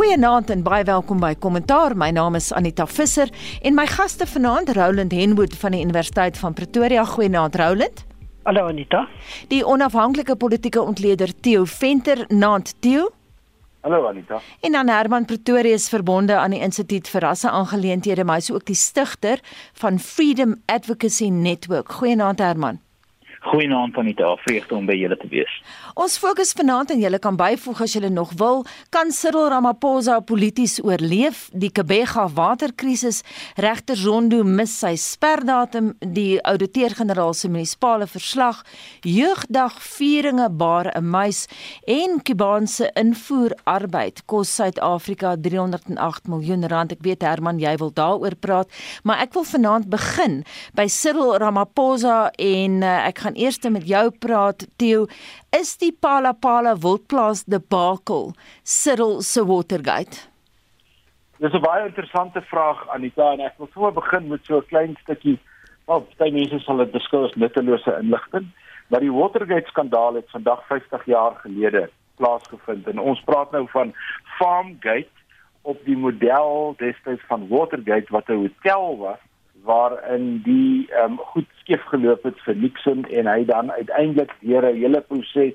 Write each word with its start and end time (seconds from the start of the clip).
Goeienaand 0.00 0.50
en 0.50 0.62
baie 0.64 0.84
welkom 0.84 1.20
by 1.20 1.34
Kommentaar. 1.36 1.92
My 1.96 2.08
naam 2.10 2.38
is 2.38 2.48
Anita 2.56 2.86
Visser 2.88 3.28
en 3.60 3.76
my 3.76 3.84
gaste 3.86 4.24
vanaand 4.26 4.72
Roland 4.72 5.12
Henwood 5.12 5.56
van 5.60 5.76
die 5.76 5.82
Universiteit 5.84 6.40
van 6.40 6.56
Pretoria. 6.56 7.04
Goeienaand 7.04 7.60
Roland. 7.60 8.04
Hallo 8.48 8.66
Anita. 8.72 9.04
Die 9.52 9.60
onafhanklike 9.66 10.36
politieke 10.36 10.80
ontleder 10.80 11.34
Theo 11.40 11.64
Venter, 11.64 12.24
naand 12.28 12.74
Theo. 12.80 13.10
Hallo 13.80 14.06
Anita. 14.08 14.40
En 14.60 14.72
dan 14.72 14.88
Herman 14.88 15.24
Pretorius 15.24 15.88
verbonde 15.88 16.36
aan 16.36 16.50
die 16.50 16.60
Instituut 16.60 17.08
vir 17.08 17.20
Rasse 17.20 17.50
Aangeleenthede, 17.50 18.24
maar 18.24 18.40
hy 18.40 18.48
is 18.48 18.52
ook 18.52 18.64
die 18.64 18.74
stigter 18.74 19.40
van 19.72 19.98
Freedom 19.98 20.62
Advocacy 20.66 21.28
Network. 21.28 21.92
Goeienaand 21.92 22.38
Herman. 22.38 22.80
Goeienaand 23.40 23.96
aan 23.96 24.04
die 24.04 24.14
vreugde 24.36 24.74
om 24.74 24.86
by 24.86 24.96
julle 25.00 25.16
te 25.16 25.28
wees. 25.28 25.62
Ons 25.98 26.14
fokus 26.22 26.52
vanaand 26.54 26.92
en 26.94 27.00
julle 27.02 27.18
kan 27.18 27.34
byvoeg 27.34 27.80
as 27.82 27.94
julle 27.96 28.10
nog 28.14 28.30
wil, 28.38 28.60
kan 28.94 29.10
Cyril 29.10 29.48
Ramaphosa 29.50 30.20
polities 30.22 30.76
oorleef 30.84 31.48
die 31.50 31.70
Kebega 31.74 32.28
waterkrisis? 32.30 33.22
Regter 33.58 33.98
Zondo 33.98 34.44
mis 34.46 34.70
sy 34.78 34.92
sperdatum, 35.00 35.92
die 35.98 36.38
ouditeur-generaal 36.46 37.34
se 37.34 37.50
munisipale 37.50 38.06
verslag, 38.06 38.60
jeugdag 39.02 39.80
vieringe 39.82 40.46
baar 40.50 40.92
'n 40.94 41.04
muis 41.10 41.46
en 41.86 42.22
Kubaanse 42.22 42.90
invoerarbeid 42.94 44.22
kos 44.26 44.54
Suid-Afrika 44.54 45.36
308 45.36 46.28
miljoen 46.28 46.68
rand. 46.68 46.92
Ek 46.92 47.02
weet 47.02 47.22
Herman, 47.22 47.58
jy 47.58 47.76
wil 47.76 47.92
daaroor 47.92 48.36
praat, 48.36 48.70
maar 49.02 49.18
ek 49.18 49.34
wil 49.34 49.44
vanaand 49.44 49.88
begin 49.88 50.44
by 50.74 50.86
Cyril 50.86 51.38
Ramaphosa 51.38 52.30
en 52.38 52.82
uh, 52.82 53.06
ek 53.06 53.18
gaan 53.18 53.34
eers 53.34 53.58
met 53.70 53.86
jou 53.86 54.10
praat 54.10 54.66
Theo 54.76 55.06
is 55.58 55.76
die 55.78 55.92
Palapala 55.92 56.76
wildplaas 56.78 57.44
debakel 57.44 58.34
Cyril 58.62 59.20
se 59.22 59.44
Watergate 59.44 60.28
Dis 61.40 61.52
'n 61.52 61.60
baie 61.60 61.86
interessante 61.86 62.40
vraag 62.42 62.88
Anita 62.88 63.32
en 63.32 63.40
ek 63.40 63.58
wil 63.58 63.68
sommer 63.72 63.92
begin 63.92 64.28
met 64.28 64.44
so 64.44 64.58
'n 64.58 64.66
klein 64.66 64.96
stukkie. 65.02 65.38
Wel 65.86 66.06
baie 66.18 66.32
mense 66.32 66.58
sal 66.60 66.76
dit 66.76 66.92
beskou 66.92 67.24
as 67.24 67.34
nuttelose 67.34 67.98
inligting 67.98 68.46
maar 68.90 69.00
die 69.00 69.12
Watergate 69.12 69.66
skandaal 69.66 70.14
het 70.14 70.30
vandag 70.30 70.66
50 70.66 71.04
jaar 71.04 71.34
gelede 71.42 71.90
plaasgevind 72.16 72.86
en 72.86 72.98
ons 72.98 73.22
praat 73.24 73.50
nou 73.50 73.66
van 73.70 73.94
Farmgate 74.38 75.08
op 75.62 75.84
die 75.84 75.96
model 75.96 76.74
destyds 76.78 77.22
van 77.26 77.48
Watergate 77.48 78.10
wat 78.10 78.28
'n 78.28 78.42
hotel 78.46 78.98
was 78.98 79.22
waarin 79.64 80.40
die 80.44 80.88
ehm 80.92 81.12
um, 81.12 81.18
goed 81.32 81.48
skeef 81.60 81.82
geloop 81.92 82.22
het 82.22 82.38
vir 82.44 82.56
Nixon 82.56 83.04
en 83.04 83.26
hy 83.26 83.44
dan 83.44 83.70
uiteindelik 83.70 84.32
deur 84.40 84.64
'n 84.70 84.76
hele 84.76 85.00
proses 85.00 85.54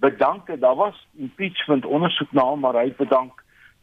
bedank 0.00 0.48
het. 0.48 0.60
Daar 0.60 0.76
was 0.76 1.06
impeachment 1.16 1.86
ondersoek 1.86 2.32
na 2.32 2.42
hom, 2.42 2.60
maar 2.60 2.74
hy 2.74 2.92
bedank 2.96 3.42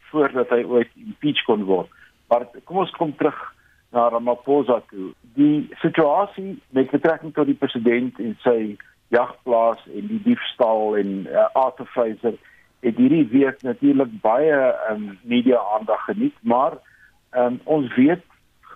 voordat 0.10 0.50
hy 0.50 0.64
ooit 0.64 0.90
impeach 0.96 1.44
kon 1.44 1.64
word. 1.64 1.90
Maar 2.28 2.48
kom 2.64 2.78
ons 2.78 2.92
kom 2.92 3.16
terug 3.16 3.54
na 3.92 4.10
Ramaphosa 4.10 4.82
toe. 4.90 5.12
Die 5.22 5.68
situasie 5.82 6.60
met 6.70 6.92
betrekking 6.92 7.34
tot 7.34 7.46
die 7.46 7.60
president 7.60 8.20
en 8.20 8.36
sy 8.44 8.78
jagplaas 9.08 9.84
en 9.94 10.08
die 10.08 10.22
diefstal 10.24 10.98
en 11.00 11.28
uh, 11.32 11.48
Arthur 11.54 11.86
Fraser 11.86 12.36
het 12.80 12.98
hierdie 13.00 13.28
week 13.32 13.62
natuurlik 13.62 14.12
baie 14.22 14.58
um, 14.92 15.18
media 15.24 15.62
aandag 15.76 16.04
geniet, 16.06 16.36
maar 16.42 16.78
um, 17.32 17.60
ons 17.64 17.94
weet 17.96 18.24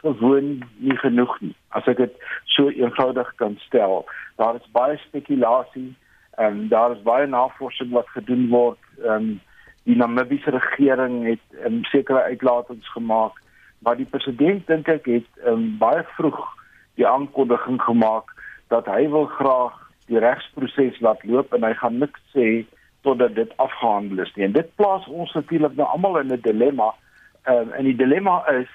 gewoon 0.01 0.63
nie 0.77 0.97
genoeg 0.97 1.39
nie. 1.41 1.55
As 1.69 1.87
ek 1.87 1.97
dit 1.97 2.13
so 2.45 2.69
eenvoudig 2.69 3.35
kan 3.35 3.57
stel, 3.67 4.05
daar 4.41 4.55
is 4.55 4.71
baie 4.73 4.97
spekulasie 4.97 5.93
en 6.41 6.67
daar 6.67 6.95
is 6.95 7.03
baie 7.05 7.27
navorsing 7.27 7.91
wat 7.91 8.09
gedoen 8.17 8.49
word. 8.49 8.79
Ehm 9.03 9.39
die 9.83 9.95
Namibiese 9.97 10.51
regering 10.53 11.23
het 11.25 11.65
um, 11.65 11.79
sekere 11.89 12.21
uitlatings 12.21 12.91
gemaak, 12.93 13.39
maar 13.79 13.97
die 13.97 14.05
president 14.05 14.67
dink 14.67 14.87
ek 14.93 15.07
het 15.09 15.47
um, 15.49 15.77
baie 15.81 16.03
vroeg 16.17 16.37
die 16.99 17.07
aankondiging 17.07 17.79
gemaak 17.81 18.29
dat 18.69 18.85
hy 18.85 19.07
wil 19.09 19.25
graag 19.25 19.79
die 20.05 20.21
regsproses 20.21 20.99
laat 21.01 21.23
loop 21.25 21.53
en 21.57 21.65
hy 21.65 21.73
gaan 21.79 21.97
niks 21.97 22.21
sê 22.35 22.61
totdat 23.01 23.33
dit 23.35 23.57
afgehandel 23.57 24.21
is 24.21 24.33
nie. 24.35 24.45
En 24.45 24.53
dit 24.53 24.69
plaas 24.77 25.07
ons 25.09 25.33
natuurlik 25.33 25.73
nou 25.79 25.87
almal 25.89 26.21
in 26.21 26.33
'n 26.33 26.45
dilemma. 26.45 26.93
Ehm 27.49 27.57
um, 27.57 27.71
en 27.71 27.83
die 27.89 27.97
dilemma 27.97 28.45
is 28.53 28.69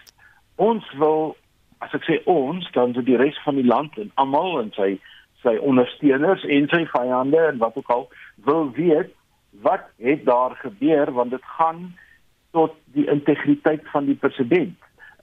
ons 0.56 0.84
wil 1.00 1.36
as 1.84 1.92
ek 1.96 2.06
sê 2.08 2.16
ons 2.30 2.64
dan 2.72 2.94
so 2.94 3.04
die 3.04 3.18
res 3.20 3.36
van 3.44 3.58
die 3.60 3.66
land 3.66 3.96
en 4.00 4.10
almal 4.22 4.60
en 4.62 4.72
sy 4.76 4.96
sy 5.44 5.56
ondersteuners 5.62 6.44
en 6.48 6.68
sy 6.72 6.82
vyande 6.90 7.42
en 7.50 7.60
wat 7.60 7.76
ook 7.76 7.90
al 7.92 8.06
wil 8.48 8.70
weet 8.76 9.12
wat 9.66 9.84
het 10.02 10.24
daar 10.24 10.56
gebeur 10.62 11.12
want 11.12 11.30
dit 11.36 11.44
gaan 11.58 11.92
tot 12.56 12.74
die 12.96 13.04
integriteit 13.10 13.84
van 13.92 14.08
die 14.08 14.16
president. 14.16 14.76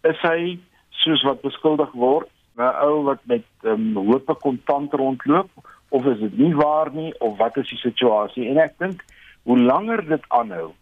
Is 0.05 0.19
hy 0.21 0.59
soos 1.03 1.23
wat 1.25 1.41
beskuldig 1.41 1.91
word 1.97 2.29
'n 2.57 2.69
ou 2.85 3.03
wat 3.09 3.21
met 3.25 3.45
um, 3.63 3.95
hoope 3.95 4.35
kontant 4.45 4.93
rondloop 4.93 5.49
of 5.89 6.05
is 6.05 6.19
dit 6.19 6.37
nie 6.37 6.53
waar 6.55 6.91
nie 6.93 7.13
of 7.19 7.37
wat 7.37 7.57
is 7.57 7.69
die 7.69 7.81
situasie? 7.81 8.47
En 8.49 8.57
ek 8.57 8.77
dink 8.77 9.01
hoe 9.43 9.57
langer 9.57 10.05
dit 10.05 10.25
aanhou 10.29 10.73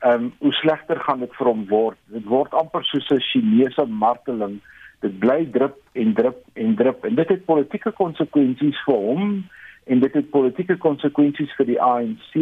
ehm 0.00 0.24
um, 0.24 0.32
hoe 0.38 0.52
slegter 0.52 1.00
gaan 1.00 1.20
dit 1.20 1.32
vir 1.36 1.46
hom 1.46 1.64
word. 1.68 1.98
Dit 2.08 2.24
word 2.24 2.54
amper 2.54 2.84
soos 2.84 3.08
'n 3.10 3.20
Chinese 3.20 3.86
marteling. 3.86 4.60
Dit 5.00 5.18
bly 5.18 5.46
drup 5.52 5.76
en 5.92 6.14
drup 6.14 6.44
en 6.54 6.74
drup 6.74 7.04
en 7.04 7.14
dit 7.14 7.28
het 7.28 7.44
politieke 7.44 7.92
konsekwensies 7.92 8.84
vir 8.84 8.94
hom 8.96 9.44
en 9.86 10.00
dit 10.00 10.12
het 10.12 10.30
politieke 10.30 10.76
konsekwensies 10.76 11.52
vir 11.56 11.66
die 11.66 11.80
ANC 11.80 12.34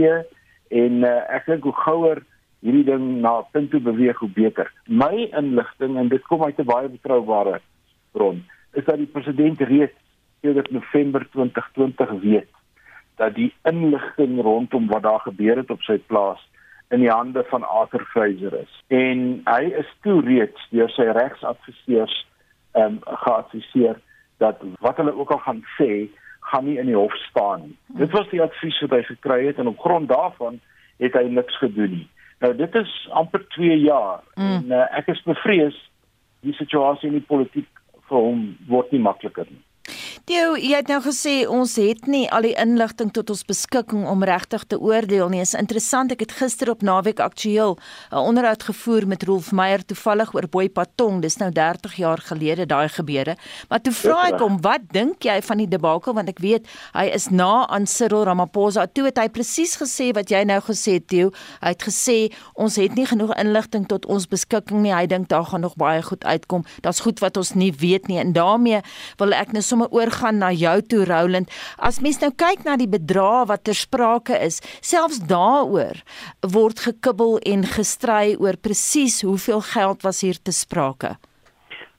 en 0.70 1.02
uh, 1.04 1.22
ek 1.34 1.46
dink 1.46 1.62
hoe 1.64 1.72
gouer 1.72 2.22
hierdie 2.60 2.84
ding 2.84 3.20
na 3.22 3.40
punt 3.52 3.70
toe 3.70 3.80
beweeg 3.80 4.18
hoe 4.18 4.30
beter. 4.34 4.72
My 4.86 5.30
inligting 5.32 5.96
en 5.96 6.08
dit 6.08 6.22
kom 6.22 6.44
uit 6.44 6.58
'n 6.58 6.66
baie 6.66 6.88
betroubare 6.88 7.60
bron 8.12 8.44
is 8.72 8.84
dat 8.84 8.96
die 8.96 9.10
president 9.10 9.60
reeds 9.60 9.94
sedert 10.42 10.70
November 10.70 11.26
2020 11.30 12.10
weet 12.22 12.54
dat 13.16 13.34
die 13.34 13.50
inligting 13.66 14.40
rondom 14.40 14.86
wat 14.86 15.02
daar 15.02 15.20
gebeur 15.20 15.56
het 15.56 15.70
op 15.70 15.82
sy 15.82 15.98
plaas 15.98 16.42
in 16.88 17.00
die 17.04 17.10
hande 17.10 17.44
van 17.48 17.68
Arthur 17.68 18.04
Fraser 18.12 18.54
is. 18.60 18.72
En 18.86 19.40
hy 19.44 19.62
is 19.80 19.88
toe 20.06 20.20
reeds 20.24 20.68
deur 20.70 20.90
sy 20.96 21.08
regsadviseurs 21.16 22.14
ehm 22.76 22.98
um, 22.98 23.18
geadviseer 23.24 24.00
dat 24.38 24.62
wat 24.84 24.96
hulle 24.96 25.14
ook 25.16 25.30
al 25.34 25.42
gaan 25.44 25.62
sê, 25.76 26.08
gaan 26.40 26.64
nie 26.64 26.78
in 26.78 26.86
die 26.86 26.96
hof 26.96 27.14
staan 27.28 27.66
nie. 27.66 27.76
Dit 28.00 28.12
was 28.16 28.28
die 28.30 28.42
advies 28.42 28.80
wat 28.84 28.96
hy 28.96 29.02
gekry 29.08 29.40
het 29.46 29.58
en 29.58 29.70
op 29.72 29.80
grond 29.80 30.08
daarvan 30.08 30.60
het 31.02 31.16
hy 31.18 31.26
niks 31.28 31.58
gedoen 31.58 31.90
nie. 31.90 32.08
Nou 32.40 32.54
dit 32.56 32.74
is 32.74 32.92
amper 33.10 33.44
2 33.56 33.78
jaar 33.82 34.22
mm. 34.34 34.52
en 34.52 34.72
uh, 34.72 34.84
ek 34.98 35.10
is 35.14 35.22
bevrees 35.26 35.76
die 36.46 36.54
situasie 36.54 37.10
in 37.10 37.18
die 37.18 37.28
politiek 37.28 37.68
vir 38.08 38.28
hom 38.28 38.44
word 38.68 38.92
nie 38.94 39.02
makliker 39.02 39.48
nie. 39.50 39.62
Theo, 40.28 40.58
jy 40.60 40.76
het 40.76 40.90
nou 40.92 40.98
gesê 41.00 41.46
ons 41.48 41.72
het 41.80 42.02
nie 42.04 42.26
al 42.36 42.44
die 42.44 42.50
inligting 42.60 43.08
tot 43.16 43.30
ons 43.32 43.46
beskikking 43.48 44.02
om 44.10 44.20
regtig 44.28 44.66
te 44.68 44.76
oordeel 44.76 45.30
nie. 45.32 45.38
Is 45.40 45.54
interessant. 45.56 46.12
Ek 46.12 46.20
het 46.20 46.34
gister 46.36 46.68
op 46.68 46.82
Naweek 46.84 47.22
Aktueel 47.24 47.78
'n 48.12 48.20
onderhoud 48.20 48.62
gevoer 48.62 49.06
met 49.08 49.22
Rolf 49.24 49.52
Meyer 49.52 49.80
toevallig 49.80 50.34
oor 50.34 50.46
Boy 50.48 50.68
Patong. 50.68 51.22
Dis 51.22 51.38
nou 51.38 51.50
30 51.50 51.94
jaar 51.96 52.18
gelede 52.18 52.66
daai 52.66 52.88
gebeure. 52.88 53.36
Maar 53.68 53.80
toe 53.80 53.92
vra 53.92 54.26
ek 54.28 54.38
hom, 54.40 54.60
"Wat 54.60 54.80
dink 54.92 55.22
jy 55.22 55.40
van 55.42 55.56
die 55.56 55.68
debakel?" 55.68 56.12
want 56.12 56.28
ek 56.28 56.38
weet 56.38 56.66
hy 56.92 57.04
is 57.04 57.30
na 57.30 57.66
aan 57.66 57.86
Cyril 57.86 58.24
Ramaphosa. 58.24 58.86
Toe 58.92 59.04
het 59.04 59.16
hy 59.16 59.28
presies 59.28 59.76
gesê 59.80 60.12
wat 60.12 60.28
jy 60.28 60.44
nou 60.44 60.60
gesê 60.60 60.92
het, 60.92 61.08
Theo. 61.08 61.30
Hy 61.60 61.68
het 61.68 61.82
gesê 61.82 62.32
ons 62.54 62.76
het 62.76 62.94
nie 62.94 63.06
genoeg 63.06 63.34
inligting 63.36 63.86
tot 63.86 64.06
ons 64.06 64.26
beskikking 64.26 64.82
nie. 64.82 64.92
Hy 64.92 65.06
dink 65.06 65.28
daar 65.28 65.44
gaan 65.44 65.60
nog 65.60 65.76
baie 65.76 66.02
goed 66.02 66.24
uitkom. 66.24 66.64
Daar's 66.82 67.00
goed 67.00 67.18
wat 67.20 67.36
ons 67.36 67.54
nie 67.54 67.72
weet 67.72 68.08
nie 68.08 68.18
en 68.18 68.32
daarmee 68.32 68.82
wil 69.16 69.32
ek 69.32 69.52
net 69.52 69.64
sommer 69.64 69.88
oor 69.90 70.17
gaan 70.20 70.38
na 70.42 70.50
jou 70.52 70.76
toe 70.82 71.04
Roland. 71.08 71.50
As 71.78 72.00
mens 72.04 72.20
nou 72.22 72.30
kyk 72.34 72.64
na 72.66 72.76
die 72.76 72.90
bedrae 72.90 73.46
wat 73.48 73.64
ter 73.64 73.78
sprake 73.78 74.36
is, 74.44 74.60
selfs 74.80 75.22
daaroor 75.30 76.02
word 76.42 76.82
gekibbel 76.86 77.38
en 77.46 77.64
gestry 77.64 78.36
oor 78.38 78.56
presies 78.56 79.22
hoeveel 79.22 79.64
geld 79.72 80.02
was 80.02 80.22
hier 80.26 80.38
te 80.42 80.52
sprake. 80.52 81.16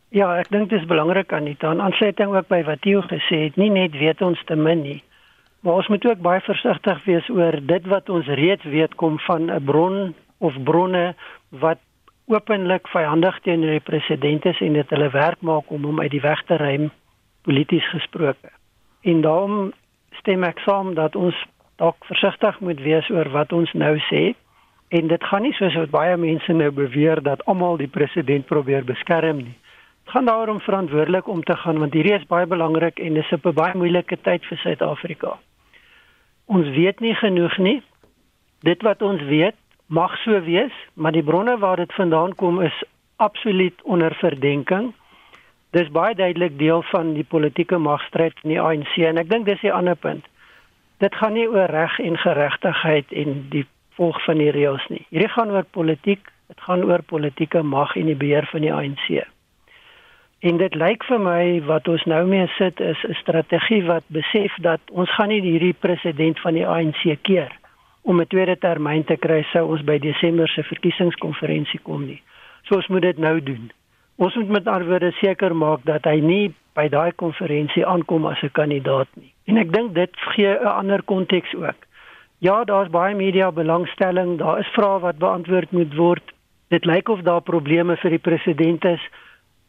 Ja, 0.10 0.32
ek 0.42 0.50
dink 0.50 0.72
dit 0.72 0.80
is 0.80 0.88
belangrik 0.90 1.34
aan 1.34 1.46
dit 1.46 1.64
aan 1.64 1.82
aansluiting 1.86 2.34
ook 2.34 2.48
by 2.50 2.64
wat 2.66 2.86
jy 2.88 3.02
gesê 3.12 3.44
het, 3.48 3.60
nie 3.62 3.70
net 3.70 3.94
weet 3.94 4.24
ons 4.26 4.42
te 4.50 4.56
min 4.58 4.82
nie. 4.82 5.02
Maar 5.62 5.84
ons 5.84 5.90
moet 5.92 6.06
ook 6.06 6.24
baie 6.24 6.42
versigtig 6.42 7.04
wees 7.06 7.28
oor 7.30 7.60
dit 7.62 7.88
wat 7.92 8.10
ons 8.10 8.28
reeds 8.40 8.66
weet 8.66 8.96
kom 8.96 9.20
van 9.28 9.52
'n 9.52 9.64
bron 9.66 10.16
of 10.40 10.56
bronne 10.64 11.14
wat 11.50 11.80
openlik 12.28 12.88
vyandig 12.88 13.40
teenoor 13.44 13.76
die 13.78 13.88
president 13.92 14.46
is 14.46 14.60
en 14.62 14.74
dit 14.74 14.90
hulle 14.90 15.10
werk 15.10 15.42
maak 15.42 15.70
om 15.70 15.84
hom 15.84 16.00
uit 16.00 16.12
die 16.12 16.22
weg 16.22 16.42
te 16.46 16.58
ruim 16.58 16.90
polities 17.50 17.90
gesproke. 17.90 18.52
En 19.02 19.22
daarom 19.22 19.72
stem 20.22 20.44
ek 20.46 20.60
saam 20.68 20.94
dat 20.94 21.16
ons 21.16 21.38
dalk 21.82 22.06
versigtig 22.06 22.60
moet 22.60 22.82
wees 22.86 23.10
oor 23.10 23.32
wat 23.34 23.54
ons 23.56 23.72
nou 23.74 23.96
sê. 24.10 24.36
En 24.94 25.08
dit 25.08 25.24
gaan 25.32 25.46
nie 25.46 25.54
soos 25.58 25.78
wat 25.80 25.94
baie 25.94 26.18
mense 26.18 26.54
nou 26.54 26.70
beweer 26.76 27.22
dat 27.26 27.42
almal 27.50 27.80
die 27.82 27.90
president 27.90 28.46
probeer 28.46 28.86
beskerm 28.86 29.42
nie. 29.46 29.56
Dit 30.04 30.14
gaan 30.14 30.30
daarom 30.30 30.60
verantwoordelik 30.66 31.28
om 31.28 31.44
te 31.44 31.56
gaan 31.56 31.80
want 31.82 31.94
hierdie 31.94 32.18
is 32.18 32.28
baie 32.30 32.46
belangrik 32.50 33.00
en 33.00 33.18
dis 33.18 33.32
'n 33.32 33.54
baie 33.54 33.78
moeilike 33.78 34.18
tyd 34.22 34.46
vir 34.46 34.58
Suid-Afrika. 34.58 35.38
Ons 36.46 36.68
weet 36.78 37.00
nie 37.00 37.16
genoeg 37.16 37.58
nie. 37.58 37.82
Dit 38.62 38.82
wat 38.82 39.02
ons 39.02 39.22
weet 39.22 39.56
mag 39.88 40.18
so 40.18 40.42
wees, 40.42 40.74
maar 40.94 41.12
die 41.12 41.24
bronne 41.24 41.58
waar 41.58 41.78
dit 41.78 41.94
vandaan 41.94 42.36
kom 42.36 42.62
is 42.62 42.84
absoluut 43.16 43.82
onder 43.84 44.16
verdenking. 44.16 44.94
Dis 45.72 45.90
baie 45.94 46.16
duidelik 46.16 46.58
deel 46.58 46.82
van 46.90 47.14
die 47.14 47.24
politieke 47.24 47.78
magstryd 47.78 48.38
in 48.42 48.56
die 48.56 48.62
ANC 48.62 48.96
en 49.06 49.22
ek 49.22 49.30
dink 49.30 49.46
dis 49.46 49.62
die 49.62 49.74
ander 49.74 49.96
punt. 49.96 50.26
Dit 50.98 51.16
gaan 51.16 51.36
nie 51.38 51.46
oor 51.48 51.70
reg 51.70 52.00
en 52.02 52.18
geregtigheid 52.18 53.14
en 53.14 53.44
die 53.54 53.66
volg 54.00 54.18
van 54.26 54.42
die 54.42 54.50
reëls 54.56 54.88
nie. 54.90 55.06
Hierdie 55.14 55.30
gaan 55.36 55.54
oor 55.54 55.68
politiek, 55.78 56.26
dit 56.50 56.66
gaan 56.66 56.84
oor 56.90 57.04
politieke 57.06 57.62
mag 57.62 57.94
en 58.00 58.10
die 58.10 58.18
beheer 58.18 58.50
van 58.50 58.66
die 58.66 58.74
ANC. 58.74 59.22
En 60.40 60.58
dit 60.58 60.76
lyk 60.76 61.06
vir 61.06 61.22
my 61.22 61.44
wat 61.68 61.88
ons 61.92 62.06
nou 62.08 62.24
mee 62.26 62.48
sit 62.58 62.80
is 62.80 63.00
'n 63.06 63.20
strategie 63.22 63.84
wat 63.86 64.04
besef 64.08 64.56
dat 64.66 64.82
ons 64.90 65.12
gaan 65.16 65.30
nie 65.30 65.42
hierdie 65.42 65.78
president 65.86 66.40
van 66.40 66.54
die 66.54 66.68
ANC 66.68 67.22
keer 67.22 67.52
om 68.02 68.22
'n 68.22 68.28
tweede 68.28 68.58
termyn 68.58 69.04
te 69.04 69.18
kry 69.18 69.44
sou 69.52 69.70
ons 69.70 69.84
by 69.84 70.00
Desember 70.00 70.48
se 70.48 70.64
verkiesingskonferensie 70.64 71.80
kom 71.84 72.06
nie. 72.06 72.22
So 72.64 72.76
ons 72.76 72.88
moet 72.88 73.02
dit 73.02 73.18
nou 73.18 73.44
doen. 73.44 73.72
Ons 74.20 74.36
moet 74.36 74.50
met 74.50 74.68
anderwoorde 74.68 75.12
seker 75.12 75.54
maak 75.56 75.86
dat 75.88 76.04
hy 76.04 76.18
nie 76.20 76.54
by 76.76 76.90
daai 76.92 77.12
konferensie 77.22 77.86
aankom 77.88 78.26
as 78.28 78.42
'n 78.44 78.52
kandidaat 78.52 79.08
nie. 79.16 79.32
En 79.48 79.58
ek 79.58 79.72
dink 79.72 79.94
dit 79.96 80.12
gee 80.34 80.50
'n 80.60 80.68
ander 80.68 81.02
konteks 81.04 81.56
ook. 81.56 81.80
Ja, 82.40 82.64
daar's 82.64 82.90
baie 82.90 83.16
media 83.16 83.52
belangstelling, 83.52 84.38
daar 84.38 84.60
is 84.60 84.74
vrae 84.76 85.00
wat 85.00 85.18
beantwoord 85.18 85.72
moet 85.72 85.96
word. 85.96 86.24
Dit 86.68 86.86
lyk 86.86 87.10
of 87.10 87.22
daar 87.22 87.42
probleme 87.42 87.98
vir 87.98 88.10
die 88.10 88.26
president 88.30 88.86
is. 88.86 89.10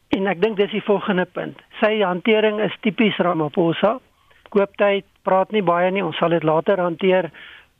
En 0.08 0.26
ek 0.26 0.41
dink 0.41 0.56
dis 0.56 0.70
die 0.70 0.82
volgende 0.82 1.25
punt. 1.25 1.58
Sy 1.81 2.00
hantering 2.02 2.61
is 2.61 2.76
tipies 2.81 3.17
Ramaphosa. 3.17 3.99
Kooptyd, 4.49 5.05
praat 5.23 5.50
nie 5.52 5.62
baie 5.62 5.91
nie, 5.91 6.05
ons 6.05 6.17
sal 6.17 6.29
dit 6.29 6.43
later 6.43 6.79
hanteer 6.79 7.31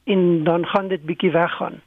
en 0.05 0.45
dan 0.45 0.67
gaan 0.67 0.89
dit 0.89 1.03
bietjie 1.07 1.33
weggaan. 1.33 1.81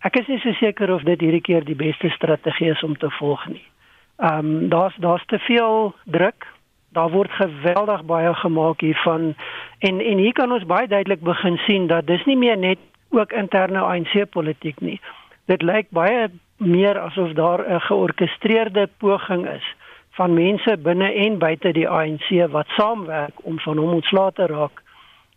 Ek 0.00 0.16
is 0.16 0.26
nie 0.26 0.38
so 0.38 0.52
seker 0.52 0.90
of 0.90 1.02
dit 1.02 1.20
hierdie 1.20 1.40
keer 1.40 1.64
die 1.64 1.74
beste 1.74 2.08
strategie 2.08 2.70
is 2.70 2.82
om 2.82 2.96
te 2.96 3.10
volg 3.10 3.46
nie. 3.46 3.71
Ehm 4.16 4.38
um, 4.38 4.68
daar's 4.68 4.96
daar's 4.96 5.24
te 5.26 5.38
veel 5.38 5.94
druk. 6.04 6.46
Daar 6.88 7.10
word 7.10 7.30
geweldig 7.30 8.04
baie 8.04 8.34
gemaak 8.34 8.80
hiervan. 8.80 9.34
En 9.78 10.00
en 10.00 10.18
hier 10.18 10.32
kan 10.32 10.52
ons 10.52 10.66
baie 10.66 10.88
duidelik 10.88 11.20
begin 11.20 11.56
sien 11.56 11.86
dat 11.86 12.06
dis 12.06 12.24
nie 12.24 12.36
meer 12.36 12.58
net 12.58 12.78
ook 13.10 13.32
interne 13.32 13.80
ANC 13.80 14.30
politiek 14.30 14.80
nie. 14.80 15.00
Dit 15.44 15.62
lyk 15.62 15.86
baie 15.90 16.30
meer 16.56 16.98
asof 16.98 17.32
daar 17.32 17.64
'n 17.68 17.80
georkestreerde 17.80 18.88
poging 18.98 19.48
is 19.48 19.74
van 20.10 20.34
mense 20.34 20.76
binne 20.78 21.12
en 21.12 21.38
buite 21.38 21.72
die 21.72 21.88
ANC 21.88 22.28
wat 22.50 22.66
saamwerk 22.66 23.34
om 23.42 23.58
van 23.60 23.78
hom 23.78 23.92
ontslae 23.92 24.32
te 24.32 24.46
raak. 24.46 24.82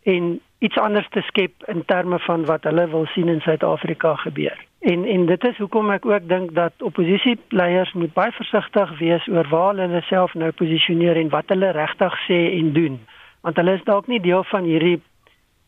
En 0.02 0.40
iets 0.58 0.78
anders 0.78 1.08
te 1.10 1.20
skep 1.20 1.52
in 1.66 1.84
terme 1.84 2.18
van 2.18 2.44
wat 2.44 2.64
hulle 2.64 2.86
wil 2.88 3.06
sien 3.12 3.28
in 3.28 3.40
Suid-Afrika 3.40 4.14
gebeur. 4.14 4.56
En 4.80 5.04
en 5.04 5.26
dit 5.26 5.44
is 5.44 5.56
hoekom 5.56 5.90
ek 5.90 6.06
ook 6.06 6.28
dink 6.28 6.54
dat 6.54 6.72
oppositieleiers 6.82 7.92
moet 7.92 8.12
baie 8.12 8.32
versigtig 8.32 8.98
wees 8.98 9.26
oor 9.28 9.48
waar 9.48 9.76
hulle 9.76 10.00
self 10.08 10.34
nou 10.34 10.50
posisioneer 10.52 11.16
en 11.16 11.28
wat 11.34 11.52
hulle 11.52 11.70
regtig 11.76 12.16
sê 12.28 12.40
en 12.60 12.72
doen. 12.72 12.98
Want 13.40 13.56
hulle 13.56 13.76
is 13.76 13.84
dalk 13.84 14.06
nie 14.06 14.20
deel 14.20 14.44
van 14.52 14.64
hierdie 14.64 15.00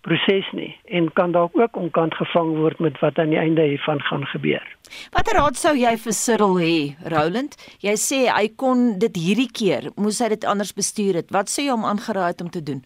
proses 0.06 0.46
nie 0.52 0.70
en 0.84 1.10
kan 1.12 1.32
dalk 1.32 1.56
ook 1.58 1.76
onkant 1.76 2.14
gevang 2.14 2.54
word 2.56 2.78
met 2.80 3.00
wat 3.02 3.18
aan 3.18 3.34
die 3.34 3.40
einde 3.40 3.62
hiervan 3.62 4.00
gaan 4.08 4.24
gebeur. 4.32 4.64
Watter 5.12 5.36
raad 5.36 5.58
sou 5.58 5.74
jy 5.76 5.96
vir 6.04 6.14
Cyril 6.16 6.54
hê, 6.62 6.76
Roland? 7.12 7.58
Jy 7.84 7.96
sê 8.00 8.20
hy 8.30 8.46
kon 8.56 8.94
dit 9.02 9.18
hierdie 9.18 9.50
keer, 9.52 9.90
moes 9.96 10.22
hy 10.22 10.30
dit 10.32 10.46
anders 10.48 10.72
bestuur 10.72 11.20
het. 11.20 11.34
Wat 11.34 11.50
sê 11.52 11.66
jy 11.66 11.74
hom 11.74 11.84
aangeraai 11.88 12.30
het 12.30 12.44
om 12.46 12.52
te 12.54 12.62
doen? 12.62 12.84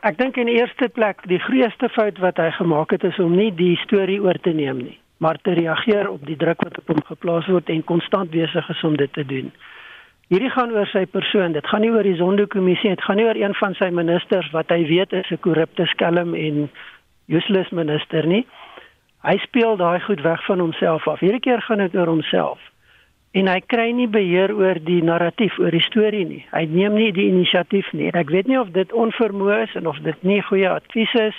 Ek 0.00 0.16
dink 0.16 0.38
in 0.40 0.48
eerste 0.48 0.86
plek 0.88 1.18
die 1.28 1.38
grootste 1.44 1.90
fout 1.92 2.16
wat 2.24 2.38
hy 2.40 2.46
gemaak 2.56 2.94
het 2.94 3.02
is 3.04 3.18
om 3.20 3.34
nie 3.36 3.50
die 3.52 3.74
storie 3.82 4.16
oor 4.24 4.38
te 4.40 4.54
neem 4.56 4.78
nie, 4.80 4.94
maar 5.20 5.36
te 5.44 5.52
reageer 5.58 6.08
op 6.08 6.24
die 6.24 6.38
druk 6.40 6.64
wat 6.64 6.78
op 6.80 6.88
hom 6.88 7.02
geplaas 7.04 7.50
word 7.52 7.68
en 7.68 7.84
konstant 7.84 8.32
besig 8.32 8.70
is 8.72 8.80
om 8.88 8.96
dit 8.96 9.12
te 9.12 9.26
doen. 9.28 9.50
Hierdie 10.32 10.48
gaan 10.54 10.72
oor 10.72 10.88
sy 10.88 11.04
persoon. 11.04 11.52
Dit 11.52 11.68
gaan 11.68 11.84
nie 11.84 11.92
oor 11.92 12.06
die 12.06 12.16
Zondo-kommissie, 12.16 12.94
dit 12.94 13.04
gaan 13.04 13.20
nie 13.20 13.28
oor 13.28 13.42
een 13.42 13.58
van 13.60 13.76
sy 13.76 13.90
ministers 13.92 14.48
wat 14.56 14.72
hy 14.72 14.86
weet 14.88 15.12
is 15.12 15.30
'n 15.36 15.42
korrupte 15.44 15.84
skelm 15.92 16.32
en 16.34 16.70
useless 17.28 17.70
minister 17.70 18.26
nie. 18.26 18.46
Hy 19.20 19.36
speel 19.44 19.76
daai 19.76 20.00
goed 20.00 20.22
weg 20.24 20.44
van 20.46 20.60
homself 20.60 21.08
af. 21.08 21.20
Hierdie 21.20 21.44
keer 21.44 21.60
gaan 21.60 21.84
dit 21.84 21.94
oor 21.94 22.08
homself 22.08 22.69
en 23.30 23.46
hy 23.46 23.60
kry 23.70 23.90
nie 23.94 24.08
beheer 24.10 24.52
oor 24.56 24.80
die 24.82 25.00
narratief 25.06 25.58
oor 25.62 25.74
die 25.74 25.84
storie 25.86 26.24
nie. 26.26 26.42
Hy 26.50 26.64
neem 26.70 26.96
nie 26.98 27.10
die 27.14 27.28
inisiatief 27.30 27.92
nie. 27.94 28.10
Ek 28.16 28.32
weet 28.34 28.50
nie 28.50 28.58
of 28.58 28.72
dit 28.74 28.92
onvermoë 28.92 29.62
is 29.68 29.76
en 29.78 29.86
of 29.90 30.00
dit 30.06 30.26
nie 30.26 30.40
goeie 30.48 30.70
advies 30.70 31.14
is 31.20 31.38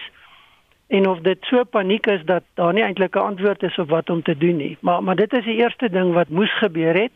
en 0.92 1.08
of 1.08 1.20
dit 1.24 1.40
so 1.48 1.64
paniek 1.64 2.08
is 2.12 2.24
dat 2.28 2.48
daar 2.60 2.74
nie 2.76 2.84
eintlik 2.84 3.16
'n 3.16 3.28
antwoord 3.36 3.64
is 3.64 3.78
op 3.80 3.90
wat 3.90 4.10
om 4.10 4.24
te 4.24 4.38
doen 4.38 4.58
nie. 4.58 4.78
Maar 4.82 5.04
maar 5.04 5.16
dit 5.16 5.34
is 5.34 5.46
die 5.46 5.60
eerste 5.60 5.90
ding 5.90 6.14
wat 6.14 6.30
moes 6.30 6.54
gebeur 6.60 6.96
het 6.96 7.16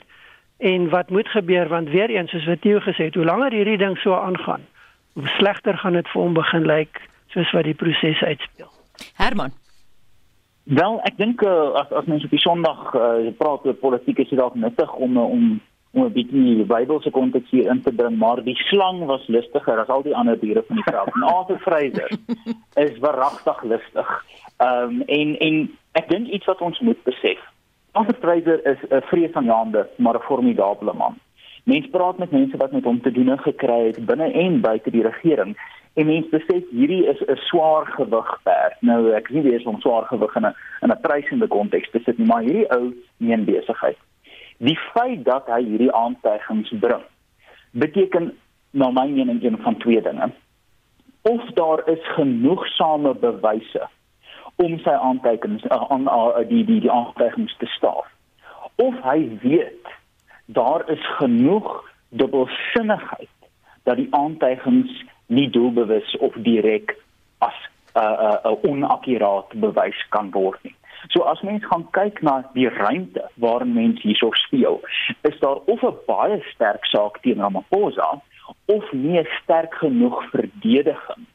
en 0.57 0.89
wat 0.89 1.09
moet 1.09 1.27
gebeur 1.27 1.67
want 1.67 1.89
weer 1.89 2.09
eens 2.09 2.31
soos 2.31 2.45
wat 2.45 2.63
jy 2.63 2.79
gesê 2.79 3.03
het, 3.03 3.15
hoe 3.15 3.25
langer 3.25 3.51
hierdie 3.51 3.77
ding 3.77 3.97
so 3.97 4.13
aangaan, 4.13 4.63
hoe 5.13 5.27
slegter 5.27 5.77
gaan 5.77 5.93
dit 5.93 6.07
vir 6.07 6.21
hom 6.21 6.33
begin 6.33 6.65
lyk 6.65 7.01
soos 7.27 7.51
wat 7.51 7.63
die 7.63 7.73
proses 7.73 8.23
uitspeel. 8.23 8.71
Herman 9.15 9.51
Wel, 10.65 10.95
ek 11.05 11.17
dink 11.21 11.43
uh, 11.45 11.77
as 11.77 11.91
as 11.93 12.07
mense 12.09 12.25
op 12.25 12.31
die 12.33 12.41
Sondag 12.41 12.79
uh, 12.97 13.29
praat 13.37 13.67
oor 13.69 13.75
politiek 13.77 14.17
is 14.23 14.31
dit 14.31 14.39
dalk 14.39 14.55
nuttig 14.57 14.93
om 14.97 15.17
uh, 15.17 15.25
om 15.29 15.43
om 15.95 16.03
'n 16.03 16.11
bietjie 16.11 16.55
die 16.59 16.65
Bybelse 16.67 17.11
konteks 17.13 17.51
hier 17.53 17.69
in 17.71 17.81
te 17.81 17.93
bring, 17.93 18.17
maar 18.17 18.41
die 18.43 18.55
slang 18.67 19.05
was 19.05 19.27
lustiger 19.27 19.79
as 19.79 19.87
al 19.93 20.01
die 20.03 20.15
ander 20.15 20.39
diere 20.39 20.63
van 20.67 20.75
die 20.75 20.87
veld. 20.89 21.13
Arthur 21.23 21.59
Fraser 21.59 22.09
is 22.85 22.97
verragtig 22.99 23.61
lustig. 23.63 24.09
Ehm 24.57 24.89
um, 24.89 25.01
en 25.05 25.37
en 25.37 25.61
ek 26.01 26.09
dink 26.09 26.27
iets 26.27 26.49
wat 26.49 26.61
ons 26.61 26.79
moet 26.79 27.03
besef. 27.03 27.39
Arthur 27.93 28.17
Fraser 28.19 28.65
is 28.65 28.81
'n 28.89 29.05
vreesaanjaende, 29.11 29.87
maar 29.97 30.17
'n 30.17 30.27
formidable 30.27 30.93
man. 30.93 31.21
Mense 31.63 31.89
praat 31.89 32.17
met 32.17 32.31
mense 32.31 32.57
wat 32.57 32.71
met 32.71 32.83
hom 32.83 33.01
te 33.01 33.11
doen 33.11 33.37
gekry 33.37 33.85
het 33.85 34.05
binne 34.05 34.31
en 34.31 34.61
buite 34.61 34.91
die 34.91 35.05
regering 35.05 35.55
en 35.95 36.05
mense 36.05 36.29
besef 36.29 36.63
hierdie 36.71 37.05
is 37.07 37.21
'n 37.27 37.35
swaar 37.49 37.85
gewig 37.97 38.39
perd. 38.43 38.81
Nou 38.81 39.11
ek 39.15 39.27
sien 39.27 39.43
weer 39.43 39.61
so 39.61 39.71
'n 39.71 39.81
swaar 39.81 40.05
gewig 40.05 40.35
in 40.35 40.45
'n 40.45 40.55
in 40.81 40.91
'n 40.91 41.01
prysende 41.01 41.47
konteks 41.47 41.89
te 41.91 41.99
sit, 42.05 42.17
maar 42.17 42.41
hierdie 42.41 42.69
ou 42.71 42.93
meen 43.17 43.45
besigheid. 43.45 43.97
Die 44.57 44.79
feit 44.93 45.25
dat 45.25 45.47
hy 45.47 45.63
hierdie 45.63 45.91
aantuigings 45.91 46.71
bring, 46.79 47.03
beteken 47.71 48.33
na 48.71 48.89
my 48.91 49.07
mening 49.07 49.43
een 49.43 49.57
van 49.57 49.77
twee 49.77 50.01
dinge. 50.01 50.31
Of 51.21 51.43
daar 51.53 51.89
is 51.89 52.03
genoegsame 52.15 53.15
bewyse 53.15 53.87
om 54.55 54.79
sy 54.79 54.89
aantuigings 54.89 55.63
uh, 55.63 55.83
aan 55.89 56.07
uh, 56.07 56.47
die 56.47 56.63
die 56.65 56.79
die 56.79 56.91
aantuigings 56.91 57.57
te 57.57 57.65
staaf. 57.65 58.07
Of 58.75 58.95
hy 59.03 59.37
weet 59.41 59.87
daar 60.45 60.89
is 60.89 61.07
genoeg 61.17 61.83
dubbelsinnigheid 62.09 63.29
dat 63.83 63.95
die 63.95 64.07
aantuigings 64.09 65.03
nie 65.27 65.49
doelbewus 65.49 66.17
of 66.17 66.33
direk 66.33 66.95
as 67.37 67.57
'n 67.95 67.99
uh, 67.99 68.39
'n 68.43 68.47
uh, 68.47 68.51
uh, 68.51 68.71
onakkuraat 68.71 69.53
bewys 69.53 69.99
kan 70.09 70.31
word 70.31 70.59
nie. 70.63 70.75
So 71.09 71.21
as 71.21 71.41
mens 71.41 71.65
gaan 71.65 71.87
kyk 71.91 72.21
na 72.21 72.43
die 72.53 72.69
ruimte 72.69 73.29
waarin 73.35 73.73
mense 73.73 74.01
hierso 74.01 74.31
speel, 74.33 74.81
is 75.21 75.39
daar 75.39 75.59
of 75.65 75.83
'n 75.83 75.97
baie 76.07 76.41
sterk 76.53 76.85
saak 76.85 77.21
teen 77.21 77.39
Ramaphosa 77.39 78.21
of 78.65 78.91
nie 78.91 79.23
sterk 79.41 79.73
genoeg 79.73 80.23
verdediging 80.29 81.25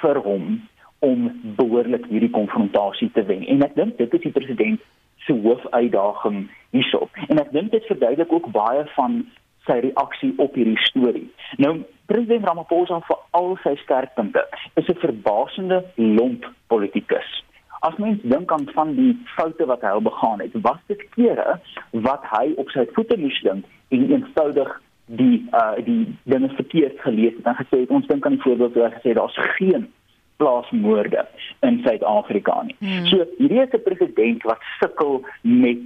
vir 0.00 0.18
hom 0.28 0.68
om 0.98 1.40
behoorlik 1.56 2.06
hierdie 2.10 2.30
konfrontasie 2.30 3.10
te 3.12 3.24
wen. 3.24 3.46
En 3.46 3.62
ek 3.62 3.74
dink 3.74 3.98
dit 3.98 4.14
is 4.14 4.20
die 4.20 4.32
president 4.32 4.80
se 5.26 5.32
hoofuitdaging 5.32 6.46
hierso. 6.70 7.08
En 7.28 7.38
ek 7.42 7.52
dink 7.52 7.70
dit 7.70 7.84
verduidelik 7.90 8.32
ook 8.32 8.50
baie 8.54 8.84
van 8.94 9.26
sy 9.66 9.80
reaksie 9.84 10.32
op 10.42 10.54
hierdie 10.54 10.78
storie. 10.88 11.26
Nou 11.62 11.82
president 12.06 12.46
Ramaphosa 12.46 13.00
vir 13.08 13.18
al 13.38 13.56
sy 13.64 13.74
sterkpunte 13.82 14.44
is 14.74 14.88
'n 14.88 15.02
verbasende 15.02 15.84
lomp 15.96 16.46
politikus. 16.66 17.44
As 17.80 17.96
mens 17.96 18.22
dink 18.22 18.52
aan 18.52 18.68
van 18.74 18.94
die 18.96 19.14
foute 19.36 19.66
wat 19.66 19.82
hy 19.82 19.88
al 19.88 20.02
begaan 20.02 20.40
het, 20.40 20.52
was 20.62 20.78
dit 20.86 21.02
kere 21.14 21.60
wat 21.90 22.24
hy 22.30 22.54
op 22.56 22.70
sy 22.70 22.86
voete 22.92 23.18
moes 23.18 23.40
dink 23.42 23.64
en 23.88 24.10
eenvoudig 24.10 24.80
die 25.06 25.46
uh 25.52 25.76
die 25.84 26.16
dinge 26.24 26.48
verkeerd 26.48 27.00
gelees 27.00 27.36
het 27.36 27.46
en 27.46 27.54
gesê 27.54 27.80
het 27.80 27.90
ons 27.90 28.06
dink 28.06 28.26
aan 28.26 28.38
die 28.38 28.42
voorbeeld 28.42 28.74
waar 28.74 28.90
hy 28.90 28.98
gesê 28.98 29.14
daar's 29.14 29.38
geen 29.58 29.86
plaasmoorde 30.36 31.26
in 31.60 31.80
Suid-Afrika 31.84 32.62
nie. 32.62 32.76
Hmm. 32.78 33.06
So 33.06 33.26
hierdie 33.38 33.62
is 33.62 33.72
'n 33.72 33.82
president 33.82 34.42
wat 34.42 34.60
sukkel 34.80 35.24
met 35.42 35.84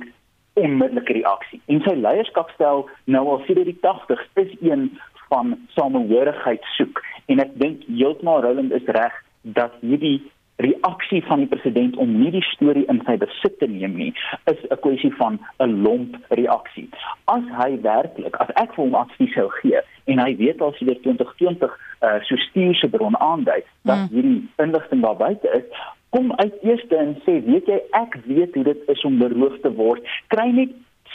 onmiddellike 0.60 1.16
reaksie. 1.20 1.60
En 1.72 1.82
sy 1.86 1.94
leierskapstyl 1.98 2.86
nou 3.04 3.24
al 3.34 3.42
sedert 3.46 3.70
die 3.70 3.78
80s 3.82 4.26
is 4.44 4.52
een 4.60 4.88
van 5.30 5.54
samehorigheid 5.76 6.64
soek 6.76 7.02
en 7.30 7.42
ek 7.42 7.56
dink 7.62 7.86
heeltemal 7.88 8.42
Roland 8.44 8.74
is 8.74 8.88
reg 8.96 9.14
dat 9.42 9.76
hierdie 9.80 10.18
reaksie 10.60 11.22
van 11.26 11.44
die 11.44 11.50
president 11.50 11.96
om 11.96 12.12
nie 12.20 12.30
die 12.34 12.44
storie 12.52 12.86
in 12.92 13.00
sy 13.06 13.16
besit 13.20 13.58
te 13.60 13.68
neem 13.70 13.96
nie 13.96 14.10
is 14.52 14.60
'n 14.68 14.80
kwessie 14.84 15.12
van 15.20 15.38
'n 15.58 15.82
lomp 15.82 16.16
reaksie. 16.28 16.88
As 17.24 17.44
hy 17.60 17.80
werklik, 17.82 18.36
as 18.36 18.50
ek 18.54 18.74
vir 18.74 18.84
hom 18.84 18.94
advies 18.94 19.32
sou 19.34 19.48
gee 19.60 19.80
en 20.04 20.18
hy 20.18 20.36
weet 20.36 20.60
al 20.60 20.72
sedert 20.78 21.02
2020 21.02 21.70
uh, 22.02 22.20
so 22.22 22.36
stuurse 22.36 22.88
bron 22.88 23.16
aandui 23.16 23.62
dat 23.82 23.98
mm. 23.98 24.08
hierdie 24.12 24.48
inligting 24.56 25.02
daar 25.02 25.16
buite 25.16 25.48
is, 25.54 25.66
kom 26.10 26.32
uit 26.32 26.54
eerste 26.62 26.96
en 26.96 27.16
sê 27.24 27.38
weet 27.46 27.66
jy 27.70 27.80
ek 27.90 28.16
weet 28.26 28.54
hoe 28.54 28.64
dit 28.64 28.88
is 28.94 29.04
om 29.04 29.18
beroof 29.18 29.60
te 29.62 29.72
word 29.78 30.06
kry 30.34 30.48
net 30.50 30.72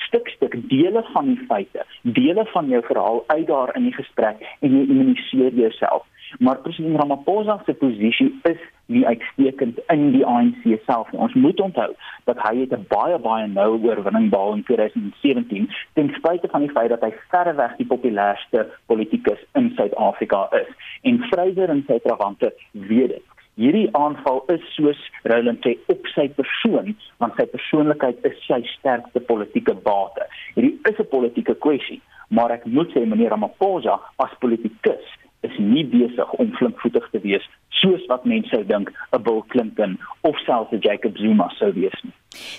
stuk 0.08 0.28
stuk 0.28 0.70
dele 0.70 1.04
van 1.14 1.26
die 1.26 1.46
feite 1.48 1.86
dele 2.02 2.46
van 2.46 2.68
jou 2.70 2.84
verhaal 2.86 3.24
uit 3.28 3.48
daar 3.48 3.76
in 3.76 3.84
die 3.84 3.94
gesprek 3.96 4.44
en 4.60 4.78
jy 4.78 4.86
immuniseer 4.88 5.54
jouself. 5.54 6.04
Maar 6.40 6.58
president 6.58 7.00
Ramaphosa 7.00 7.62
se 7.66 7.74
posisie 7.74 8.40
is 8.44 8.62
nie 8.86 9.06
uitstekend 9.06 9.80
in 9.88 10.12
die 10.12 10.26
ANC 10.26 10.66
self 10.86 11.12
ons 11.12 11.34
moet 11.34 11.60
onthou 11.60 11.92
dat 12.30 12.42
hy 12.48 12.56
het 12.60 12.74
'n 12.78 12.86
baie 12.90 13.20
baie 13.20 13.48
nou 13.48 13.70
oorwinning 13.84 14.30
behaal 14.30 14.54
in 14.54 14.64
2017 14.64 15.70
ten 15.94 16.10
spyte 16.18 16.48
van 16.48 16.62
die 16.62 16.72
feit 16.72 16.90
dat 16.90 17.02
hy 17.02 17.14
verreweg 17.30 17.78
die 17.78 17.86
populairste 17.94 18.68
politikus 18.86 19.46
in 19.54 19.72
Suid-Afrika 19.76 20.48
is. 20.52 20.70
En 21.02 21.24
Fraser 21.24 21.70
en 21.70 21.84
sy 21.88 22.00
trawante 22.00 22.54
weet 22.72 23.10
dit 23.10 23.35
hierdie 23.56 23.90
aanval 23.98 24.44
is 24.54 24.64
soos 24.76 25.00
Roland 25.24 25.64
sê 25.66 25.76
op 25.94 26.08
sy 26.14 26.28
persoon 26.40 26.96
want 27.24 27.36
sy 27.40 27.46
persoonlikheid 27.52 28.26
is 28.30 28.38
sy 28.48 28.62
sterkste 28.76 29.24
politieke 29.30 29.76
bate. 29.88 30.28
Hierdie 30.56 30.80
is 30.90 31.00
'n 31.00 31.12
politieke 31.12 31.56
kwessie, 31.56 32.02
maar 32.30 32.52
ek 32.52 32.66
moet 32.66 32.90
sê 32.94 33.06
meneer 33.06 33.30
Ramaphosa 33.30 34.00
as 34.18 34.40
politikus 34.40 35.06
is 35.46 35.56
nie 35.60 35.86
besig 35.86 36.34
om 36.42 36.52
flinkvoetig 36.58 37.06
te 37.12 37.20
wees 37.20 37.46
soos 37.82 38.04
wat 38.12 38.26
mense 38.26 38.50
sou 38.50 38.64
dink 38.64 38.92
'n 39.14 39.24
Bill 39.24 39.44
Clinton 39.52 39.98
of 40.22 40.36
selfs 40.46 40.72
'n 40.72 40.80
Jacob 40.88 41.18
Zuma 41.18 41.50
sou 41.60 41.72
wees 41.74 41.98
nie. 42.04 42.14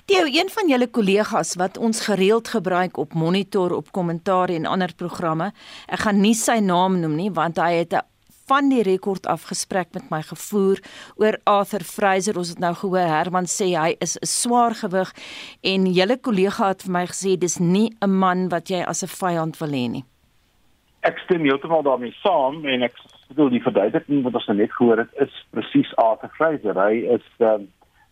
Die 0.07 0.41
een 0.41 0.49
van 0.57 0.69
julle 0.69 0.87
kollegas 0.87 1.55
wat 1.57 1.79
ons 1.79 2.05
gereeld 2.09 2.49
gebruik 2.49 2.97
op 2.97 3.15
monitor 3.15 3.77
op 3.77 3.93
kommentaar 3.93 4.49
en 4.49 4.67
ander 4.67 4.93
programme, 4.97 5.53
ek 5.89 5.99
gaan 5.99 6.21
nie 6.21 6.35
sy 6.35 6.59
naam 6.59 7.01
noem 7.01 7.17
nie 7.17 7.31
want 7.31 7.57
hy 7.57 7.73
het 7.73 7.93
'n 7.93 8.07
van 8.47 8.69
die 8.71 8.83
rekord 8.87 9.27
afgesprek 9.27 9.93
met 9.97 10.11
my 10.11 10.21
gevoer 10.23 10.81
oor 11.19 11.39
Arthur 11.51 11.83
Fraser. 11.87 12.39
Ons 12.39 12.53
het 12.55 12.61
nou 12.63 12.73
gehoor 12.79 13.09
Herman 13.11 13.49
sê 13.51 13.73
hy 13.75 13.97
is 14.01 14.17
'n 14.23 14.27
swaar 14.27 14.75
gewig 14.75 15.11
en 15.63 15.87
julle 15.87 16.17
kollega 16.17 16.69
het 16.69 16.83
vir 16.83 16.93
my 16.93 17.07
gesê 17.07 17.37
dis 17.39 17.59
nie 17.59 17.91
'n 18.03 18.11
man 18.11 18.49
wat 18.49 18.71
jy 18.71 18.83
as 18.87 19.03
'n 19.03 19.09
vyand 19.09 19.59
wil 19.59 19.73
hê 19.79 19.91
nie. 19.91 20.05
Ek 21.03 21.19
stem 21.19 21.43
heeltemal 21.45 21.83
daarmee 21.83 22.15
saam 22.23 22.65
en 22.67 22.83
ek 22.83 22.95
bedoel 23.29 23.51
die 23.51 23.63
verduideliking 23.63 24.23
wat 24.23 24.35
ons 24.35 24.47
nou 24.47 24.57
net 24.57 24.73
gehoor 24.73 24.99
het 24.99 25.13
is 25.21 25.47
presies 25.51 25.97
Arthur 25.97 26.31
Fraser. 26.37 26.75
Hy 26.75 26.95
is 27.15 27.27
um, 27.39 27.69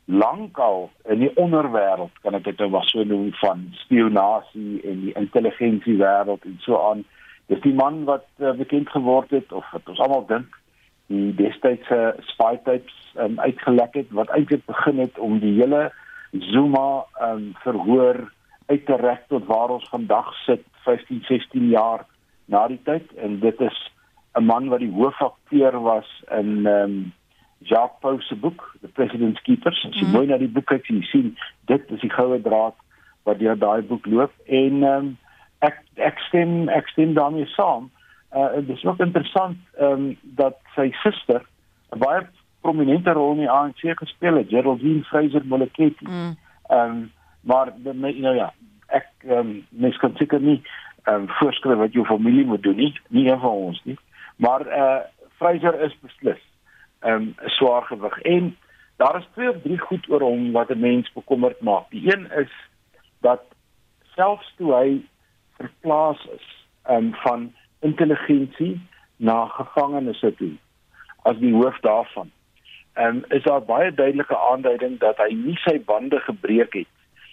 lankal 0.07 0.91
in 1.09 1.19
die 1.19 1.37
onderwêreld 1.37 2.13
kan 2.23 2.35
ek 2.35 2.45
dit 2.45 2.59
nou 2.59 2.71
maar 2.71 2.85
so 2.85 3.05
noem 3.05 3.33
van 3.33 3.69
spionasie 3.73 4.83
en 4.83 5.01
die 5.01 5.15
intelligensie 5.15 5.97
wêreld 5.97 6.45
en 6.45 6.59
so 6.61 6.79
aan 6.91 7.05
dis 7.47 7.61
die 7.61 7.75
man 7.75 8.05
wat 8.05 8.27
uh, 8.39 8.53
bekend 8.57 8.89
geword 8.91 9.31
het 9.31 9.53
of 9.53 9.67
wat 9.73 9.89
ons 9.89 10.01
almal 10.01 10.27
dink 10.27 10.61
die 11.13 11.33
destydse 11.37 12.15
spy 12.31 12.55
tapes 12.65 12.95
um, 13.21 13.37
uitgelek 13.41 13.95
het 14.01 14.15
wat 14.17 14.33
eintlik 14.37 14.65
begin 14.67 15.03
het 15.05 15.19
om 15.19 15.39
die 15.43 15.59
hele 15.61 15.91
Zuma 16.51 17.05
um, 17.23 17.53
verhoor 17.63 18.25
uit 18.67 18.87
te 18.87 18.97
rek 18.97 19.29
tot 19.29 19.45
waar 19.47 19.77
ons 19.77 19.89
vandag 19.93 20.33
sit 20.45 20.65
15 20.87 21.23
16 21.29 21.69
jaar 21.69 22.07
na 22.51 22.67
die 22.69 22.81
tyd. 22.85 23.13
En 23.17 23.39
dit 23.41 23.61
is 23.61 23.77
'n 24.35 24.45
man 24.45 24.69
wat 24.69 24.81
die 24.81 24.93
hoofakteur 24.93 25.81
was 25.81 26.23
in 26.31 26.67
um, 26.67 27.13
Jacques 27.59 28.01
Pau 28.01 28.21
se 28.21 28.35
boek 28.35 28.77
The 28.81 28.89
President's 28.89 29.43
Keepers. 29.43 29.87
As 29.89 29.95
jy 29.95 30.07
mm. 30.07 30.13
mooi 30.13 30.27
na 30.27 30.37
die 30.37 30.49
boek 30.49 30.67
kyk 30.67 30.87
jy 30.87 31.03
sien 31.03 31.37
dit 31.67 31.91
is 31.91 32.01
die 32.01 32.11
goue 32.11 32.41
draad 32.41 32.75
wat 33.23 33.39
deur 33.39 33.59
daai 33.59 33.83
boek 33.83 34.07
loop. 34.07 34.33
En 34.47 34.83
um, 34.83 35.17
ek 35.59 35.83
ek 35.95 36.19
stem 36.19 36.69
ek 36.69 36.89
stem 36.89 37.15
daarmee 37.15 37.47
saam. 37.47 37.91
Uh 38.35 38.53
dit 38.55 38.77
is 38.77 38.85
ook 38.85 38.99
interessant 38.99 39.59
ehm 39.79 39.93
um, 39.93 40.17
dat 40.23 40.59
sy 40.75 40.91
suster 41.03 41.43
'n 41.93 41.99
baie 41.99 42.27
prominente 42.61 43.13
rol 43.13 43.33
in 43.33 43.45
die 43.45 43.51
ANC 43.51 43.83
gespeel 43.99 44.37
het, 44.37 44.49
Geraldine 44.49 45.05
Fraser 45.05 45.47
Moleketi. 45.47 46.07
Mm. 46.09 46.37
Ehm 46.69 46.91
mm. 46.91 47.03
um, 47.03 47.13
maar 47.41 47.73
know 47.83 48.35
ja, 48.35 48.53
ek 48.87 49.07
ehm 49.27 49.39
um, 49.39 49.67
mens 49.69 49.97
kan 49.97 50.17
seker 50.17 50.41
nie 50.41 50.63
ehm 51.05 51.15
um, 51.15 51.29
voorskryf 51.29 51.79
wat 51.79 51.93
jou 51.93 52.07
familie 52.07 52.45
moet 52.45 52.63
doen 52.63 52.77
nie, 52.77 53.01
nie 53.09 53.29
een 53.31 53.41
van 53.41 53.51
ons 53.51 53.81
nie. 53.85 53.99
Maar 54.37 54.67
uh 54.67 55.01
Fraser 55.37 55.81
is 55.81 55.97
beslis 56.01 56.43
ehm 57.01 57.15
um, 57.15 57.35
swaar 57.47 57.83
gewig 57.83 58.21
en 58.23 58.57
daar 58.97 59.17
is 59.19 59.27
twee 59.33 59.51
of 59.51 59.63
drie 59.63 59.79
goed 59.79 60.09
oor 60.11 60.21
hom 60.21 60.53
wat 60.53 60.71
'n 60.71 60.81
mens 60.81 61.13
bekommerd 61.13 61.61
maak. 61.61 61.91
Die 61.91 62.15
een 62.15 62.31
is 62.31 62.53
dat 63.21 63.43
selfs 64.15 64.53
toe 64.57 64.75
hy 64.75 65.03
verplaas 65.57 66.21
is 66.35 66.47
um, 66.91 67.15
van 67.25 67.53
intelligensie 67.81 68.81
na 69.17 69.45
gevangenisse 69.47 70.35
toe 70.35 70.53
as 71.23 71.39
die 71.41 71.55
hoof 71.55 71.81
daarvan. 71.81 72.31
En 72.93 73.17
um, 73.17 73.25
is 73.29 73.43
daar 73.43 73.63
baie 73.65 73.95
duidelike 73.95 74.39
aanduiding 74.39 74.99
dat 75.01 75.17
hy 75.17 75.33
nie 75.35 75.57
sy 75.65 75.79
bande 75.85 76.21
gebreek 76.27 76.73
het 76.73 76.91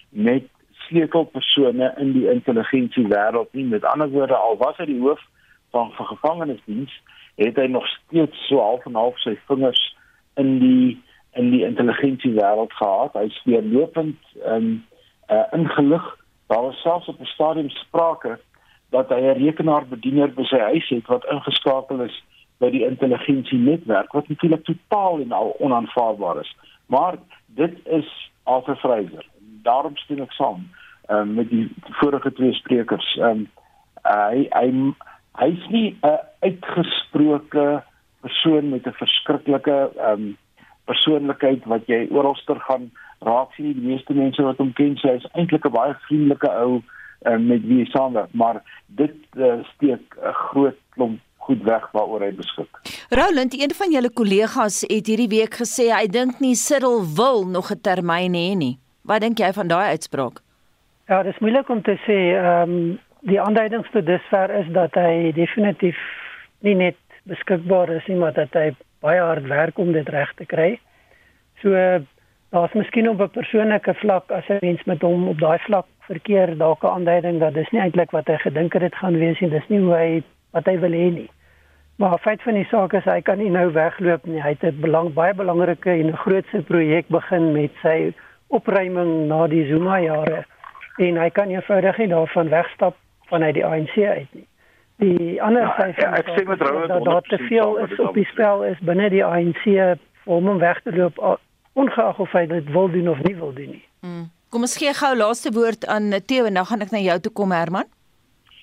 met 0.10 0.48
sleutelpersone 0.88 1.94
in 1.98 2.12
die 2.16 2.28
intelligensie 2.32 3.08
wêreld 3.08 3.52
nie. 3.54 3.66
Met 3.66 3.86
ander 3.86 4.10
woorde, 4.10 4.36
al 4.36 4.58
was 4.58 4.78
hy 4.82 4.88
die 4.90 5.00
hoof 5.00 5.22
van 5.72 5.92
van 5.96 6.06
gevangenisdiens, 6.06 6.94
het 7.36 7.56
hy 7.56 7.68
nog 7.72 7.88
steeds 7.88 8.48
so 8.48 8.60
half 8.60 8.86
en 8.86 8.98
half 9.00 9.20
sy 9.24 9.38
vingers 9.48 9.84
in 10.40 10.58
die 10.60 11.00
in 11.40 11.52
die 11.54 11.64
intelligensie 11.64 12.34
wêreld 12.36 12.74
gehad. 12.76 13.14
Hy 13.16 13.30
steer 13.40 13.64
lopend 13.64 14.18
um, 14.44 14.82
uh, 15.32 15.46
ingelig 15.56 16.04
Daar 16.52 16.62
was 16.62 16.82
selfs 16.82 17.08
op 17.08 17.20
'n 17.20 17.26
stadium 17.26 17.70
sprake 17.70 18.40
dat 18.90 19.10
hy 19.10 19.20
'n 19.20 19.40
rekenaarbediener 19.44 20.34
by 20.34 20.44
sy 20.44 20.60
huis 20.60 20.90
het 20.90 21.08
wat 21.08 21.26
ingeskakel 21.26 22.02
is 22.02 22.24
by 22.58 22.70
die 22.70 22.86
intelligensienetwerk 22.86 24.12
wat 24.12 24.28
natuurlik 24.28 24.64
totaal 24.64 25.20
en 25.20 25.32
al 25.32 25.56
onaanvaarbaar 25.60 26.40
is. 26.40 26.56
Maar 26.86 27.16
dit 27.46 27.74
is 27.86 28.32
Arthur 28.44 28.76
Fraser. 28.76 29.26
Daarom 29.64 29.98
stem 29.98 30.22
ek 30.22 30.32
saam 30.32 30.68
um, 31.10 31.34
met 31.34 31.50
die 31.50 31.72
vorige 31.84 32.34
twee 32.34 32.54
sprekers. 32.54 33.18
Um, 33.20 33.48
hy 34.04 34.48
hy 34.50 34.94
hy's 35.40 35.68
nie 35.70 35.98
'n 36.02 36.20
uitgesproke 36.40 37.84
persoon 38.22 38.70
met 38.70 38.86
'n 38.88 39.00
verskriklike 39.04 39.92
um, 40.10 40.38
persoonlikheid 40.86 41.64
wat 41.66 41.88
jy 41.88 42.08
oralster 42.12 42.60
gaan 42.60 42.92
raak 43.22 43.54
sien 43.56 43.74
die 43.74 43.88
meeste 43.88 44.14
mense 44.14 44.44
wat 44.44 44.58
hom 44.58 44.74
ken 44.74 44.96
sê 45.02 45.14
hy 45.14 45.18
is 45.22 45.30
eintlik 45.34 45.66
'n 45.66 45.76
baie 45.78 45.98
vriendelike 46.08 46.52
ou 46.64 46.82
uh, 46.82 47.38
met 47.38 47.66
wie 47.70 47.84
hy 47.84 47.90
saamwerk 47.92 48.34
maar 48.34 48.62
dit 49.02 49.18
uh, 49.38 49.60
steek 49.74 50.18
'n 50.18 50.34
groot 50.46 50.80
klomp 50.96 51.20
goed 51.42 51.64
weg 51.66 51.86
waaroor 51.92 52.22
hy 52.22 52.32
beskik. 52.38 52.82
Roland, 53.10 53.54
een 53.58 53.74
van 53.74 53.92
julle 53.92 54.12
kollegas 54.14 54.82
het 54.88 55.10
hierdie 55.10 55.32
week 55.32 55.58
gesê 55.62 55.90
hy 55.90 56.06
dink 56.08 56.40
nie 56.40 56.56
Cyril 56.56 57.02
wil 57.18 57.48
nog 57.50 57.72
'n 57.72 57.82
termyn 57.82 58.34
hê 58.38 58.56
nie. 58.56 58.78
Wat 59.02 59.22
dink 59.22 59.40
jy 59.40 59.52
van 59.54 59.68
daai 59.68 59.90
uitspraak? 59.98 60.42
Ja, 61.10 61.24
dit 61.24 61.34
is 61.34 61.40
moeilik 61.40 61.70
om 61.70 61.82
te 61.82 61.98
sê. 62.06 62.20
Ehm 62.38 62.70
um, 62.70 63.00
die 63.22 63.42
aanduidings 63.42 63.90
tot 63.92 64.06
dusver 64.06 64.50
is 64.60 64.68
dat 64.74 64.94
hy 64.94 65.32
definitief 65.32 65.98
nie 66.60 66.76
net 66.76 66.98
beskikbaar 67.24 67.90
is 67.90 68.08
nie, 68.08 68.18
maar 68.18 68.34
dat 68.34 68.54
hy 68.54 68.72
baie 69.02 69.20
hard 69.22 69.48
werk 69.48 69.78
om 69.78 69.92
dit 69.92 70.10
reg 70.10 70.34
te 70.38 70.46
kry. 70.46 70.80
So 71.62 71.74
daar's 72.52 72.74
miskien 72.74 73.10
op 73.10 73.22
'n 73.22 73.30
persoonlike 73.30 73.94
vlak 73.94 74.32
as 74.32 74.48
'n 74.48 74.58
mens 74.62 74.84
met 74.84 75.02
hom 75.02 75.28
op 75.28 75.40
daai 75.40 75.60
vlak 75.60 75.86
verkeer 76.00 76.58
dalk 76.58 76.84
'n 76.84 76.88
aanduiding 76.88 77.40
dat 77.40 77.54
dis 77.54 77.70
nie 77.70 77.82
eintlik 77.82 78.12
wat 78.12 78.28
hy 78.28 78.38
gedink 78.38 78.74
het 78.74 78.82
dit 78.82 78.96
gaan 78.96 79.18
wees 79.18 79.40
nie 79.40 79.50
dis 79.50 79.68
nie 79.68 79.80
hoe 79.80 79.96
hy 79.96 80.24
wat 80.52 80.66
hy 80.66 80.80
wil 80.80 80.92
hê 80.92 81.10
nie. 81.14 81.30
Maar 81.96 82.20
feit 82.20 82.42
van 82.42 82.54
die 82.54 82.66
saak 82.66 82.94
is 82.94 83.04
hy 83.04 83.22
kan 83.22 83.38
nie 83.38 83.50
nou 83.50 83.72
wegloop 83.72 84.26
nie. 84.26 84.42
Hy 84.42 84.50
het 84.50 84.64
'n 84.64 84.82
belang 84.82 85.14
baie 85.14 85.34
belangrike 85.34 85.90
en 85.90 86.08
'n 86.08 86.18
grootse 86.18 86.62
projek 86.62 87.08
begin 87.08 87.52
met 87.52 87.72
sy 87.82 88.14
opruiming 88.48 89.28
na 89.28 89.48
die 89.48 89.68
Zuma 89.68 90.00
jare 90.00 90.46
en 90.98 91.18
hy 91.18 91.30
kan 91.30 91.50
eenvoudig 91.50 91.98
nie 91.98 92.08
daarvan 92.08 92.50
wegstap 92.50 92.96
vanuit 93.26 93.54
die 93.54 93.66
ANC 93.66 93.98
uit 93.98 94.28
nie. 94.32 94.48
Die 94.96 95.42
ander 95.42 95.62
ja, 95.62 95.76
sy 95.78 96.02
ja, 96.02 96.12
ek 96.14 96.28
sê 96.28 96.44
met 96.46 96.62
Rowan 96.62 96.88
dat 96.88 97.04
daar 97.04 97.22
te 97.22 97.38
veel 97.38 97.78
is 97.78 98.00
op 98.00 98.14
die 98.14 98.26
spel 98.26 98.64
is 98.64 98.80
binne 98.80 99.10
die 99.10 99.26
ANC 99.26 99.98
om 100.26 100.48
hom 100.48 100.58
weg 100.58 100.82
te 100.82 100.96
loop 100.96 101.40
ongeag 101.74 102.20
of 102.20 102.32
hy 102.32 102.46
dit 102.46 102.72
wil 102.72 102.90
doen 102.92 103.10
of 103.10 103.22
nie 103.24 103.36
wil 103.36 103.54
doen 103.54 103.70
nie. 103.78 103.86
Hmm. 104.00 104.30
Kom 104.50 104.66
ons 104.68 104.78
gee 104.78 104.94
gou 104.94 105.16
laaste 105.16 105.52
woord 105.56 105.86
aan 105.88 106.12
Theo 106.26 106.46
en 106.46 106.60
dan 106.60 106.66
gaan 106.66 106.82
ek 106.82 106.92
na 106.92 107.00
jou 107.00 107.20
toe 107.20 107.32
kom 107.32 107.52
Herman. 107.56 107.88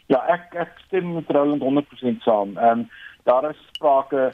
Ja, 0.08 0.20
ek 0.32 0.54
ek 0.56 0.76
stem 0.86 1.14
met 1.14 1.30
Roland 1.32 1.64
100% 1.64 2.24
saam. 2.24 2.56
Ehm 2.56 2.84
um, 2.84 2.88
daar 3.28 3.50
is 3.50 3.58
sprake 3.72 4.32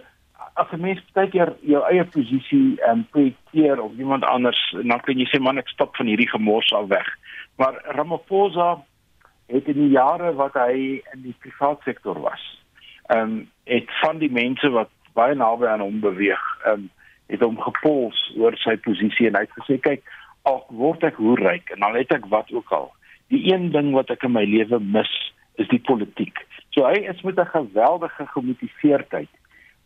as 0.54 0.70
'n 0.72 0.80
mens 0.80 1.00
baie 1.14 1.28
keer 1.30 1.54
jou 1.60 1.82
eie 1.90 2.04
posisie 2.04 2.80
ehm 2.80 2.90
um, 2.90 3.06
projekteer 3.10 3.80
op 3.82 3.94
iemand 3.98 4.24
anders, 4.24 4.60
dan 4.82 5.00
kan 5.00 5.18
jy 5.18 5.26
sê 5.26 5.40
man 5.40 5.58
ek 5.58 5.68
stop 5.68 5.96
van 5.96 6.06
hierdie 6.06 6.30
gemors 6.30 6.72
af 6.72 6.86
weg. 6.88 7.08
Maar 7.56 7.82
Ramaphosa 7.96 8.84
het 9.46 9.66
in 9.66 9.80
die 9.80 9.94
jare 9.94 10.34
wat 10.34 10.54
hy 10.54 11.02
in 11.12 11.22
die 11.22 11.34
private 11.38 11.82
sektor 11.84 12.20
was, 12.20 12.42
ehm 13.06 13.20
um, 13.20 13.50
het 13.64 13.90
van 14.00 14.18
die 14.18 14.30
mense 14.30 14.68
wat 14.70 14.90
baie 15.14 15.34
naby 15.34 15.66
aan 15.66 15.80
hom 15.80 16.00
beweeg, 16.00 16.44
ehm 16.64 16.72
um, 16.72 16.90
het 17.32 17.40
hom 17.40 17.56
gepols 17.60 18.18
oor 18.36 18.56
sy 18.60 18.76
posisie 18.76 19.28
en 19.28 19.38
hy 19.38 19.46
het 19.46 19.56
gesê 19.60 19.78
kyk 19.80 20.02
al 20.44 20.60
word 20.68 21.04
ek 21.04 21.16
hoe 21.20 21.36
ryk 21.40 21.70
en 21.76 21.86
al 21.86 21.96
het 21.96 22.12
ek 22.12 22.28
wat 22.32 22.52
ook 22.52 22.72
al 22.72 22.90
die 23.32 23.52
een 23.52 23.70
ding 23.72 23.92
wat 23.92 24.10
ek 24.10 24.26
in 24.26 24.34
my 24.34 24.44
lewe 24.44 24.80
mis 24.80 25.12
is 25.62 25.68
die 25.70 25.80
politiek. 25.86 26.42
So 26.74 26.86
hy 26.86 27.06
is 27.10 27.22
met 27.22 27.38
'n 27.38 27.54
geweldige 27.54 28.26
gemotiveerdheid. 28.26 29.32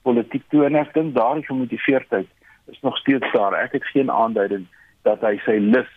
Politiek 0.03 0.45
toe 0.49 0.65
en 0.65 0.75
ek 0.75 0.95
dink 0.95 1.15
daardie 1.15 1.47
gemotiveerdheid 1.47 2.29
is 2.67 2.81
nog 2.81 2.97
steeds 2.99 3.33
daar. 3.33 3.55
Ek 3.55 3.73
het 3.73 3.85
geen 3.85 4.11
aanduiding 4.11 4.67
dat 5.03 5.21
hy 5.21 5.41
sy 5.45 5.59
lus 5.59 5.93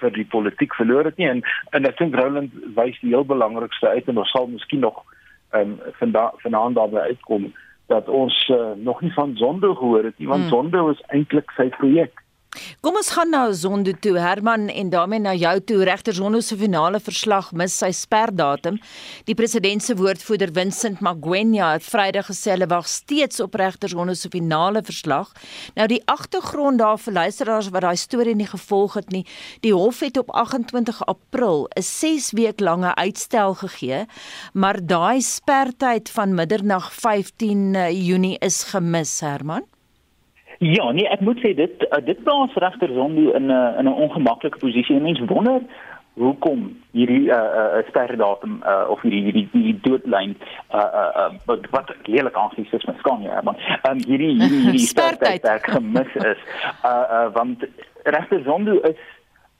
vir 0.00 0.10
die 0.10 0.24
politiek 0.24 0.74
verloor 0.74 1.04
het 1.04 1.16
nie. 1.16 1.28
En 1.28 1.42
en 1.70 1.84
ek 1.84 1.98
dink 1.98 2.14
Roland 2.14 2.52
wys 2.74 3.00
die 3.00 3.10
heel 3.10 3.24
belangrikste 3.24 3.88
uit 3.88 4.08
en 4.08 4.18
ons 4.18 4.30
sal 4.30 4.46
miskien 4.46 4.80
nog 4.80 5.04
ehm 5.52 5.70
um, 5.70 5.80
vanaand 6.00 6.40
vanaand 6.42 6.74
daarby 6.74 6.98
uitkom 6.98 7.52
dat 7.86 8.08
ons 8.08 8.48
uh, 8.48 8.72
nog 8.76 9.00
nie 9.00 9.12
van 9.12 9.36
Zondo 9.36 9.74
gehoor 9.74 10.04
het 10.04 10.18
nie 10.18 10.28
want 10.28 10.40
hmm. 10.40 10.50
Zondo 10.50 10.88
is 10.88 11.02
eintlik 11.06 11.50
sy 11.56 11.68
projek. 11.68 12.23
Kom 12.84 12.98
ons 12.98 13.10
gaan 13.14 13.30
nou 13.32 13.46
Zondo 13.56 13.92
toe 14.00 14.14
Herman 14.18 14.68
en 14.68 14.90
daarmee 14.92 15.22
na 15.22 15.32
jou 15.34 15.54
toe 15.66 15.84
regter 15.84 16.14
Zondo 16.14 16.40
se 16.40 16.56
finale 16.56 17.00
verslag 17.00 17.50
mis 17.52 17.74
sy 17.80 17.90
sperdatum. 17.96 18.78
Die 19.28 19.34
president 19.34 19.82
se 19.82 19.96
woordvoerder 19.98 20.52
Vincent 20.54 21.02
Magwenya 21.04 21.72
het 21.72 21.86
Vrydag 21.86 22.28
gesê 22.30 22.54
hulle 22.54 22.68
wag 22.70 22.88
steeds 22.90 23.42
op 23.42 23.58
regter 23.58 23.90
Zondo 23.90 24.14
se 24.14 24.30
finale 24.30 24.84
verslag. 24.86 25.32
Nou 25.74 25.88
die 25.90 26.02
agtergrond 26.10 26.78
daar 26.78 26.98
vir 27.02 27.18
luisteraars 27.18 27.72
wat 27.74 27.86
daai 27.86 27.98
storie 27.98 28.36
nie 28.38 28.48
gevolg 28.50 28.98
het 29.00 29.10
nie. 29.10 29.24
Die 29.66 29.74
hof 29.74 30.00
het 30.04 30.18
op 30.20 30.30
28 30.30 31.02
April 31.06 31.68
'n 31.76 31.82
6 31.82 32.32
week 32.32 32.60
lange 32.60 32.94
uitstel 32.94 33.54
gegee, 33.54 34.06
maar 34.52 34.78
daai 34.86 35.20
spertyd 35.20 36.10
van 36.10 36.34
middernag 36.34 36.92
15 36.92 37.74
Junie 37.90 38.38
is 38.38 38.62
gemis 38.62 39.20
Herman. 39.20 39.73
Ja, 40.58 40.90
nee, 40.92 41.08
ek 41.08 41.20
moet 41.20 41.40
sê 41.42 41.54
dit 41.54 41.86
uh, 41.90 41.98
dit 42.04 42.22
plaas 42.22 42.54
regter 42.54 42.92
Zondo 42.94 43.32
in 43.32 43.46
'n 43.46 43.50
uh, 43.50 43.78
in 43.78 43.88
'n 43.88 44.00
ongemaklike 44.06 44.58
posisie. 44.58 45.00
Mense 45.00 45.24
wonder 45.26 45.60
hoekom 46.14 46.68
hierdie 46.94 47.26
uh 47.26 47.38
uh 47.38 47.82
sterdatum 47.88 48.60
uh 48.62 48.86
of 48.88 49.00
hierdie 49.02 49.22
hierdie 49.26 49.48
die 49.52 49.74
doodlyn 49.82 50.36
uh 50.70 50.78
uh, 50.78 51.10
uh 51.22 51.30
wat 51.48 51.66
wat 51.74 51.90
lelik 52.06 52.36
aansies 52.38 52.70
is 52.78 52.86
met 52.86 53.00
skan 53.02 53.22
ja 53.26 53.40
maar 53.42 53.80
um 53.90 53.98
hierdie 54.06 54.30
hierdie 54.38 54.60
hierdie 54.66 54.86
sterdatum 54.86 55.74
gemis 55.74 56.14
is 56.22 56.44
uh 56.86 57.02
uh 57.18 57.26
want 57.34 57.66
regter 58.16 58.42
Zondo 58.46 58.78
is 58.90 59.00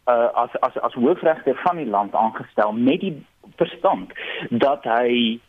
uh 0.07 0.31
as 0.45 0.55
as 0.61 0.79
as 0.91 0.95
hoofregter 0.95 1.59
van 1.65 1.83
die 1.83 1.91
land 1.97 2.15
aangestel 2.15 2.73
met 2.73 3.01
die 3.01 3.17
verstand 3.57 4.15
dat 4.51 4.87
hy 4.87 5.41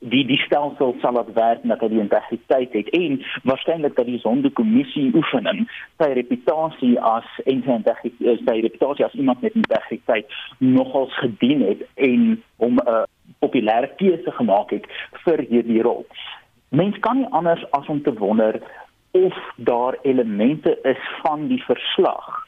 die 0.00 0.24
die 0.24 0.38
stelsel 0.46 0.94
sal 1.00 1.12
laat 1.12 1.32
werk 1.36 1.64
dat 1.68 1.82
hy 1.84 1.88
die 1.92 2.00
integriteit 2.00 2.72
het 2.72 2.88
en 2.96 3.18
waarskynlik 3.44 3.96
dat 3.98 4.08
die 4.08 4.20
sondekommissie 4.22 5.10
oefening 5.14 5.66
sy 6.00 6.08
reputasie 6.16 6.94
as 7.04 7.28
en 7.44 7.60
sy 7.66 7.76
integriteit 7.76 8.44
sy 8.46 8.56
reputasie 8.64 9.04
as 9.04 9.16
iemand 9.20 9.44
met 9.44 9.58
integriteit 9.60 10.36
nogals 10.58 11.12
gedien 11.20 11.66
het 11.68 11.84
en 11.96 12.42
hom 12.64 12.80
'n 12.80 12.88
uh, 12.88 13.04
populêre 13.44 13.92
keuse 13.96 14.30
gemaak 14.36 14.70
het 14.70 14.86
vir 15.24 15.44
hierdie 15.48 15.82
rol. 15.82 16.06
Mens 16.70 16.98
kan 17.00 17.16
nie 17.16 17.30
anders 17.30 17.64
as 17.70 17.86
om 17.86 18.02
te 18.02 18.12
wonder 18.12 18.60
of 19.10 19.36
daar 19.56 19.98
elemente 20.02 20.78
is 20.82 21.02
van 21.22 21.48
die 21.48 21.62
verslag 21.64 22.46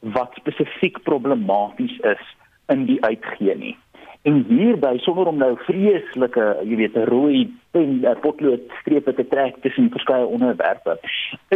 wat 0.00 0.34
spesifiek 0.34 1.02
problematies 1.02 1.98
is 1.98 2.24
in 2.66 2.86
die 2.86 3.04
uitgee 3.04 3.54
nie. 3.56 3.76
En 4.22 4.44
hierby 4.48 4.98
sonder 4.98 5.26
om 5.26 5.38
nou 5.40 5.54
vreeslike, 5.64 6.44
jy 6.68 6.76
weet, 6.76 6.96
rooi 7.08 7.46
pen 7.72 8.02
uh, 8.04 8.12
potlood 8.20 8.66
strepe 8.82 9.14
te 9.16 9.24
trek 9.28 9.56
tussen 9.64 9.88
verskeie 9.94 10.26
onderwerpe, 10.26 10.98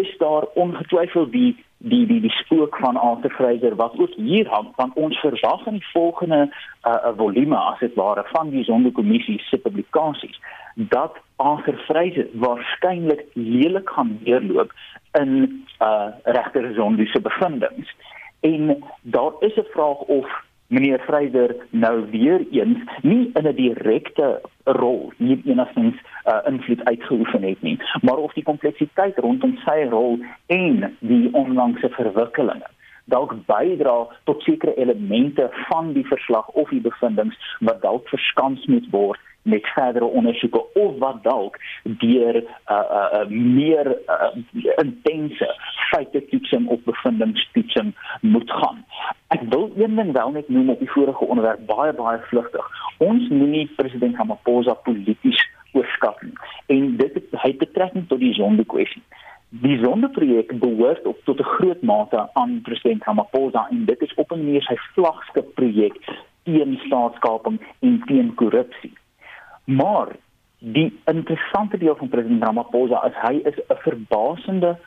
is 0.01 0.15
daar 0.19 0.47
ongetwyfeld 0.55 1.33
die 1.33 1.53
die 1.85 2.07
die 2.07 2.21
die 2.21 2.31
spook 2.31 2.77
van 2.81 2.97
Arthur 2.97 3.31
Fraser 3.31 3.75
wat 3.77 3.99
ook 3.99 4.15
hier 4.17 4.49
hang 4.49 4.71
van 4.77 4.93
ons 4.95 5.19
verwag 5.21 5.67
in 5.67 5.73
die 5.73 5.91
volgende 5.93 6.41
uh, 6.89 7.11
volume 7.17 7.57
as 7.57 7.79
dit 7.79 7.95
ware 7.95 8.25
van 8.31 8.51
die 8.51 8.65
sondekommissie 8.65 9.37
se 9.45 9.59
publikasies 9.59 10.41
dat 10.75 11.21
Arthur 11.37 11.77
Fraser 11.85 12.31
waarskynlik 12.33 13.27
lelik 13.33 13.91
gaan 13.91 14.17
deurloop 14.25 14.73
in 15.21 15.37
uh 15.85 16.09
regter 16.25 16.73
sonde 16.75 17.07
se 17.07 17.21
bevindinge 17.21 17.93
en 18.41 18.85
daar 19.03 19.33
is 19.41 19.57
'n 19.57 19.69
vraag 19.77 20.09
of 20.19 20.27
meneer 20.75 21.01
Vryder 21.07 21.57
nou 21.71 21.95
weer 22.11 22.45
eens 22.51 22.83
nie 23.03 23.31
in 23.39 23.47
'n 23.49 23.55
direkte 23.55 24.41
rol 24.65 25.13
hier 25.17 25.39
enigstens 25.45 25.97
uh, 26.27 26.39
invloed 26.51 26.85
uitgeoefen 26.85 27.43
het 27.43 27.63
nie, 27.63 27.79
maar 28.03 28.17
of 28.17 28.33
die 28.33 28.43
kompleksiteit 28.43 29.19
rondom 29.19 29.59
sy 29.65 29.87
rol 29.91 30.19
en 30.47 30.97
die 31.01 31.29
onlangse 31.33 31.89
verwikkelinge 31.89 32.71
dalk 33.05 33.35
bydra 33.47 34.07
tot 34.25 34.43
sekere 34.43 34.75
elemente 34.75 35.51
van 35.69 35.93
die 35.93 36.07
verslag 36.07 36.49
of 36.49 36.69
die 36.69 36.81
bevindinge 36.81 37.37
wat 37.61 37.83
dalk 37.83 38.09
verskans 38.09 38.67
moet 38.67 38.91
word 38.91 39.21
met 39.45 39.67
verdere 39.67 40.05
ondersoeke 40.05 40.63
of 40.73 40.99
wat 40.99 41.23
dalk 41.23 41.59
deur 41.83 42.35
'n 42.37 42.47
uh, 42.73 42.85
uh, 42.99 43.09
uh, 43.21 43.29
meer 43.29 43.99
uh, 44.09 44.33
intense 44.77 45.49
feite 45.91 46.25
toetsing 46.29 46.67
of 46.67 46.81
bevindinge 46.85 47.47
toetsing 47.53 47.95
moet 48.21 48.51
gaan. 48.51 48.85
Ek 49.29 49.41
wil 49.49 49.73
een 49.77 49.97
ding 49.97 50.13
wel 50.13 50.31
net 50.31 50.49
noem 50.49 50.71
op 50.71 50.79
die 50.79 50.91
vorige 50.91 51.25
onderwerp 51.25 51.67
baie 51.67 51.93
baie 51.93 52.19
vlugtig. 52.19 52.71
Ons 52.99 53.29
moenie 53.29 53.71
president 53.77 54.17
Ramaphosa 54.17 54.73
polities 54.73 55.49
oorskat 55.73 56.23
nie. 56.23 56.37
En 56.67 56.97
dit 56.97 57.23
hy 57.31 57.57
betrekking 57.57 58.09
tot 58.09 58.19
die 58.19 58.35
sonde 58.35 58.65
kwessie. 58.65 59.03
Die 59.63 59.79
sondeprojek 59.79 60.59
behoort 60.59 61.07
op 61.07 61.19
tot 61.25 61.39
'n 61.39 61.53
groot 61.57 61.83
mate 61.83 62.29
aan 62.33 62.61
president 62.63 63.05
Ramaphosa 63.05 63.67
en 63.71 63.85
dit 63.85 64.01
is 64.01 64.15
op 64.15 64.33
'n 64.33 64.39
manier 64.39 64.63
sy 64.63 64.77
vlaggenskap 64.77 65.55
projek 65.55 65.95
teen 66.43 66.81
staatskaping 66.87 67.61
en 67.79 68.03
teen 68.07 68.35
korrupsie. 68.35 68.93
Maar 69.65 70.09
die 70.59 71.01
interessante 71.05 71.79
deel 71.79 71.97
van 71.97 72.09
president 72.09 72.43
Ramaphosa 72.43 73.05
is 73.05 73.15
hy 73.15 73.35
is 73.35 73.57
'n 73.69 73.77
verbasende 73.77 74.79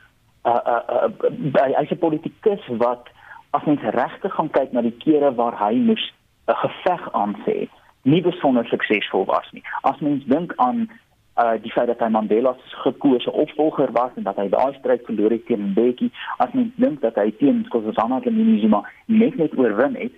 uh 0.44 0.60
uh, 0.66 1.08
uh 1.54 1.76
hy's 1.78 1.90
'n 1.90 1.98
politikus 1.98 2.66
wat 2.66 3.08
as 3.50 3.64
mens 3.64 3.80
regtig 3.80 4.34
gaan 4.34 4.50
kyk 4.50 4.72
na 4.72 4.80
die 4.80 4.96
kere 4.98 5.34
waar 5.34 5.68
hy 5.68 5.74
moes 5.74 6.12
'n 6.46 6.54
geveg 6.54 7.12
aansê, 7.12 7.68
nie 8.02 8.22
besonder 8.22 8.66
suksesvol 8.66 9.24
was 9.24 9.50
nie. 9.52 9.62
As 9.80 9.98
mens 9.98 10.24
dink 10.24 10.52
aan 10.56 10.90
uh 11.38 11.54
die 11.62 11.72
feit 11.72 11.86
dat 11.86 12.00
hy 12.02 12.10
Mandela 12.10 12.54
se 12.58 12.76
gekose 12.84 13.32
opvolger 13.32 13.92
was 13.92 14.14
en 14.16 14.26
dat 14.26 14.36
hy 14.36 14.48
daai 14.52 14.74
stryd 14.78 15.04
verloor 15.06 15.30
het 15.30 15.46
teen 15.46 15.70
Mbeki, 15.70 16.10
as 16.38 16.52
mens 16.52 16.72
dink 16.76 17.00
dat 17.00 17.18
hy 17.20 17.30
teen 17.38 17.62
Nkosazana 17.64 18.20
Dlamini-Zuma 18.24 18.82
net 19.06 19.36
net 19.38 19.54
oorwin 19.58 19.94
het, 20.00 20.12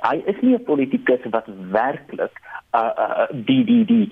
hy 0.00 0.16
is 0.32 0.40
nie 0.40 0.54
'n 0.56 0.64
politikus 0.64 1.26
wat 1.30 1.48
werklik 1.70 2.40
uh, 2.74 2.92
uh 3.04 3.26
die 3.32 3.64
die 3.64 3.84
die 3.84 4.08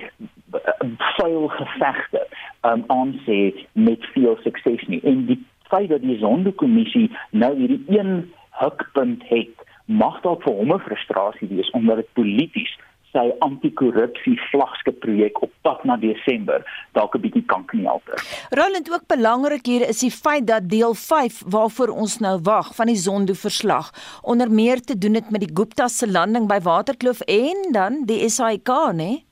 vuil 1.17 1.49
gevegte 1.49 2.27
um 2.63 2.85
aansê 2.87 3.41
met 3.73 4.05
veel 4.13 4.37
sukses 4.43 4.87
nie. 4.87 5.01
En 5.03 5.27
die 5.27 5.41
feit 5.69 5.89
dat 5.89 6.03
die 6.03 6.19
sondekommissie 6.19 7.11
nou 7.31 7.57
hierdie 7.57 7.85
een 7.89 8.33
hukpunt 8.51 9.23
het 9.29 9.67
mag 9.87 10.21
dalk 10.21 10.43
vir 10.43 10.55
hom 10.55 10.73
'n 10.73 10.87
frustrasie 10.87 11.49
wees 11.49 11.71
omdat 11.71 11.97
dit 11.97 12.13
polities 12.13 12.79
sy 13.13 13.31
anti-korrupsie 13.45 14.37
vlaggenskap 14.51 15.01
projek 15.05 15.41
op 15.43 15.53
pad 15.67 15.85
na 15.89 15.97
Desember 15.97 16.65
dalk 16.99 17.15
'n 17.15 17.21
bietjie 17.21 17.45
kan 17.47 17.65
knielter. 17.67 18.19
Roland 18.51 18.91
ook 18.93 19.07
belangrik 19.07 19.67
hier 19.67 19.89
is 19.89 20.01
die 20.01 20.11
feit 20.11 20.47
dat 20.47 20.69
deel 20.69 20.95
5 20.95 21.43
waarvoor 21.47 21.89
ons 21.89 22.19
nou 22.19 22.39
wag 22.43 22.75
van 22.75 22.87
die 22.87 22.97
Zondo 22.97 23.35
verslag 23.35 23.91
onder 24.23 24.51
meer 24.51 24.81
te 24.81 24.99
doen 24.99 25.15
het 25.15 25.31
met 25.31 25.41
die 25.41 25.55
Gupta 25.55 25.89
se 25.89 26.11
landing 26.11 26.47
by 26.49 26.61
Waterkloof 26.63 27.21
en 27.21 27.73
dan 27.73 28.03
die 28.07 28.29
SAIK, 28.29 28.69
né? 28.93 29.25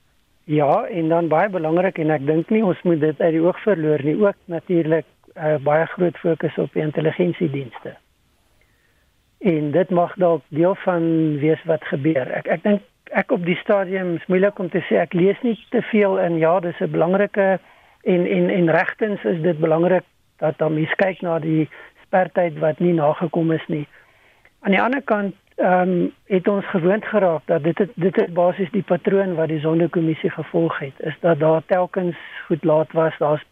Ja, 0.44 0.84
en 0.84 1.08
dan 1.08 1.28
baie 1.28 1.48
belangrik 1.48 1.98
en 1.98 2.10
ek 2.10 2.26
dink 2.26 2.50
nie 2.50 2.64
ons 2.64 2.82
moet 2.82 3.00
dit 3.00 3.20
uit 3.20 3.32
die 3.32 3.42
oog 3.44 3.58
verloor 3.62 4.02
nie, 4.02 4.16
ook 4.16 4.36
natuurlik 4.44 5.04
uh, 5.36 5.56
baie 5.60 5.86
groot 5.86 6.16
fokus 6.16 6.56
op 6.58 6.72
die 6.72 6.82
intelligensiedienste. 6.82 7.96
En 9.38 9.70
dit 9.70 9.90
mag 9.90 10.14
dalk 10.16 10.42
deel 10.48 10.74
van 10.86 11.04
wees 11.38 11.60
wat 11.64 11.84
gebeur. 11.92 12.32
Ek 12.40 12.48
ek 12.48 12.64
dink 12.64 12.86
ek 13.10 13.32
op 13.32 13.44
die 13.44 13.56
stadium 13.56 14.14
is 14.14 14.26
moeilik 14.26 14.58
om 14.58 14.68
te 14.70 14.82
sê 14.88 15.00
ek 15.02 15.12
lees 15.12 15.36
nie 15.42 15.56
te 15.70 15.82
veel 15.90 16.18
in 16.18 16.38
ja 16.38 16.60
dis 16.60 16.80
'n 16.80 16.90
belangrike 16.90 17.58
en 18.02 18.26
en 18.26 18.50
en 18.50 18.70
regtens 18.70 19.24
is 19.24 19.42
dit 19.42 19.58
belangrik 19.58 20.04
dat 20.38 20.58
dan 20.58 20.74
mens 20.74 20.94
kyk 20.94 21.20
na 21.22 21.38
die 21.38 21.68
spertyd 22.02 22.58
wat 22.58 22.78
nie 22.78 22.92
nagekom 22.92 23.52
is 23.52 23.66
nie. 23.66 23.86
Aan 24.60 24.70
die 24.70 24.82
ander 24.82 25.02
kant 25.02 25.34
ehm 25.56 25.90
um, 25.90 26.12
het 26.26 26.48
ons 26.48 26.66
gewoond 26.66 27.04
geraak 27.04 27.42
dat 27.44 27.62
dit 27.62 27.78
het, 27.78 27.90
dit 27.94 28.18
is 28.18 28.32
basies 28.32 28.70
die 28.70 28.82
patroon 28.82 29.34
wat 29.34 29.48
die 29.48 29.60
sondekommissie 29.60 30.30
gevolg 30.30 30.78
het 30.78 30.94
is 30.98 31.16
dat 31.20 31.38
daar 31.38 31.62
telkens 31.66 32.16
goed 32.46 32.64
laat 32.64 32.92
was 32.92 33.18
daar's 33.18 33.44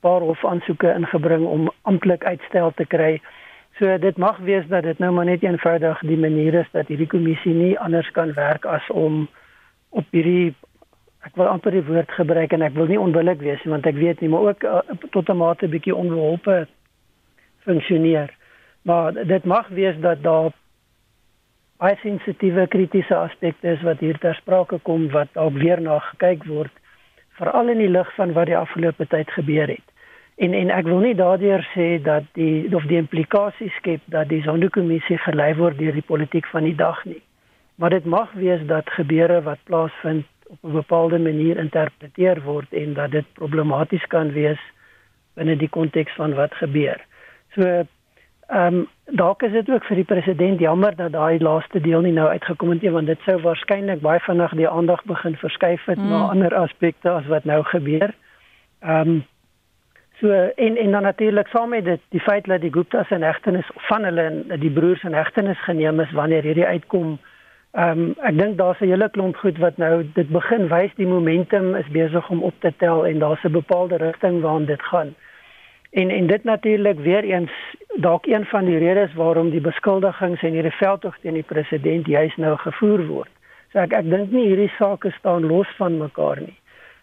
paar 0.00 0.20
hof 0.20 0.44
aansoeke 0.44 0.92
ingebring 0.94 1.44
om 1.46 1.70
amptelik 1.82 2.24
uitstel 2.24 2.72
te 2.74 2.86
kry 2.86 3.20
So 3.78 3.98
dit 3.98 4.16
mag 4.16 4.38
wees 4.38 4.66
dat 4.70 4.82
dit 4.82 4.98
nou 4.98 5.10
maar 5.12 5.26
net 5.26 5.42
eenvoudig 5.42 6.02
die 6.06 6.18
manier 6.18 6.54
is 6.54 6.70
dat 6.70 6.86
hierdie 6.86 7.10
kommissie 7.10 7.54
nie 7.54 7.78
anders 7.78 8.10
kan 8.14 8.32
werk 8.36 8.64
as 8.64 8.86
om 8.90 9.26
op 9.90 10.06
hierdie 10.14 10.54
ek 11.24 11.34
wil 11.40 11.48
amper 11.48 11.74
die 11.74 11.86
woord 11.86 12.10
gebruik 12.14 12.52
en 12.52 12.62
ek 12.62 12.76
wil 12.76 12.86
nie 12.86 13.00
onbillik 13.00 13.40
wees 13.42 13.62
nie 13.64 13.72
want 13.72 13.86
ek 13.90 13.98
weet 13.98 14.20
nie 14.20 14.30
maar 14.30 14.50
ook 14.52 14.64
uh, 14.68 14.82
tot 15.10 15.28
'n 15.28 15.36
mate 15.40 15.68
bietjie 15.68 15.94
onbeholpe 15.94 16.66
funksioneer. 17.64 18.30
Maar 18.82 19.12
dit 19.12 19.44
mag 19.44 19.68
wees 19.68 19.96
dat 20.00 20.22
daar 20.22 20.52
baie 21.80 21.96
sensitiewe 22.02 22.66
kritiese 22.66 23.16
aspekte 23.16 23.68
is 23.68 23.82
wat 23.82 23.98
hier 23.98 24.18
ter 24.18 24.34
sprake 24.34 24.78
kom 24.82 25.08
wat 25.10 25.32
dalk 25.32 25.56
weer 25.58 25.80
na 25.80 25.98
gekyk 25.98 26.44
word 26.44 26.72
veral 27.38 27.68
in 27.68 27.78
die 27.82 27.90
lig 27.90 28.14
van 28.14 28.32
wat 28.32 28.46
die 28.46 28.56
afgelope 28.56 29.06
tyd 29.06 29.30
gebeur 29.30 29.68
het. 29.68 29.93
En 30.36 30.52
en 30.52 30.70
ek 30.70 30.84
wil 30.90 30.98
nie 30.98 31.14
daardeur 31.14 31.62
sê 31.74 32.02
dat 32.02 32.24
die 32.32 32.66
of 32.74 32.86
die 32.90 32.98
implikasie 32.98 33.70
skep 33.76 34.02
dat 34.10 34.28
die 34.28 34.42
Sonderkommissie 34.42 35.18
gelei 35.22 35.52
word 35.54 35.78
deur 35.78 35.94
die 35.94 36.06
politiek 36.06 36.46
van 36.50 36.66
die 36.66 36.74
dag 36.74 37.04
nie. 37.04 37.22
Maar 37.78 37.90
dit 37.90 38.04
mag 38.04 38.32
wees 38.32 38.62
dat 38.66 38.90
gebeure 38.90 39.42
wat 39.42 39.62
plaasvind 39.70 40.26
op 40.48 40.58
'n 40.62 40.72
bepaalde 40.72 41.18
manier 41.18 41.56
interpreteer 41.56 42.42
word 42.42 42.72
en 42.72 42.94
dat 42.94 43.10
dit 43.10 43.24
problematies 43.32 44.06
kan 44.06 44.32
wees 44.32 44.60
binne 45.34 45.56
die 45.56 45.68
konteks 45.68 46.14
van 46.14 46.34
wat 46.34 46.54
gebeur. 46.54 47.00
So 47.54 47.62
ehm 48.48 48.74
um, 48.74 48.88
dalk 49.04 49.42
is 49.42 49.52
dit 49.52 49.70
ook 49.70 49.84
vir 49.84 49.96
die 49.96 50.04
president 50.04 50.60
jammer 50.60 50.96
dat 50.96 51.12
daai 51.12 51.38
laaste 51.38 51.80
deel 51.80 52.00
nie 52.00 52.12
nou 52.12 52.28
uitgekom 52.28 52.70
het 52.70 52.82
nie 52.82 52.90
want 52.90 53.06
dit 53.06 53.20
sou 53.20 53.40
waarskynlik 53.40 54.00
baie 54.00 54.20
vinnig 54.20 54.54
die 54.54 54.68
aandag 54.68 55.04
begin 55.04 55.36
verskuif 55.36 55.84
het 55.84 55.98
mm. 55.98 56.08
na 56.08 56.28
ander 56.28 56.54
aspekte 56.54 57.10
as 57.10 57.26
wat 57.26 57.44
nou 57.44 57.62
gebeur. 57.62 58.14
Ehm 58.80 59.08
um, 59.08 59.24
So 60.20 60.30
en 60.30 60.76
en 60.76 60.90
dan 60.90 61.02
natuurlik 61.02 61.46
saam 61.46 61.68
met 61.68 61.84
dit 61.84 62.00
die 62.08 62.20
feit 62.20 62.44
dat 62.44 62.60
die 62.60 62.72
Guptas 62.72 63.10
in 63.10 63.22
hegtenis 63.22 63.70
van 63.74 64.04
hulle 64.04 64.44
die 64.58 64.70
broers 64.70 65.02
in 65.02 65.14
hegtenis 65.14 65.62
geneem 65.64 66.00
is 66.00 66.12
wanneer 66.12 66.42
hierdie 66.42 66.66
uitkom. 66.66 67.18
Ehm 67.72 68.00
um, 68.00 68.14
ek 68.22 68.38
dink 68.38 68.58
daar's 68.58 68.80
'n 68.80 68.88
hele 68.88 69.10
klomp 69.10 69.36
goed 69.36 69.58
wat 69.58 69.76
nou 69.76 70.06
dit 70.14 70.28
begin 70.28 70.68
wys 70.68 70.94
die 70.94 71.06
momentum 71.06 71.74
is 71.74 71.88
besig 71.88 72.30
om 72.30 72.42
op 72.42 72.54
te 72.58 72.72
tel 72.76 73.06
en 73.06 73.18
daar's 73.18 73.44
'n 73.44 73.52
bepaalde 73.52 73.96
rigting 73.96 74.40
waarna 74.40 74.66
dit 74.66 74.82
gaan. 74.82 75.14
En 75.90 76.10
en 76.10 76.26
dit 76.26 76.44
natuurlik 76.44 76.98
weer 76.98 77.24
eens 77.24 77.52
dalk 77.94 78.26
een 78.26 78.44
van 78.44 78.64
die 78.64 78.78
redes 78.78 79.14
waarom 79.14 79.50
die 79.50 79.60
beskuldigings 79.60 80.42
en 80.42 80.52
hierdie 80.52 80.78
veldtog 80.78 81.18
teen 81.18 81.34
die 81.34 81.42
president 81.42 82.06
juis 82.06 82.36
nou 82.36 82.56
gevoer 82.56 83.06
word. 83.06 83.30
So 83.72 83.78
ek 83.78 83.92
ek 83.92 84.10
dink 84.10 84.30
nie 84.30 84.46
hierdie 84.46 84.72
sake 84.78 85.10
staan 85.10 85.46
los 85.46 85.68
van 85.76 85.98
mekaar 85.98 86.40
nie. 86.40 86.58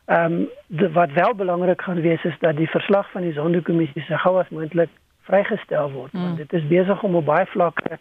Ehm 0.05 0.47
um, 0.69 0.93
wat 0.93 1.11
wel 1.11 1.33
belangrik 1.35 1.81
gaan 1.81 2.01
wees 2.01 2.23
is 2.23 2.37
dat 2.39 2.55
die 2.55 2.69
verslag 2.69 3.11
van 3.11 3.21
die 3.21 3.33
Sonderkommissie 3.33 4.01
se 4.01 4.17
gou 4.17 4.39
as 4.39 4.49
moontlik 4.49 4.89
vrygestel 5.21 5.91
word 5.91 6.13
mm. 6.13 6.21
want 6.21 6.37
dit 6.37 6.53
is 6.53 6.67
besig 6.67 7.03
om 7.03 7.15
op 7.15 7.25
baie 7.25 7.45
vlakke 7.45 7.99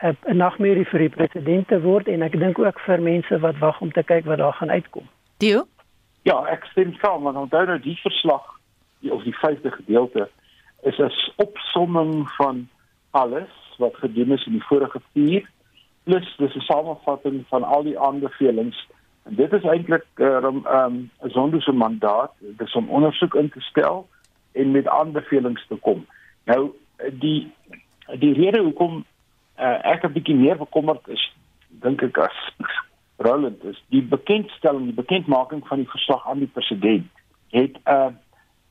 'n 0.00 0.36
nagmerrie 0.36 0.86
vir 0.86 0.98
die 0.98 1.08
president 1.08 1.68
te 1.68 1.80
word 1.80 2.08
en 2.08 2.22
ek 2.22 2.38
dink 2.38 2.58
ook 2.58 2.80
vir 2.80 3.00
mense 3.00 3.38
wat 3.38 3.58
wag 3.58 3.80
om 3.80 3.92
te 3.92 4.02
kyk 4.02 4.24
wat 4.24 4.38
daar 4.38 4.52
gaan 4.52 4.70
uitkom. 4.70 5.06
Dio? 5.36 5.66
Ja, 6.22 6.44
ek 6.50 6.64
stem 6.64 6.92
saam 7.00 7.22
want 7.22 7.36
onthou 7.36 7.64
nou 7.66 7.78
die 7.80 7.98
verslag 8.02 8.44
die 9.00 9.12
of 9.12 9.22
die 9.22 9.36
vyfde 9.36 9.70
gedeelte 9.70 10.28
is 10.82 10.98
'n 10.98 11.12
opsomming 11.36 12.28
van 12.36 12.68
alles 13.10 13.52
wat 13.78 13.96
gedoen 13.96 14.32
is 14.32 14.46
in 14.46 14.52
die 14.52 14.66
vorige 14.68 15.00
4 15.12 15.48
plus 16.04 16.36
dis 16.36 16.54
'n 16.54 16.60
samevatting 16.60 17.44
van 17.48 17.62
al 17.62 17.82
die 17.82 17.98
aanbevelings 17.98 18.88
En 19.24 19.34
dit 19.34 19.52
is 19.52 19.64
eintlik 19.64 20.04
ehm 20.14 20.60
uh, 20.66 20.84
um, 20.84 21.10
'n 21.22 21.28
sonderse 21.28 21.72
mandaat, 21.72 22.32
dis 22.38 22.74
om 22.74 22.88
ondersoek 22.88 23.34
in 23.34 23.50
te 23.50 23.60
stel 23.60 24.08
en 24.52 24.70
met 24.70 24.88
aanbevelings 24.88 25.66
te 25.66 25.74
kom. 25.74 26.06
Nou 26.44 26.70
die 27.12 27.52
die 28.18 28.32
rede 28.32 28.60
hoekom 28.60 29.04
uh, 29.58 29.78
ek 29.92 30.04
'n 30.04 30.12
bietjie 30.12 30.36
meer 30.36 30.56
bekommerd 30.56 31.08
is, 31.08 31.32
dink 31.68 32.02
ek 32.02 32.18
as 32.18 32.38
Roland 33.26 33.64
is 33.64 33.82
die 33.88 34.02
bekendstelling, 34.02 34.84
die 34.84 35.00
bekendmaking 35.02 35.66
van 35.66 35.78
die 35.78 35.90
verslag 35.90 36.28
aan 36.28 36.38
die 36.38 36.52
president 36.52 37.06
het 37.50 37.78
'n 37.84 37.90
uh, 37.90 38.12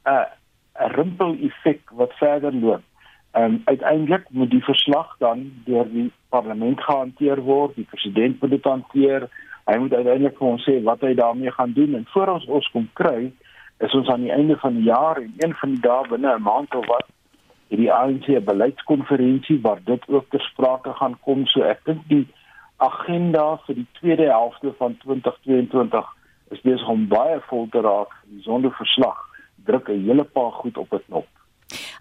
'n 0.06 0.12
uh, 0.12 0.26
rimpel 0.74 1.38
effek 1.40 1.90
wat 1.90 2.14
verder 2.14 2.54
loop. 2.54 2.84
En 3.34 3.44
um, 3.44 3.62
uiteindelik 3.66 4.26
moet 4.30 4.50
die 4.50 4.64
verslag 4.64 5.16
dan 5.18 5.52
deur 5.66 5.88
die 5.90 6.12
parlement 6.30 6.82
gehanteer 6.82 7.40
word, 7.42 7.76
die 7.76 7.88
president 7.90 8.42
moet 8.42 8.54
dit 8.54 8.68
hanteer. 8.70 9.26
Hy 9.66 9.78
moet 9.82 9.94
uiteindelik 9.94 10.38
vir 10.38 10.48
ons 10.48 10.68
sê 10.70 10.76
wat 10.86 11.02
hy 11.02 11.16
daarmee 11.18 11.54
gaan 11.56 11.74
doen. 11.74 11.96
En 11.98 12.06
voor 12.14 12.36
ons 12.36 12.46
ons 12.60 12.70
kom 12.76 12.86
kry 13.00 13.32
is 13.82 13.98
ons 13.98 14.12
aan 14.14 14.28
die 14.28 14.32
einde 14.36 14.60
van 14.62 14.78
die 14.78 14.86
jaar 14.86 15.18
en 15.18 15.34
een 15.42 15.58
van 15.64 15.74
die 15.74 15.82
dae 15.82 16.06
binne 16.12 16.36
'n 16.36 16.46
maand 16.46 16.76
of 16.76 16.86
wat 16.94 17.10
hierdie 17.74 17.92
ANC 17.94 18.30
beleidskonferensie 18.46 19.60
waar 19.66 19.82
dit 19.84 20.08
ook 20.08 20.30
ter 20.30 20.46
sprake 20.52 20.94
gaan 20.94 21.18
kom. 21.26 21.48
So 21.48 21.66
ek 21.66 21.82
dink 21.90 22.06
die 22.08 22.28
agenda 22.78 23.58
vir 23.66 23.82
die 23.82 23.90
tweede 24.00 24.30
helfte 24.30 24.78
van 24.78 24.98
2022 24.98 26.06
is 26.54 26.62
besig 26.62 26.88
om 26.88 27.08
baie 27.08 27.42
vol 27.50 27.68
te 27.72 27.82
raak. 27.82 28.14
Sonder 28.42 28.72
verslag 28.72 29.30
druk 29.66 29.90
'n 29.90 30.06
hele 30.06 30.24
paar 30.24 30.52
goed 30.52 30.78
op 30.78 30.94
'n 30.94 31.02
knop 31.08 31.43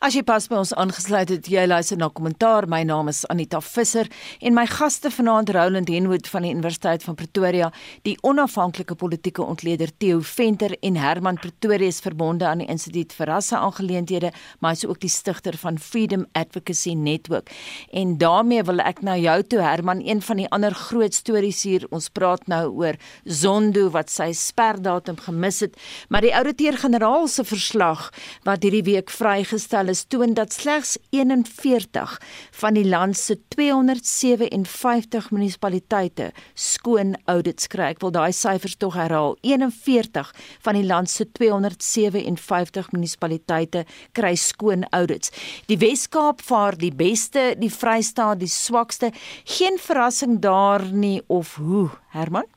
As 0.03 0.17
jy 0.17 0.25
pas 0.27 0.49
by 0.51 0.57
ons 0.59 0.73
aangesluit 0.75 1.31
het, 1.31 1.47
jy 1.47 1.63
luister 1.63 1.95
na 1.95 2.09
kommentaar. 2.11 2.65
My 2.67 2.81
naam 2.83 3.07
is 3.07 3.21
Anita 3.31 3.61
Visser 3.63 4.09
en 4.43 4.57
my 4.57 4.65
gaste 4.67 5.13
vanaand 5.15 5.53
Roland 5.55 5.93
Henwood 5.95 6.27
van 6.27 6.43
die 6.43 6.51
Universiteit 6.51 7.05
van 7.07 7.15
Pretoria, 7.15 7.69
die 8.03 8.17
onafhanklike 8.27 8.97
politieke 8.99 9.45
ontleder 9.47 9.93
Theo 10.03 10.19
Venter 10.27 10.75
en 10.83 10.99
Herman 10.99 11.39
Pretorius 11.39 12.01
verbonde 12.03 12.49
aan 12.51 12.65
die 12.65 12.67
Instituut 12.75 13.15
vir 13.15 13.31
Rasseaangeleenthede, 13.31 14.33
maar 14.59 14.75
hy's 14.75 14.83
ook 14.91 14.99
die 15.05 15.13
stigter 15.13 15.55
van 15.63 15.79
Freedom 15.79 16.27
Advocacy 16.35 16.97
Network. 16.99 17.55
En 17.95 18.17
daarmee 18.19 18.67
wil 18.67 18.83
ek 18.83 19.05
nou 19.07 19.15
jou 19.23 19.39
toe 19.55 19.63
Herman, 19.63 20.03
een 20.03 20.25
van 20.27 20.43
die 20.43 20.49
ander 20.51 20.75
groot 20.75 21.15
stories 21.15 21.63
hier. 21.63 21.87
Ons 21.95 22.11
praat 22.11 22.51
nou 22.51 22.65
oor 22.73 22.99
Zondo 23.23 23.87
wat 23.95 24.11
sy 24.11 24.33
sperdatum 24.35 25.23
gemis 25.29 25.63
het, 25.63 25.79
maar 26.11 26.27
die 26.27 26.35
ouditeur-generaal 26.43 27.31
se 27.31 27.47
verslag 27.47 28.09
wat 28.43 28.67
hierdie 28.67 28.83
week 28.91 29.15
vrygestel 29.15 29.92
is 29.93 30.05
toon 30.09 30.33
dat 30.35 30.53
slegs 30.53 30.97
41 31.13 32.15
van 32.61 32.75
die 32.75 32.87
land 32.89 33.17
se 33.19 33.37
257 33.55 35.31
munisipaliteite 35.31 36.31
skoon 36.55 37.15
audits 37.31 37.69
kry. 37.73 37.91
Ek 37.93 38.01
wil 38.05 38.15
daai 38.15 38.33
syfers 38.37 38.79
tog 38.81 38.97
herhaal. 38.97 39.37
41 39.45 40.33
van 40.65 40.79
die 40.79 40.87
land 40.87 41.13
se 41.13 41.29
257 41.29 42.93
munisipaliteite 42.97 43.85
kry 44.17 44.35
skoon 44.41 44.87
audits. 44.91 45.33
Die 45.69 45.79
Wes-Kaap 45.83 46.43
vaar 46.47 46.79
die 46.81 46.95
beste, 46.95 47.53
die 47.61 47.73
Vrystaat 47.73 48.41
die 48.41 48.51
swakste. 48.51 49.13
Geen 49.45 49.79
verrassing 49.79 50.41
daar 50.41 50.89
nie 50.93 51.21
of 51.29 51.57
hoe, 51.61 51.91
Herman? 52.17 52.49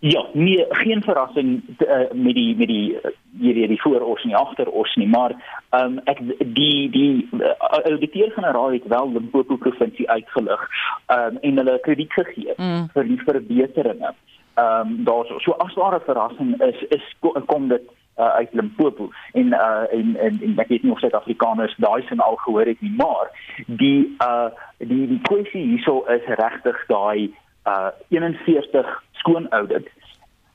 Ja, 0.00 0.26
nee, 0.32 0.64
geen 0.68 1.02
verrassing 1.02 1.62
uh, 1.78 2.10
met 2.12 2.34
die 2.34 2.56
met 2.56 2.66
die 2.66 2.92
uh, 2.92 3.10
hierdie 3.40 3.66
die 3.66 3.80
vooros 3.80 4.22
en 4.22 4.28
die 4.28 4.36
agteros 4.36 4.94
nie, 4.94 5.08
maar 5.08 5.34
ehm 5.70 5.84
um, 5.84 5.98
ek 6.04 6.20
die 6.38 6.90
die 6.90 7.28
uh, 7.32 7.50
ouditeur-generaal 7.82 8.72
het 8.72 8.86
wel 8.86 9.12
Limpopo 9.12 9.56
provinsie 9.56 10.10
uitgelig 10.10 10.68
ehm 11.06 11.34
um, 11.34 11.38
en 11.40 11.56
hulle 11.56 11.78
krediet 11.80 12.12
gegee 12.12 12.54
mm. 12.56 12.88
vir 12.94 13.08
die 13.10 13.18
verbeteringe. 13.24 14.12
Ehm 14.54 14.86
um, 14.86 15.04
daar 15.04 15.26
so, 15.26 15.38
so 15.38 15.58
as 15.66 15.74
ware 15.74 16.00
verrassing 16.06 16.54
is 16.62 16.86
is 16.88 17.04
kom 17.46 17.68
dit 17.68 17.90
uh, 18.18 18.34
uit 18.34 18.52
Limpopo 18.52 19.10
en 19.32 19.46
uh 19.46 19.82
en 19.98 20.16
en, 20.16 20.40
en 20.42 20.58
ek 20.58 20.68
weet 20.68 20.82
nie 20.82 20.92
of 20.92 21.02
Suid-Afrikaners 21.02 21.74
daai 21.82 22.06
sin 22.06 22.20
al 22.20 22.38
gehoor 22.46 22.70
het 22.70 22.80
nie, 22.80 22.94
maar 23.02 23.34
die 23.66 24.14
uh 24.22 24.50
die 24.78 25.06
die 25.10 25.20
kwessie 25.26 25.66
hierso 25.74 26.04
is 26.06 26.32
regtig 26.38 26.86
daai 26.86 27.34
uh 27.66 27.90
41 28.08 29.02
skoon 29.18 29.48
audit. 29.48 29.90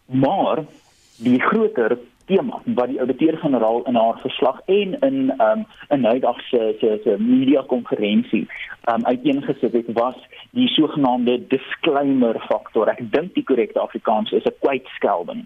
Maar 0.05 0.63
die 1.17 1.39
groter 1.39 1.97
tema 2.25 2.61
wat 2.65 2.87
die 2.87 2.99
ouditeur-generaal 2.99 3.83
in 3.89 3.95
haar 3.95 4.19
verslag 4.19 4.59
en 4.65 4.99
in 4.99 5.33
um 5.41 5.65
in 5.89 6.01
noudag 6.01 6.39
se 6.49 6.75
se 6.79 6.99
se 7.03 7.15
media 7.19 7.63
konferensie 7.67 8.47
um 8.93 9.05
uiteengesit 9.05 9.73
het 9.73 9.91
was 9.93 10.15
die 10.51 10.67
sogenaamde 10.67 11.47
disclaimer 11.47 12.39
faktor. 12.47 12.87
Ek 12.87 13.11
dink 13.11 13.33
die 13.33 13.43
korrekte 13.43 13.79
Afrikaans 13.79 14.31
is 14.31 14.45
'n 14.45 14.59
kwytskelding 14.59 15.45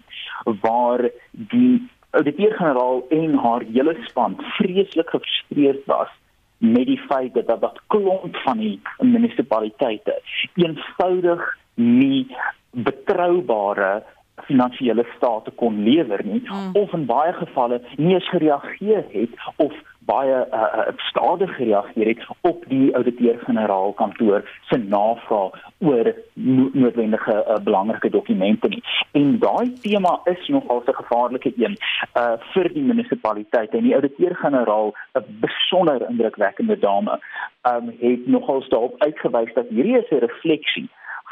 waar 0.60 1.10
die 1.30 1.88
ouditeur-generaal 2.10 3.04
en 3.08 3.34
haar 3.34 3.62
hele 3.72 3.96
span 4.08 4.36
vreeslik 4.38 5.10
gefrustreerd 5.10 5.84
was 5.86 6.08
met 6.58 6.86
die 6.86 7.00
feit 7.08 7.34
dat 7.34 7.60
dat 7.60 7.80
klomp 7.86 8.36
van 8.36 8.58
die 8.58 8.80
munisipaliteite 8.98 10.22
eenvoudig 10.54 11.58
nie 11.78 12.26
betroubare 12.70 14.02
finansiële 14.46 15.04
state 15.16 15.50
kon 15.50 15.82
lewer 15.82 16.24
nie 16.24 16.42
mm. 16.44 16.70
of 16.72 16.92
in 16.92 17.06
baie 17.06 17.32
gevalle 17.32 17.80
nie 17.96 18.14
eens 18.14 18.28
gereageer 18.28 19.04
het 19.12 19.38
of 19.56 19.72
baie 20.08 20.36
uh, 20.56 20.86
stadig 20.96 21.50
gereageer 21.56 22.06
het 22.06 22.22
op 22.40 22.64
die 22.68 22.94
ouditeur-generaal 22.96 23.92
kantoor 23.92 24.44
se 24.70 24.78
navraag 24.78 25.58
oor 25.78 26.12
no 26.32 26.68
noodwendige 26.72 27.34
uh, 27.34 27.58
belangrike 27.64 28.10
dokumente 28.10 28.68
nie. 28.68 28.82
En 29.12 29.36
daai 29.38 29.72
tema 29.84 30.20
is 30.32 30.48
nogal 30.48 30.82
'n 30.86 31.00
gevaarlike 31.00 31.52
een 31.56 31.76
uh 32.22 32.36
vir 32.52 32.72
die 32.72 32.82
munisipaliteit 32.82 33.74
en 33.74 33.84
die 33.88 33.94
ouditeur-generaal 33.94 34.94
'n 35.20 35.26
besonder 35.44 36.08
indrukwekkende 36.08 36.78
dame 36.78 37.20
um 37.72 37.92
het 38.00 38.26
nogal 38.26 38.64
daarop 38.68 38.94
uitgewys 38.98 39.54
dat 39.54 39.68
hierdie 39.68 39.98
is 39.98 40.10
'n 40.10 40.24
refleksie 40.24 40.88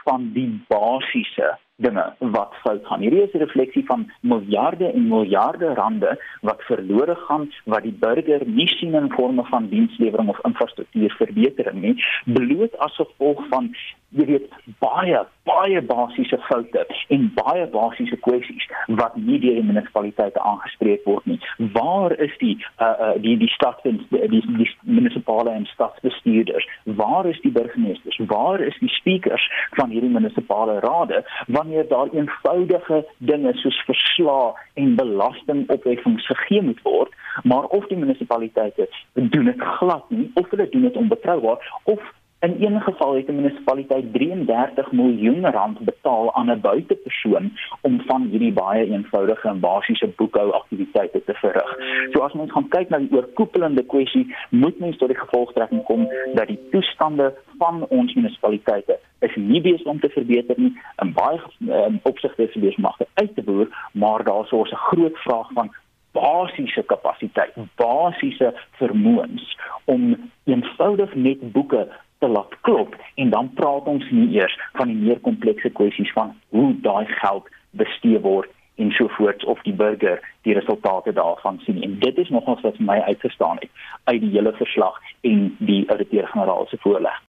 van 0.07 0.31
die 0.33 0.65
basiese 0.69 1.59
dinge 1.77 2.15
wat 2.19 2.55
fout 2.63 2.87
gaan. 2.87 3.01
Hierdie 3.01 3.23
is 3.23 3.33
'n 3.33 3.39
refleksie 3.39 3.85
van 3.85 4.11
miljarde 4.21 4.93
en 4.93 5.09
miljarde 5.09 5.75
rande 5.75 6.21
wat 6.41 6.63
verlore 6.63 7.15
gaan 7.15 7.53
wat 7.65 7.83
die 7.83 7.97
burger 8.01 8.43
nie 8.47 8.69
sien 8.69 8.95
in 8.95 9.13
forme 9.13 9.45
van 9.45 9.69
dienslewering 9.69 10.29
of 10.29 10.45
infrastruktuurverbetering 10.45 11.81
nie, 11.81 12.05
bloot 12.25 12.79
as 12.79 12.95
gevolg 12.95 13.45
van 13.49 13.75
jy 14.09 14.25
weet 14.25 14.53
baie 14.79 15.25
baie 15.47 15.81
basiese 15.83 16.39
foute 16.49 16.87
en 17.15 17.27
baie 17.35 17.67
basiese 17.71 18.17
kwessies 18.25 18.67
wat 19.01 19.17
nie 19.17 19.39
deur 19.43 19.59
die 19.59 19.67
munisipaliteite 19.67 20.41
aangespreek 20.41 21.05
word 21.07 21.27
nie. 21.31 21.39
Waar 21.77 22.15
is 22.27 22.35
die 22.43 22.57
uh, 22.81 22.95
uh 23.07 23.13
die 23.23 23.37
die 23.39 23.51
stad 23.55 23.85
en 23.85 24.01
die, 24.11 24.29
die, 24.33 24.43
die 24.59 24.69
munisipale 24.83 25.51
en 25.51 25.67
stadsbestuurders? 25.71 26.67
Waar 27.01 27.27
is 27.31 27.41
die 27.45 27.53
burgemeesters? 27.53 28.19
Waar 28.27 28.61
is 28.61 28.79
die 28.81 28.91
speakers 28.97 29.47
van 29.79 29.91
hierdie 29.95 30.11
munisipale 30.11 30.81
rade 30.81 31.23
wanneer 31.67 31.89
daar 31.89 32.09
eenvoudige 32.13 33.07
dinge 33.19 33.53
soos 33.55 33.79
verslae 33.85 34.53
en 34.75 34.95
belastingopheffings 34.95 36.27
gegee 36.27 36.63
moet 36.63 36.83
word, 36.83 37.15
maar 37.43 37.65
of 37.65 37.87
die 37.87 37.99
munisipaliteite 37.99 38.89
doen 39.13 39.45
dit 39.45 39.61
glad 39.61 40.05
nie 40.11 40.31
of 40.35 40.51
hulle 40.51 40.69
doen 40.69 40.83
dit 40.83 40.97
onbetroubaar 40.97 41.81
of 41.83 42.15
In 42.41 42.57
een 42.59 42.81
geval 42.81 43.15
het 43.15 43.29
'n 43.29 43.35
munisipaliteit 43.35 44.13
33 44.13 44.93
miljoen 44.93 45.51
rand 45.51 45.79
betaal 45.79 46.35
aan 46.35 46.51
'n 46.51 46.61
buitepersoon 46.61 47.53
om 47.81 48.01
van 48.01 48.23
hierdie 48.23 48.53
baie 48.53 48.91
eenvoudige 48.91 49.49
en 49.49 49.61
basiese 49.61 50.09
boekhou 50.17 50.51
aktiwiteite 50.51 51.25
te 51.25 51.35
verrig. 51.35 51.77
So 52.11 52.21
as 52.21 52.33
mens 52.33 52.53
gaan 52.53 52.69
kyk 52.69 52.89
na 52.89 52.99
die 52.99 53.13
oorkoepelende 53.13 53.83
kwessie, 53.83 54.35
moet 54.51 54.79
mens 54.79 54.97
tot 54.97 55.09
die 55.09 55.19
gevolgtrekking 55.19 55.85
kom 55.85 56.09
dat 56.35 56.47
die 56.47 56.69
toestande 56.71 57.35
van 57.59 57.87
ons 57.89 58.15
munisipaliteite 58.15 58.99
is 59.37 59.43
nie 59.43 59.61
besig 59.61 59.87
om 59.87 60.01
te 60.01 60.09
verbeter 60.09 60.59
nie. 60.59 60.73
In 61.03 61.13
baie 61.13 61.41
um, 61.69 62.01
opsigte 62.03 62.49
is 62.49 62.77
om 62.77 62.89
uit 63.15 63.35
te 63.35 63.43
boer, 63.43 63.69
maar 63.93 64.25
daar's 64.25 64.49
so 64.49 64.63
'n 64.63 64.85
groot 64.91 65.19
vraag 65.19 65.53
van 65.53 65.75
basiese 66.13 66.83
kapasiteit, 66.83 67.55
basiese 67.75 68.55
vermoëns 68.81 69.59
om 69.85 70.31
eenvoudig 70.45 71.15
net 71.15 71.53
boeke 71.53 71.89
te 72.19 72.29
laat 72.29 72.61
klop 72.61 72.97
en 73.15 73.31
dan 73.31 73.51
praat 73.55 73.85
ons 73.85 74.11
nie 74.11 74.29
eers 74.39 74.59
van 74.73 74.89
die 74.89 74.97
meer 74.97 75.21
komplekse 75.21 75.71
kwessies 75.71 76.13
van 76.13 76.35
hoe 76.49 76.81
daai 76.81 77.07
geld 77.07 77.49
bestee 77.71 78.21
word 78.21 78.51
en 78.77 78.91
so 78.91 79.09
voort 79.19 79.45
of 79.45 79.63
die 79.69 79.75
burger 79.75 80.21
die 80.49 80.57
resultate 80.57 81.13
daarvan 81.13 81.61
sien 81.65 81.83
en 81.83 81.99
dit 81.99 82.19
is 82.25 82.33
nogals 82.33 82.65
wat 82.65 82.77
vir 82.81 82.89
my 82.89 82.99
uitgestaan 83.11 83.61
het 83.61 83.71
uit 84.05 84.21
die 84.21 84.33
hele 84.39 84.53
verslag 84.57 85.01
en 85.21 85.57
die 85.59 85.83
ouditeur-generaal 85.93 86.67
se 86.73 86.81
voorleg 86.81 87.23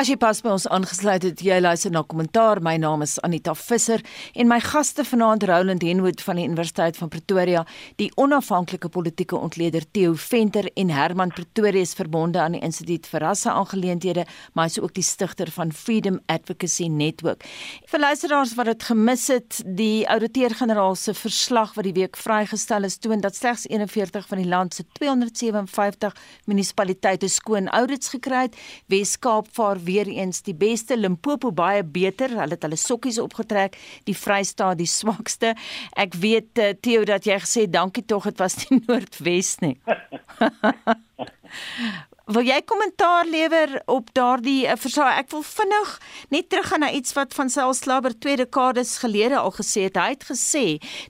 As 0.00 0.08
jy 0.08 0.14
pas 0.16 0.38
by 0.40 0.54
ons 0.54 0.64
aangesluit 0.72 1.26
het, 1.26 1.40
jy 1.44 1.58
luister 1.60 1.92
na 1.92 2.00
kommentaar. 2.08 2.62
My 2.64 2.78
naam 2.80 3.02
is 3.04 3.18
Anita 3.20 3.52
Visser 3.52 4.00
en 4.32 4.48
my 4.48 4.56
gaste 4.64 5.04
vanaand 5.04 5.42
Roland 5.44 5.82
Henwood 5.84 6.22
van 6.24 6.38
die 6.40 6.46
Universiteit 6.48 6.96
van 6.96 7.10
Pretoria, 7.12 7.66
die 8.00 8.06
onafhanklike 8.16 8.88
politieke 8.88 9.36
ontleder 9.36 9.84
Theo 9.92 10.14
Venter 10.16 10.70
en 10.80 10.92
Herman 10.96 11.34
Pretorius 11.36 11.92
verbonde 11.98 12.40
aan 12.40 12.56
die 12.56 12.62
Instituut 12.64 13.10
vir 13.12 13.26
Rasseaangeleenthede, 13.26 14.24
maar 14.54 14.70
hy's 14.70 14.78
ook 14.80 14.94
die 14.96 15.04
stigter 15.04 15.52
van 15.52 15.74
Freedom 15.76 16.16
Advocacy 16.32 16.88
Network. 16.88 17.44
Vir 17.92 18.00
luisteraars 18.00 18.56
wat 18.56 18.72
dit 18.72 18.88
gemis 18.88 19.26
het, 19.28 19.60
die 19.66 20.08
ouditeur-generaal 20.08 20.96
se 20.96 21.12
verslag 21.12 21.76
wat 21.76 21.90
die 21.90 21.94
week 21.98 22.16
vrygestel 22.16 22.88
is, 22.88 22.96
toon 23.04 23.20
dat 23.20 23.36
slegs 23.36 23.66
41 23.68 24.32
van 24.32 24.40
die 24.40 24.48
land 24.48 24.80
se 24.80 24.88
257 24.96 26.16
munisipaliteite 26.48 27.28
skoon 27.28 27.68
audits 27.68 28.16
gekry 28.16 28.46
het. 28.48 28.60
Wes-Kaap 28.88 29.52
vaar 29.52 29.84
weer 29.90 30.10
eens 30.10 30.42
die 30.46 30.54
beste 30.54 30.96
Limpopo 30.96 31.52
baie 31.52 31.82
beter. 31.84 32.32
Hulle 32.38 32.56
het 32.56 32.66
hulle 32.66 32.78
sokkies 32.78 33.18
opgetrek, 33.22 33.76
die 34.08 34.16
Vrystaat 34.16 34.78
die 34.80 34.88
swakste. 34.90 35.54
Ek 35.98 36.16
weet 36.22 36.62
uh, 36.62 36.72
Theo 36.80 37.04
dat 37.08 37.26
jy 37.28 37.40
gesê 37.42 37.66
dankie 37.70 38.06
tog 38.06 38.28
dit 38.30 38.42
was 38.42 38.58
die 38.62 38.80
Noordwes 38.86 39.56
nie. 39.64 39.76
Wil 42.30 42.46
jy 42.46 42.60
kommentaar 42.62 43.26
lewer 43.26 43.72
op 43.90 44.12
daardie 44.14 44.68
uh, 44.70 44.76
verslag? 44.78 45.16
Ek 45.18 45.32
wil 45.32 45.40
vinnig 45.42 45.88
net 46.30 46.46
teruggaan 46.52 46.84
na 46.84 46.90
iets 46.94 47.16
wat 47.16 47.32
van 47.34 47.48
Sel 47.50 47.72
Slabber 47.74 48.14
twee 48.14 48.38
dekades 48.38 48.92
gelede 49.02 49.40
al 49.40 49.50
gesê 49.56 49.88
het. 49.88 49.98
Hy 49.98 50.12
het 50.12 50.26
gesê 50.28 50.62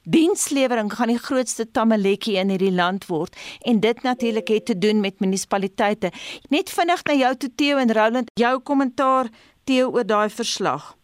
dienslewering 0.08 0.88
gaan 0.94 1.12
die 1.12 1.18
grootste 1.20 1.66
tamaletjie 1.68 2.38
in 2.40 2.54
hierdie 2.54 2.72
land 2.72 3.04
word 3.10 3.36
en 3.68 3.82
dit 3.84 4.00
natuurlik 4.06 4.48
het 4.48 4.66
te 4.70 4.78
doen 4.78 5.02
met 5.04 5.20
munisipaliteite. 5.20 6.08
Net 6.48 6.72
vinnig 6.72 7.04
na 7.04 7.18
jou 7.20 7.34
toe 7.44 7.52
Theo 7.52 7.84
en 7.84 7.92
Roland, 8.00 8.32
jou 8.40 8.54
kommentaar 8.72 9.28
Theo 9.68 9.92
oor 9.92 10.08
daai 10.08 10.32
verslag. 10.32 10.94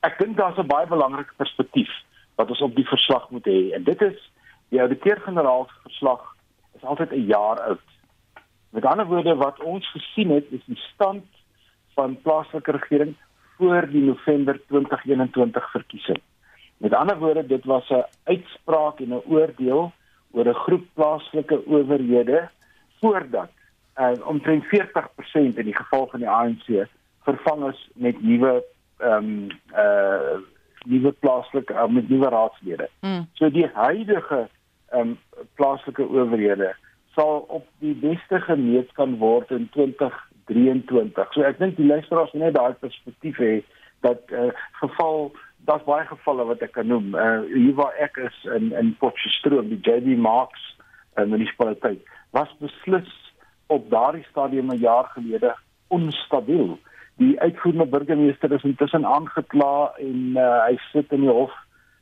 Ek 0.00 0.16
dink 0.16 0.40
daar's 0.40 0.56
'n 0.56 0.72
baie 0.72 0.88
belangrike 0.88 1.36
perspektief 1.36 1.92
wat 2.40 2.48
ons 2.48 2.64
op 2.64 2.72
die 2.72 2.88
verslag 2.88 3.28
moet 3.28 3.44
hê 3.44 3.76
en 3.76 3.84
dit 3.84 4.00
is 4.00 4.16
die 4.72 4.80
ouditeur-generaal 4.80 5.68
se 5.68 5.78
verslag 5.92 6.24
is 6.72 6.88
altyd 6.88 7.12
'n 7.12 7.28
jaar 7.28 7.60
oud. 7.60 7.97
Met 8.70 8.84
ander 8.84 9.06
woorde 9.06 9.34
wat 9.34 9.62
ons 9.62 9.90
gesien 9.90 10.30
het 10.30 10.46
is 10.50 10.64
die 10.64 10.80
stand 10.94 11.24
van 11.94 12.18
plaaslike 12.22 12.70
regering 12.70 13.14
voor 13.56 13.88
die 13.90 14.02
November 14.02 14.60
2021 14.66 15.70
verkiesing. 15.70 16.20
Met 16.76 16.94
ander 16.94 17.18
woorde 17.18 17.46
dit 17.46 17.64
was 17.64 17.88
'n 17.90 18.04
uitspraak 18.24 19.00
en 19.00 19.08
'n 19.08 19.22
oordeel 19.26 19.92
oor 20.30 20.48
'n 20.48 20.54
groep 20.54 20.84
plaaslike 20.94 21.66
owerhede 21.66 22.48
voordat 23.00 23.50
uh, 23.96 24.26
omtrent 24.26 24.64
40% 24.64 25.58
in 25.58 25.64
die 25.64 25.76
geval 25.76 26.06
van 26.06 26.20
die 26.20 26.28
ANC 26.28 26.86
vervang 27.22 27.68
is 27.68 27.88
met 27.94 28.22
nuwe 28.22 28.64
ehm 28.98 29.24
um, 29.24 29.48
uh 29.74 30.38
nuwe 30.86 31.12
plaaslike 31.12 31.72
uh, 31.72 31.86
met 31.86 32.08
nuwe 32.08 32.28
raadslede. 32.28 32.88
Mm. 33.00 33.26
So 33.32 33.50
die 33.50 33.66
huidige 33.74 34.48
ehm 34.88 35.00
um, 35.00 35.18
plaaslike 35.54 36.02
owerhede 36.02 36.74
sal 37.18 37.44
op 37.48 37.66
die 37.82 37.94
beste 37.98 38.40
gemeet 38.46 38.92
kan 38.94 39.18
word 39.18 39.50
in 39.50 39.66
2023. 39.74 41.34
So 41.34 41.42
ek 41.42 41.58
dink 41.58 41.76
die 41.76 41.90
luisteraars 41.90 42.32
moet 42.34 42.44
net 42.46 42.56
daai 42.58 42.78
perspektief 42.78 43.40
hê 43.42 43.54
dat 44.06 44.30
uh, 44.30 44.50
geval 44.78 45.32
daar's 45.66 45.86
baie 45.88 46.06
gevalle 46.06 46.46
wat 46.46 46.62
ek 46.62 46.76
kan 46.78 46.86
noem. 46.86 47.14
Uh 47.18 47.42
hier 47.50 47.74
waar 47.80 47.96
ek 47.98 48.20
is 48.28 48.36
in 48.56 48.70
in 48.78 48.94
Potchefstroom, 49.02 49.72
die 49.72 49.82
JD 49.82 50.14
Marks 50.28 50.62
uh, 51.18 51.26
munisipaliteit 51.26 52.04
was 52.36 52.52
beslis 52.62 53.10
op 53.66 53.90
daardie 53.90 54.26
stadium 54.30 54.70
'n 54.70 54.84
jaar 54.84 55.10
gelede 55.16 55.54
onstabiel. 55.88 56.78
Die 57.16 57.40
uitvoerende 57.40 57.86
burgemeester 57.86 58.52
is 58.52 58.62
intussen 58.62 59.04
aangekla 59.04 59.92
en 59.98 60.20
uh, 60.36 60.64
hy 60.68 60.78
sit 60.92 61.12
in 61.12 61.26
die 61.26 61.34
hof 61.34 61.52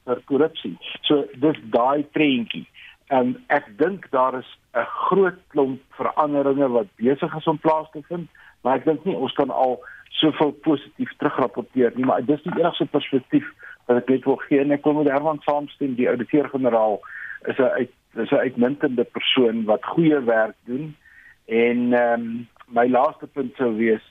vir 0.05 0.21
korrupsie. 0.25 0.77
So 1.09 1.25
dis 1.41 1.57
daai 1.73 2.05
prentjie. 2.13 2.67
En 3.07 3.37
ek 3.47 3.69
dink 3.79 4.11
daar 4.11 4.39
is 4.39 4.59
'n 4.75 4.85
groot 5.09 5.39
klomp 5.49 5.81
veranderinge 5.91 6.69
wat 6.69 6.87
besig 6.97 7.37
is 7.37 7.47
om 7.47 7.59
plaas 7.59 7.91
te 7.91 8.03
vind, 8.09 8.29
maar 8.61 8.77
ek 8.77 8.85
dink 8.85 9.05
nie 9.05 9.17
ons 9.17 9.33
kan 9.33 9.51
al 9.51 9.85
soveel 10.09 10.53
positief 10.53 11.13
terugrapporteer 11.17 11.93
nie, 11.95 12.05
maar 12.05 12.25
dis 12.25 12.43
die 12.43 12.59
enigste 12.59 12.87
perspektief 12.87 13.47
wat 13.87 13.97
ek 13.97 14.09
net 14.09 14.25
wil 14.25 14.37
gee. 14.37 14.61
En 14.61 14.71
ek 14.71 14.85
wil 14.85 14.93
met 14.93 15.11
Herman 15.13 15.41
saamstem, 15.41 15.95
die 15.95 16.09
ouditeur-generaal 16.09 17.01
is 17.47 17.59
'n 17.59 17.63
uit 17.63 17.93
is 18.17 18.31
'n 18.31 18.45
uitmuntende 18.49 19.05
persoon 19.05 19.65
wat 19.65 19.85
goeie 19.85 20.21
werk 20.21 20.57
doen. 20.65 20.97
En 21.45 21.93
ehm 21.93 22.21
um, 22.21 22.49
my 22.67 22.89
laaste 22.89 23.27
punt 23.27 23.55
sou 23.57 23.77
wees 23.77 24.03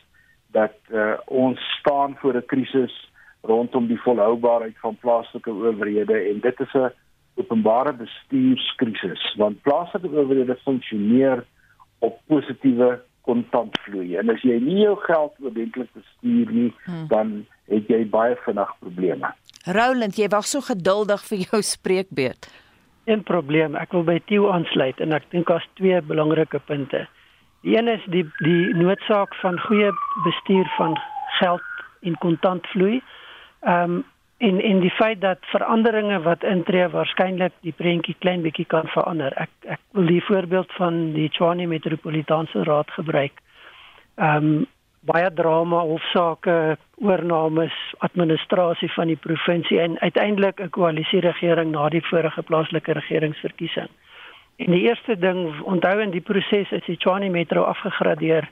dat 0.51 0.75
uh, 0.89 1.13
ons 1.25 1.59
staan 1.79 2.15
voor 2.17 2.35
'n 2.35 2.45
krisis 2.45 3.11
rondom 3.41 3.87
die 3.87 4.01
volhoubaarheid 4.01 4.77
van 4.79 4.95
plaaslike 4.95 5.51
owerhede 5.51 6.19
en 6.29 6.39
dit 6.39 6.59
is 6.59 6.73
'n 6.73 6.91
openbare 7.41 7.93
bestuurskrisis 7.99 9.25
want 9.41 9.61
plaaslike 9.67 10.11
owerhede 10.11 10.57
funksioneer 10.63 11.43
op 12.05 12.19
positiewe 12.31 12.95
kontantvloei 13.27 14.15
en 14.21 14.31
as 14.33 14.43
jy 14.45 14.59
nie 14.61 14.83
jou 14.83 14.95
geld 15.07 15.33
oordentlik 15.43 15.89
bestuur 15.97 16.53
nie 16.53 16.69
hmm. 16.85 17.07
dan 17.11 17.33
het 17.71 17.89
jy 17.89 18.03
baie 18.09 18.37
vinnig 18.45 18.71
probleme. 18.83 19.31
Roland, 19.65 20.19
jy 20.21 20.29
wag 20.29 20.45
so 20.45 20.61
geduldig 20.61 21.23
vir 21.25 21.43
jou 21.47 21.61
spreekbeurt. 21.65 22.49
Een 23.09 23.23
probleem, 23.25 23.77
ek 23.77 23.93
wil 23.97 24.05
by 24.05 24.19
Tieu 24.29 24.49
aansluit 24.53 25.01
en 25.01 25.13
ek 25.17 25.25
dink 25.33 25.49
daar's 25.49 25.65
twee 25.79 25.97
belangrike 26.05 26.61
punte. 26.69 27.05
Die 27.65 27.73
een 27.77 27.89
is 27.89 28.03
die 28.13 28.23
die 28.45 28.73
noodsaak 28.77 29.33
van 29.41 29.57
goeie 29.65 29.89
bestuur 30.25 30.69
van 30.77 30.93
geld 31.39 31.71
en 32.05 32.17
kontantvloei. 32.21 32.99
Ehm 33.65 33.97
um, 33.97 34.03
en 34.37 34.61
en 34.61 34.79
die 34.79 34.91
feit 34.91 35.21
dat 35.21 35.37
veranderinge 35.41 36.19
wat 36.21 36.43
intree 36.43 36.87
waarskynlik 36.87 37.53
die 37.61 37.73
prentjie 37.73 38.15
klein 38.19 38.41
bietjie 38.41 38.65
kan 38.65 38.87
verander. 38.87 39.33
Ek 39.39 39.49
ek 39.63 39.81
wil 39.91 40.05
die 40.05 40.23
voorbeeld 40.23 40.71
van 40.75 41.13
die 41.13 41.29
Tshwane 41.29 41.67
Metropolitaanse 41.67 42.63
Raad 42.63 42.91
gebruik. 42.91 43.41
Ehm 44.15 44.45
um, 44.45 44.65
baie 45.05 45.29
drama 45.33 45.83
hofsaake, 45.85 46.77
oornames, 46.97 47.73
administrasie 48.07 48.89
van 48.93 49.07
die 49.07 49.19
provinsie 49.21 49.79
en 49.79 49.99
uiteindelik 49.99 50.59
'n 50.61 50.69
koalisieregering 50.69 51.71
na 51.71 51.89
die 51.89 52.05
vorige 52.05 52.41
plaaslike 52.41 52.91
regeringsverkiesing. 52.91 53.89
En 54.55 54.71
die 54.71 54.81
eerste 54.81 55.17
ding 55.19 55.61
onthou 55.61 55.99
in 56.01 56.09
die 56.09 56.21
proses 56.21 56.71
is 56.71 56.85
die 56.85 56.97
Tshwane 56.97 57.29
Metro 57.29 57.63
afgegradeer 57.63 58.49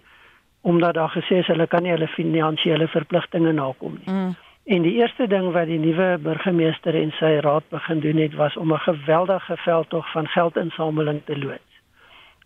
omdat 0.61 0.93
daar 0.93 1.09
gesê 1.09 1.39
is 1.41 1.47
hulle 1.47 1.67
kan 1.67 1.83
nie 1.83 1.91
hulle 1.91 2.07
finansiële 2.07 2.87
verpligtinge 2.87 3.51
nakom 3.51 3.97
nie. 3.99 4.13
Mm. 4.13 4.35
En 4.63 4.81
die 4.81 4.93
eerste 4.93 5.27
ding 5.27 5.51
wat 5.51 5.67
die 5.67 5.79
nuwe 5.79 6.17
burgemeester 6.23 6.95
en 6.95 7.09
sy 7.17 7.33
raad 7.43 7.65
begin 7.69 7.99
doen 7.99 8.19
het 8.23 8.35
was 8.39 8.55
om 8.57 8.71
'n 8.73 8.79
geweldige 8.79 9.57
veldtog 9.57 10.11
van 10.11 10.27
geldinsameling 10.27 11.21
te 11.25 11.37
loods. 11.37 11.73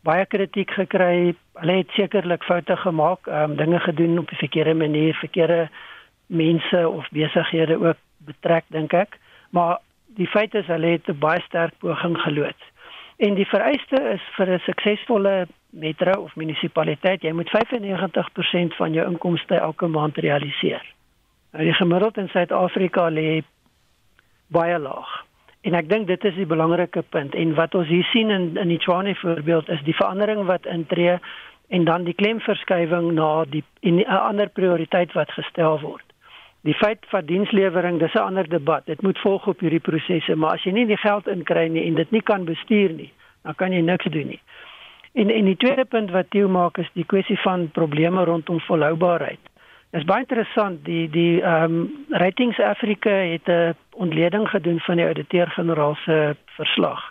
Baie 0.02 0.26
kritiek 0.26 0.72
gekry. 0.72 1.36
Hulle 1.54 1.78
het 1.78 1.90
sekerlik 1.90 2.44
foute 2.44 2.78
gemaak, 2.78 3.28
um, 3.28 3.56
dinge 3.56 3.80
gedoen 3.80 4.20
op 4.20 4.32
'n 4.32 4.36
verkeerde 4.36 4.74
manier, 4.74 5.14
verkeerde 5.14 5.70
mense 6.26 6.90
of 6.90 7.10
besighede 7.10 7.88
ook 7.88 7.98
betrek 8.18 8.64
dink 8.68 8.94
ek. 8.94 9.20
Maar 9.50 9.78
die 10.06 10.28
feit 10.28 10.54
is 10.54 10.66
hulle 10.66 10.88
het 10.88 11.08
'n 11.08 11.20
baie 11.20 11.42
sterk 11.42 11.74
poging 11.78 12.18
geloods. 12.18 12.64
En 13.18 13.34
die 13.34 13.48
vereiste 13.48 14.02
is 14.14 14.22
vir 14.36 14.50
'n 14.50 14.60
suksesvolle 14.60 15.48
metro 15.70 16.22
of 16.22 16.36
munisipaliteit, 16.36 17.22
jy 17.22 17.32
moet 17.32 17.50
95% 17.50 18.76
van 18.76 18.94
jou 18.94 19.08
inkomste 19.08 19.56
elke 19.56 19.88
maand 19.88 20.18
realiseer. 20.18 20.97
Die 21.52 21.74
gemiddeld 21.74 22.18
in 22.18 22.28
Suid-Afrika 22.28 23.10
lê 23.10 23.42
baie 24.48 24.80
laag. 24.80 25.08
En 25.62 25.74
ek 25.74 25.90
dink 25.90 26.08
dit 26.08 26.26
is 26.28 26.36
die 26.36 26.48
belangrike 26.48 27.02
punt 27.10 27.36
en 27.36 27.54
wat 27.56 27.76
ons 27.76 27.88
hier 27.88 28.08
sien 28.12 28.30
in 28.32 28.58
in 28.58 28.68
die 28.72 28.80
Tshwane 28.84 29.16
voorbeeld 29.16 29.70
is 29.70 29.84
die 29.84 29.96
verandering 29.96 30.46
wat 30.46 30.66
intree 30.66 31.18
en 31.68 31.88
dan 31.88 32.04
die 32.04 32.16
klemverskywing 32.16 33.14
na 33.14 33.46
die 33.46 33.64
'n 33.82 34.04
ander 34.06 34.50
prioriteit 34.50 35.14
wat 35.14 35.32
gestel 35.32 35.80
word. 35.80 36.04
Die 36.62 36.74
feit 36.74 37.06
van 37.10 37.26
dienslewering, 37.26 38.00
dis 38.00 38.14
'n 38.14 38.28
ander 38.28 38.50
debat. 38.50 38.86
Dit 38.86 39.02
moet 39.02 39.20
volg 39.20 39.48
op 39.48 39.60
hierdie 39.60 39.80
prosesse, 39.80 40.36
maar 40.36 40.52
as 40.52 40.64
jy 40.64 40.72
nie 40.72 40.86
die 40.86 40.98
geld 40.98 41.28
inkry 41.28 41.68
nie 41.68 41.88
en 41.88 41.96
dit 41.96 42.12
nie 42.12 42.22
kan 42.22 42.46
bestuur 42.46 42.92
nie, 42.92 43.12
dan 43.44 43.56
kan 43.56 43.72
jy 43.72 43.82
niks 43.82 44.06
doen 44.06 44.28
nie. 44.28 44.42
En 45.14 45.30
en 45.30 45.46
die 45.46 45.58
tweede 45.58 45.86
punt 45.86 46.12
wat 46.12 46.30
Theo 46.30 46.48
maak 46.48 46.78
is 46.78 46.90
die 46.94 47.06
kwessie 47.06 47.40
van 47.40 47.72
probleme 47.72 48.24
rondom 48.24 48.60
volhoubaarheid. 48.60 49.40
Dit 49.98 50.06
is 50.06 50.12
baie 50.14 50.26
interessant 50.28 50.84
die 50.86 51.08
die 51.10 51.40
ehm 51.42 51.64
um, 51.76 51.78
Ratings 52.22 52.60
Africa 52.62 53.10
het 53.10 53.48
'n 53.50 53.74
ontleding 53.96 54.50
gedoen 54.50 54.80
van 54.80 54.96
die 54.96 55.06
ouditeur-generaal 55.06 55.96
se 55.96 56.36
verslag. 56.46 57.02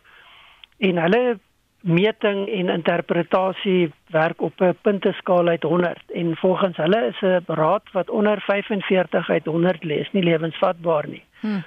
En 0.78 0.96
hulle 0.96 1.38
meting 1.80 2.48
en 2.48 2.68
interpretasie 2.68 3.92
werk 4.10 4.40
op 4.40 4.60
'n 4.60 4.78
punteskaal 4.82 5.48
uit 5.48 5.62
100 5.62 6.10
en 6.14 6.36
volgens 6.36 6.76
hulle 6.76 7.06
is 7.06 7.20
'n 7.20 7.42
raad 7.46 7.82
wat 7.92 8.10
onder 8.10 8.40
45 8.40 9.30
uit 9.30 9.44
100 9.44 9.84
lê, 9.84 9.98
is 9.98 10.12
nie 10.12 10.22
lewensvatbaar 10.22 11.08
nie. 11.08 11.24
Hmm. 11.40 11.64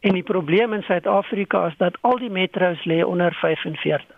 En 0.00 0.12
die 0.12 0.22
probleem 0.22 0.72
in 0.72 0.82
Suid-Afrika 0.82 1.66
is 1.66 1.76
dat 1.76 1.96
al 2.00 2.18
die 2.18 2.30
metro's 2.30 2.84
lê 2.84 3.04
onder 3.04 3.34
45. 3.34 4.16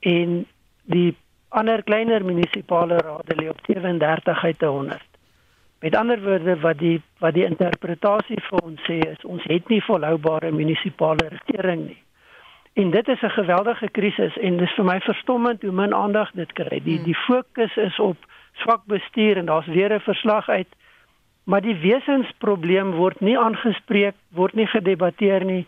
En 0.00 0.46
die 0.84 1.16
ander 1.48 1.82
kleiner 1.82 2.24
munisipale 2.24 2.96
rade 2.96 3.34
lê 3.42 3.48
op 3.48 3.58
37 3.66 4.44
uit 4.44 4.60
100. 4.60 5.11
Met 5.82 5.96
ander 5.98 6.20
woorde 6.22 6.56
wat 6.62 6.78
die 6.78 7.00
wat 7.18 7.34
die 7.34 7.44
interpretasie 7.44 8.38
vir 8.48 8.62
ons 8.62 8.82
sê 8.86 8.98
is 9.08 9.24
ons 9.24 9.42
het 9.50 9.68
nie 9.68 9.82
volhoubare 9.82 10.52
munisipale 10.54 11.28
regering 11.28 11.86
nie. 11.86 12.02
En 12.78 12.90
dit 12.90 13.08
is 13.08 13.22
'n 13.22 13.36
geweldige 13.38 13.88
krisis 13.90 14.38
en 14.38 14.56
dis 14.56 14.74
vir 14.74 14.84
my 14.84 15.00
verstommend 15.00 15.62
hoe 15.62 15.72
min 15.72 15.94
aandag 15.94 16.30
dit 16.34 16.52
kry. 16.52 16.80
Die 16.84 16.96
hmm. 16.96 17.04
die 17.04 17.16
fokus 17.26 17.76
is 17.76 17.98
op 17.98 18.16
swak 18.52 18.84
bestuur 18.86 19.36
en 19.36 19.46
daar's 19.46 19.66
weer 19.66 19.94
'n 19.94 20.00
verslag 20.00 20.48
uit 20.48 20.68
maar 21.44 21.62
die 21.62 21.76
wesensprobleem 21.76 22.92
word 22.98 23.20
nie 23.20 23.38
aangespreek, 23.38 24.14
word 24.36 24.54
nie 24.54 24.66
gedebatteer 24.70 25.44
nie. 25.44 25.64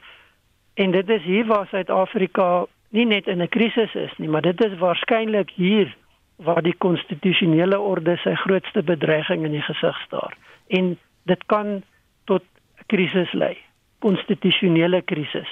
En 0.74 0.94
dit 0.94 1.09
is 1.09 1.22
hier 1.22 1.46
waar 1.46 1.66
Suid-Afrika 1.70 2.66
nie 2.94 3.07
net 3.07 3.27
in 3.27 3.42
'n 3.42 3.48
krisis 3.48 3.94
is 3.94 4.12
nie, 4.18 4.29
maar 4.29 4.42
dit 4.42 4.64
is 4.64 4.79
waarskynlik 4.79 5.50
hier 5.50 5.96
waar 6.37 6.62
die 6.62 6.75
konstitusionele 6.79 7.79
orde 7.79 8.16
sy 8.23 8.35
grootste 8.35 8.83
bedreiging 8.83 9.44
in 9.44 9.55
die 9.55 9.62
gesig 9.62 9.99
staar. 10.07 10.37
En 10.66 10.99
dit 11.31 11.44
kan 11.47 11.83
tot 12.25 12.42
'n 12.42 12.87
krisis 12.87 13.33
lei, 13.33 13.57
konstitusionele 13.99 15.03
krisis. 15.03 15.51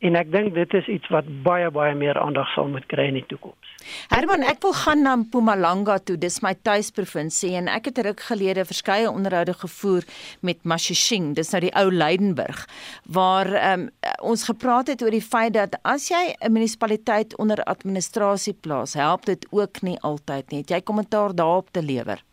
En 0.00 0.16
ek 0.16 0.30
dink 0.32 0.54
dit 0.56 0.74
is 0.78 0.86
iets 0.88 1.08
wat 1.12 1.26
baie 1.44 1.68
baie 1.70 1.92
meer 1.94 2.16
aandag 2.16 2.48
sal 2.54 2.70
moet 2.72 2.86
kry 2.88 3.10
in 3.10 3.18
die 3.18 3.26
toekoms. 3.28 3.72
Herman, 4.08 4.46
ek 4.48 4.62
wil 4.64 4.72
gaan 4.76 5.02
na 5.04 5.12
Mpumalanga 5.20 5.98
toe. 6.08 6.16
Dis 6.20 6.38
my 6.44 6.54
tuisprovinsie 6.64 7.52
en 7.60 7.68
ek 7.68 7.90
het 7.90 8.00
ruk 8.06 8.22
gelede 8.30 8.64
verskeie 8.64 9.10
onderhoude 9.10 9.52
gevoer 9.60 10.06
met 10.40 10.64
Mashishing. 10.64 11.34
Dis 11.36 11.52
nou 11.52 11.60
die 11.66 11.74
ou 11.76 11.90
Leidenburg 11.92 12.64
waar 13.12 13.52
um, 13.60 13.88
ons 14.24 14.46
gepraat 14.48 14.88
het 14.88 15.04
oor 15.04 15.12
die 15.12 15.24
feit 15.24 15.52
dat 15.58 15.76
as 15.84 16.08
jy 16.08 16.32
'n 16.32 16.52
munisipaliteit 16.52 17.36
onder 17.36 17.60
administrasie 17.64 18.56
plaas, 18.56 18.94
help 18.94 19.28
dit 19.28 19.46
ook 19.52 19.82
nie 19.82 19.98
altyd 20.00 20.50
nie. 20.50 20.60
Het 20.64 20.70
jy 20.70 20.80
kommentaar 20.80 21.36
daarop 21.36 21.68
te 21.76 21.82
lewer? 21.82 22.24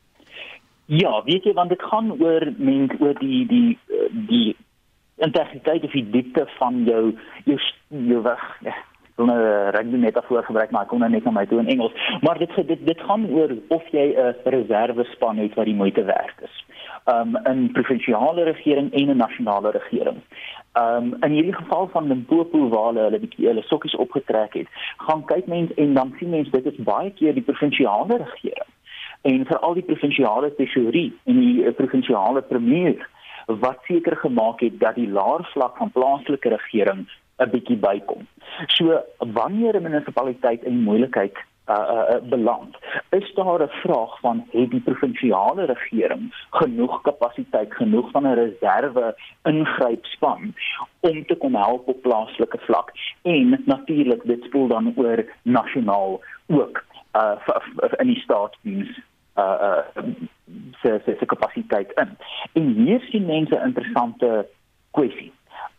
Ja, 0.88 1.24
weet 1.24 1.44
jy 1.44 1.54
want 1.54 1.70
dit 1.70 1.84
gaan 1.84 2.16
oor 2.16 2.48
mens 2.58 2.92
oor 3.00 3.20
die 3.20 3.44
die 3.48 3.78
die 4.28 4.56
integriteit 5.18 5.84
of 5.84 5.92
die 5.92 6.10
diepte 6.10 6.46
van 6.58 6.84
jou 6.84 7.16
jou 7.46 7.60
jou 7.88 8.22
weg. 8.22 8.46
Ja 8.62 8.76
wil 9.18 9.26
nou 9.26 9.40
'n 9.40 9.72
rugby 9.76 9.98
metafoor 9.98 10.44
gebruik 10.44 10.72
maar 10.72 10.82
ek 10.82 10.88
kom 10.88 11.00
nou 11.00 11.10
net 11.10 11.24
na 11.24 11.32
my 11.32 11.46
toe 11.46 11.60
in 11.60 11.68
Engels. 11.68 11.94
Maar 12.22 12.38
dit 12.38 12.56
dit 12.68 12.86
dit 12.86 13.02
gaan 13.02 13.30
oor 13.30 13.52
of 13.68 13.84
jy 13.92 14.14
'n 14.16 14.36
reserve 14.44 15.04
span 15.04 15.38
het 15.38 15.54
wat 15.54 15.66
die 15.66 15.76
moeite 15.82 16.04
werd 16.04 16.38
is. 16.42 16.66
Um 17.06 17.38
in 17.44 17.72
provinsiale 17.72 18.44
regering 18.44 18.94
en 18.94 19.10
'n 19.10 19.18
nasionale 19.18 19.72
regering. 19.72 20.18
Um 20.74 21.16
in 21.22 21.32
hierdie 21.32 21.56
geval 21.62 21.88
van 21.88 22.08
Limpopo 22.08 22.70
waar 22.70 22.86
hulle 22.86 23.02
hulle 23.02 23.20
bietjie 23.20 23.48
hulle 23.48 23.62
sokkies 23.62 23.96
opgetrek 23.96 24.54
het 24.54 24.68
gaan 24.98 25.26
kyk 25.26 25.46
mense 25.48 25.74
en 25.74 25.94
dan 25.94 26.16
sien 26.20 26.30
mense 26.30 26.52
dit 26.52 26.66
is 26.66 26.84
baie 26.84 27.12
keer 27.12 27.34
die 27.34 27.48
provinsiale 27.50 28.18
regering 28.18 28.72
en 29.22 29.46
veral 29.46 29.74
die 29.74 29.84
provinsiale 29.84 30.56
tesourie 30.56 31.18
en 31.24 31.40
die 31.40 31.64
uh, 31.64 31.74
provinsiale 31.74 32.42
premier 32.42 33.10
wat 33.48 33.80
seker 33.84 34.18
gemaak 34.18 34.60
het 34.60 34.80
dat 34.80 34.96
die 34.96 35.10
laer 35.10 35.48
vlak 35.54 35.78
van 35.78 35.92
plaaslike 35.92 36.50
regering 36.50 37.08
'n 37.38 37.50
bietjie 37.50 37.78
bykom. 37.78 38.28
So 38.68 39.04
wanneer 39.18 39.76
'n 39.76 39.84
munisipaliteit 39.84 40.64
in 40.64 40.84
moeilikheid 40.84 41.38
uh, 41.70 41.76
uh, 41.76 42.16
uh 42.16 42.30
beland, 42.30 42.78
is 43.10 43.34
daar 43.34 43.62
'n 43.64 43.70
vraag 43.84 44.20
van 44.20 44.48
het 44.52 44.70
die 44.70 44.80
provinsiale 44.80 45.66
regering 45.66 46.34
genoeg 46.50 47.02
kapasiteit, 47.02 47.74
genoeg 47.74 48.12
van 48.12 48.24
'n 48.28 48.34
reserve 48.34 49.16
ingrypspan 49.44 50.54
om 51.00 51.26
te 51.26 51.36
kon 51.36 51.56
help 51.56 51.88
op 51.88 52.02
plaaslike 52.02 52.58
vlak 52.58 52.92
en 53.22 53.62
natuurlik 53.66 54.22
dit 54.24 54.44
spoel 54.44 54.68
dan 54.68 54.94
oor 54.96 55.26
nasionaal 55.42 56.22
ook 56.48 56.84
uh 57.14 57.36
in 57.98 58.08
die 58.08 58.20
staatsdiens 58.20 59.00
uh 59.36 59.58
uh 59.96 60.04
se 60.82 61.02
se 61.06 61.16
se 61.20 61.26
kapasiteit 61.26 61.92
in. 61.96 62.18
En 62.54 62.74
hier 62.74 63.00
sien 63.00 63.26
mense 63.26 63.56
'n 63.56 63.68
interessante 63.68 64.48
kwessie. 64.92 65.32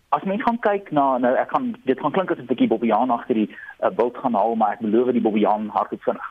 As 0.08 0.22
mens 0.22 0.42
gaan 0.42 0.58
kyk 0.58 0.90
na 0.90 1.18
nou 1.18 1.34
ek 1.36 1.50
gaan 1.50 1.76
dit 1.84 2.00
gaan 2.00 2.12
klink 2.12 2.30
as 2.30 2.38
'n 2.38 2.46
bietjie 2.46 2.68
Bobbejaan 2.68 3.10
agter 3.10 3.34
die 3.34 3.50
uh, 3.80 3.90
bult 3.90 4.16
gaan 4.16 4.34
haal 4.34 4.54
maar 4.54 4.72
ek 4.72 4.80
belowe 4.80 5.12
die 5.12 5.20
Bobbejaan 5.20 5.68
hardop 5.68 6.02
vinnig. 6.02 6.28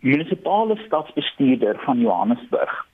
Munisipale 0.00 0.76
stadsbestuurder 0.76 1.78
van 1.84 1.98
Johannesburg 1.98 2.86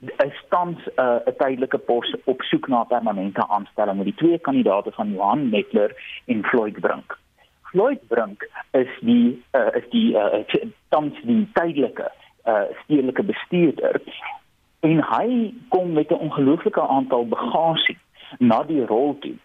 is 0.00 0.44
tans 0.48 0.78
'n 0.86 1.00
uh, 1.00 1.20
'n 1.26 1.36
tydelike 1.36 1.78
pos 1.78 2.14
op 2.24 2.42
soek 2.42 2.68
na 2.68 2.84
permanente 2.84 3.48
aanstelling 3.48 3.96
met 3.96 4.04
die 4.04 4.20
twee 4.22 4.38
kandidaate 4.38 4.92
van 4.92 5.12
Johan 5.12 5.48
Netler 5.48 5.90
en 6.26 6.44
Floyd 6.44 6.80
Brink. 6.80 7.18
Floyd 7.62 8.06
Brink 8.08 8.48
is 8.70 8.92
die 9.00 9.42
uh, 9.52 9.74
is 9.74 9.88
die 9.90 10.14
uh, 10.14 10.44
tans 10.88 11.14
die 11.22 11.48
tydelike 11.52 12.10
uh, 12.50 12.66
stedelike 12.84 13.22
bestuurder 13.32 14.00
en 14.80 15.02
hy 15.12 15.54
kom 15.68 15.92
met 15.92 16.10
'n 16.10 16.22
ongelooflike 16.26 16.86
aantal 16.96 17.28
bagasie 17.36 17.98
na 18.38 18.62
die 18.62 18.84
rol 18.86 19.16
toe 19.18 19.36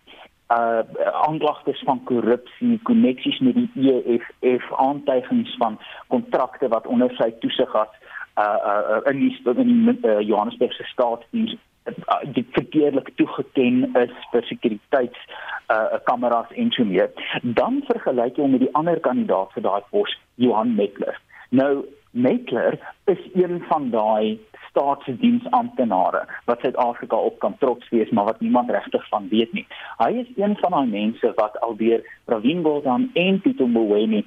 uh 0.50 0.82
aanklagtes 1.26 1.82
van 1.84 2.04
korrupsie, 2.04 2.80
koneksies 2.84 3.40
met 3.40 3.56
die 3.56 3.92
EFF, 3.92 4.74
aantuigings 4.74 5.56
van 5.58 5.80
kontrakte 6.08 6.68
wat 6.68 6.88
onder 6.88 7.10
sy 7.18 7.32
toesig 7.40 7.72
was 7.72 7.90
uh 8.38 8.58
uh 8.72 9.00
in 9.12 9.20
die 9.20 9.40
in 9.56 9.72
die 9.86 9.98
uh, 10.10 10.20
Johannesburgse 10.22 10.84
staatsdiens 10.84 11.56
uh, 11.56 12.22
dit 12.24 12.46
verkeerlik 12.52 13.10
toegeken 13.16 13.96
is 14.04 14.14
vir 14.32 14.46
sekuriteits 14.52 15.26
uh 15.74 15.98
kameras 16.04 16.52
en 16.54 16.72
so 16.72 16.86
meer. 16.86 17.10
Dan 17.42 17.82
vergelyk 17.90 18.38
jy 18.38 18.46
hom 18.46 18.54
met 18.54 18.68
die 18.68 18.74
ander 18.78 19.00
kandidaat 19.00 19.54
vir 19.58 19.66
daai 19.66 19.82
pos, 19.90 20.14
Johan 20.36 20.76
Metler. 20.76 21.18
Nou 21.50 21.86
Metler 22.16 22.80
is 23.06 23.20
een 23.34 23.64
van 23.68 23.90
daai 23.90 24.40
staatsdiensamptenare 24.70 26.26
wat 26.46 26.60
Suid-Afrika 26.60 27.16
op 27.16 27.40
kan 27.40 27.58
trots 27.58 27.90
wees, 27.90 28.10
maar 28.10 28.24
wat 28.24 28.40
niemand 28.40 28.70
regtig 28.70 29.08
van 29.08 29.28
weet 29.30 29.54
nie. 29.54 29.66
Hy 29.98 30.12
is 30.24 30.32
een 30.36 30.56
van 30.58 30.72
daai 30.72 30.88
mense 30.88 31.32
wat 31.36 31.60
alweer 31.60 32.04
Pravin 32.26 32.64
Gordhan 32.64 33.10
en 33.14 33.42
Tito 33.42 33.68
Mboweni 33.68 34.24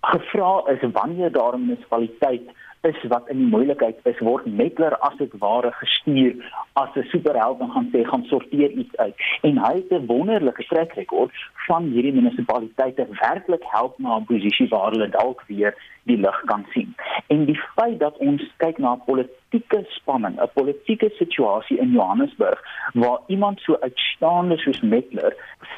gevra 0.00 0.62
is 0.72 0.90
wanneer 0.92 1.32
daar 1.32 1.54
'n 1.54 1.60
munisipaliteit 1.66 2.42
is 2.80 3.02
wat 3.08 3.28
in 3.28 3.36
die 3.36 3.50
moeilikheid 3.50 3.98
is 4.02 4.18
word 4.18 4.46
Metler 4.46 4.94
as 5.06 5.16
dit 5.18 5.32
ware 5.42 5.72
gestuur 5.80 6.34
as 6.72 6.94
'n 6.94 7.08
superheld 7.12 7.60
en 7.60 7.70
gaan 7.70 7.88
sê 7.92 8.04
gaan 8.06 8.24
sorteer 8.24 8.70
iets 8.70 8.96
uit 8.96 9.14
en 9.42 9.58
hy 9.58 9.74
het 9.74 9.92
'n 9.92 10.06
wonderlike 10.06 10.64
trek 10.68 10.92
rekord 10.92 11.32
van 11.66 11.90
hierdie 11.92 12.12
munisipaliteite 12.12 13.06
werklik 13.20 13.64
help 13.74 13.98
na 13.98 14.16
'n 14.16 14.24
posisie 14.24 14.68
waar 14.68 14.90
hulle 14.90 15.08
dalk 15.08 15.42
weer 15.46 15.74
die 16.02 16.16
lig 16.16 16.40
kan 16.44 16.66
sien. 16.72 16.94
En 17.26 17.44
die 17.44 17.60
feit 17.74 17.98
dat 17.98 18.16
ons 18.16 18.42
kyk 18.56 18.78
na 18.78 18.92
'n 18.92 19.04
politieke 19.06 19.84
spanning, 19.88 20.40
'n 20.40 20.50
politieke 20.54 21.10
situasie 21.18 21.78
in 21.78 21.90
Johannesburg 21.90 22.62
waar 22.92 23.20
iemand 23.26 23.60
so 23.60 23.76
uitstaande 23.80 24.56
soos 24.56 24.80
Metler 24.80 25.34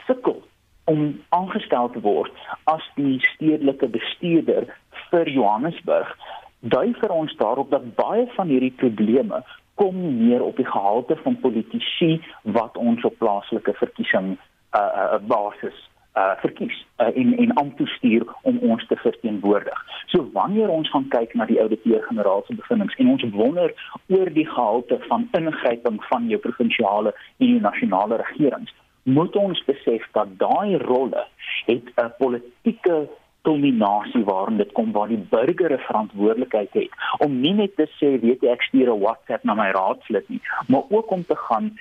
sukkel 0.06 0.42
om 0.84 1.20
aangestel 1.28 1.90
te 1.90 2.00
word 2.00 2.32
as 2.64 2.84
die 2.94 3.20
stedelike 3.20 3.88
bestuurder 3.88 4.64
vir 5.10 5.28
Johannesburg 5.28 6.16
dui 6.60 6.92
vir 7.00 7.10
ons 7.10 7.36
daarop 7.36 7.70
dat 7.70 7.94
baie 7.96 8.26
van 8.36 8.48
hierdie 8.48 8.74
probleme 8.76 9.42
kom 9.80 9.96
neer 10.26 10.42
op 10.44 10.56
die 10.56 10.66
gehalte 10.68 11.16
van 11.22 11.38
politici 11.40 12.20
wat 12.42 12.76
ons 12.76 13.04
op 13.04 13.16
plaaslike 13.18 13.72
verkiesing 13.72 14.36
'n 14.36 14.38
uh, 14.76 14.80
uh, 14.80 15.18
basis 15.26 15.88
uh 16.16 16.34
verkies 16.42 16.86
uh, 16.98 17.06
en 17.16 17.36
en 17.38 17.58
aan 17.58 17.74
te 17.74 17.86
stuur 17.86 18.24
om 18.42 18.58
ons 18.58 18.86
te 18.86 18.96
verteenwoordig. 18.96 19.84
So 20.06 20.30
wanneer 20.32 20.68
ons 20.68 20.90
gaan 20.90 21.08
kyk 21.08 21.34
na 21.34 21.44
die 21.46 21.60
ouditeur-generaal 21.60 22.42
se 22.46 22.54
bevindinge 22.54 22.96
en 22.96 23.08
ons 23.08 23.24
wonder 23.30 23.74
oor 24.08 24.32
die 24.32 24.46
gehalte 24.46 24.98
van 25.08 25.28
ingryping 25.38 26.04
van 26.04 26.28
jou 26.28 26.40
provinsiale 26.40 27.14
en 27.36 27.46
jou 27.46 27.60
nasionale 27.60 28.16
regerings, 28.16 28.74
moet 29.02 29.36
ons 29.36 29.64
besef 29.64 30.08
dat 30.12 30.38
daai 30.38 30.76
rolle 30.76 31.24
het 31.66 31.86
'n 31.96 32.12
politieke 32.18 33.08
dominasie 33.42 34.24
waarin 34.24 34.56
dit 34.56 34.72
kom 34.72 34.92
waar 34.92 35.08
die 35.08 35.26
burger 35.30 35.72
'n 35.72 35.86
verantwoordelikheid 35.86 36.72
het 36.72 36.90
om 37.18 37.40
nie 37.40 37.54
net 37.54 37.76
te 37.76 37.86
sê 37.98 38.20
weet 38.20 38.42
jy 38.42 38.50
ek 38.50 38.62
stuur 38.62 38.88
'n 38.92 39.00
WhatsApp 39.00 39.44
na 39.44 39.54
my 39.54 39.70
raadslid 39.70 40.28
nie, 40.28 40.40
maar 40.68 40.82
ook 40.88 41.10
om 41.10 41.24
te 41.24 41.36
gaan 41.36 41.78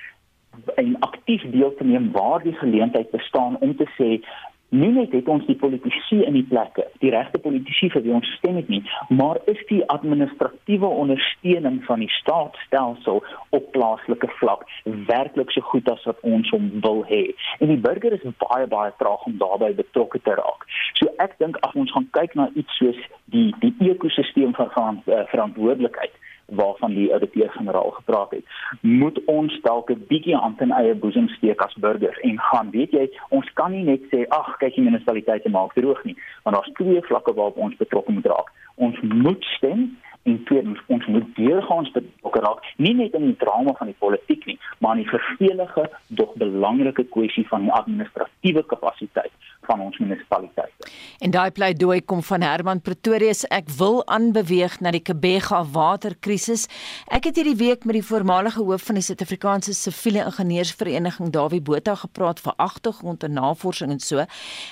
en 0.74 0.96
aktief 0.98 1.42
deel 1.50 1.74
te 1.74 1.84
neem 1.84 2.12
waar 2.12 2.42
die 2.42 2.52
geleentheid 2.52 3.10
bestaan 3.10 3.56
om 3.60 3.76
te 3.76 3.86
sê 3.98 4.24
nie 4.70 4.90
net 4.94 5.12
het 5.12 5.28
ons 5.28 5.46
die 5.46 5.56
politici 5.58 6.20
in 6.24 6.36
die 6.38 6.46
plekke, 6.46 6.86
die 7.02 7.10
regte 7.10 7.38
politici 7.42 7.90
vir 7.90 8.04
wie 8.06 8.14
ons 8.14 8.28
stem 8.38 8.58
het 8.60 8.68
nie, 8.72 8.82
maar 9.08 9.40
is 9.50 9.60
die 9.68 9.82
administratiewe 9.90 10.86
ondersteuning 10.86 11.80
van 11.88 12.04
die 12.04 12.10
staatsstelsel 12.20 13.22
op 13.56 13.70
plaaslike 13.74 14.30
vlak 14.38 14.66
werklik 15.10 15.50
so 15.50 15.66
goed 15.72 15.90
as 15.90 16.04
wat 16.08 16.22
ons 16.22 16.50
hom 16.54 16.70
wil 16.86 17.02
hê. 17.10 17.22
En 17.58 17.72
die 17.72 17.80
burger 17.80 18.14
is 18.16 18.26
baie 18.44 18.66
baie 18.70 18.94
traag 19.02 19.26
om 19.26 19.38
daarbey 19.42 19.74
betrokke 19.74 20.22
te 20.22 20.38
raak. 20.38 20.66
So 20.98 21.10
ek 21.22 21.38
dink 21.42 21.58
as 21.66 21.74
ons 21.74 21.92
gaan 21.94 22.08
kyk 22.16 22.36
na 22.38 22.50
iets 22.54 22.78
soos 22.78 22.98
die 23.34 23.50
die 23.62 23.74
ekosisteem 23.90 24.54
van, 24.54 25.02
uh, 25.06 25.24
verantwoordelikheid 25.32 26.14
waarvan 26.50 26.94
die 26.94 27.12
ouditeur-generaal 27.12 27.90
gepraat 27.90 28.30
het, 28.30 28.44
moet 28.80 29.24
ons 29.24 29.60
dalk 29.62 29.90
'n 29.90 30.04
bietjie 30.08 30.36
aan 30.36 30.56
ten 30.56 30.70
eie 30.70 30.94
boesem 30.94 31.28
steek 31.28 31.60
as 31.60 31.74
burgers 31.74 32.20
en 32.20 32.38
gaan, 32.40 32.70
weet 32.70 32.90
jy, 32.90 33.10
ons 33.28 33.52
kan 33.52 33.70
nie 33.72 33.84
net 33.84 34.02
sê 34.10 34.26
ag, 34.28 34.56
kyk 34.58 34.74
die 34.74 34.84
munisipaliteite 34.84 35.48
maak 35.48 35.74
droog 35.74 36.04
nie, 36.04 36.16
want 36.42 36.56
daar's 36.56 36.72
twee 36.74 37.00
vlakke 37.02 37.34
waarop 37.34 37.56
ons 37.56 37.76
betrokke 37.76 38.12
moet 38.12 38.26
raak. 38.26 38.48
Ons 38.74 39.00
moet 39.00 39.44
stem 39.44 39.96
en 40.22 40.44
tweedens 40.44 40.80
ons 40.86 41.06
moet 41.06 41.28
deurgaans 41.36 41.90
betrokke 41.94 42.40
raak 42.44 42.64
nie 42.76 42.92
net 42.94 43.14
in 43.16 43.30
die 43.30 43.38
drama 43.40 43.72
van 43.78 43.88
die 43.88 43.96
politiek 44.04 44.44
nie 44.48 44.58
maar 44.78 44.96
in 44.96 45.04
die 45.04 45.12
vervelige 45.12 45.86
dog 46.20 46.34
belangrike 46.42 47.06
kwessie 47.14 47.46
van 47.48 47.64
die 47.66 47.72
administratiewe 47.72 48.64
kapasiteit 48.72 49.32
van 49.70 49.80
ons 49.86 49.98
munisipaliteite. 50.02 50.90
En 51.20 51.30
daai 51.34 51.50
pleidooi 51.54 52.00
kom 52.08 52.22
van 52.24 52.42
Herman 52.42 52.80
Pretorius. 52.82 53.44
Ek 53.54 53.68
wil 53.78 54.00
aanbeweeg 54.10 54.78
na 54.82 54.90
die 54.94 55.02
Kebega 55.04 55.60
waterkrisis. 55.74 56.66
Ek 57.12 57.28
het 57.28 57.38
hierdie 57.38 57.58
week 57.60 57.84
met 57.86 57.98
die 57.98 58.04
voormalige 58.06 58.64
hoof 58.66 58.88
van 58.88 58.98
die 58.98 59.04
Suid-Afrikaanse 59.04 59.74
Siviele 59.76 60.24
Ingenieursvereniging, 60.24 61.30
Dawie 61.34 61.60
Botha, 61.62 61.94
gepraat 62.00 62.40
vir 62.42 62.56
agtergrond 62.56 63.26
en 63.26 63.36
navorsing 63.36 63.94
en 63.94 64.02
so. 64.02 64.24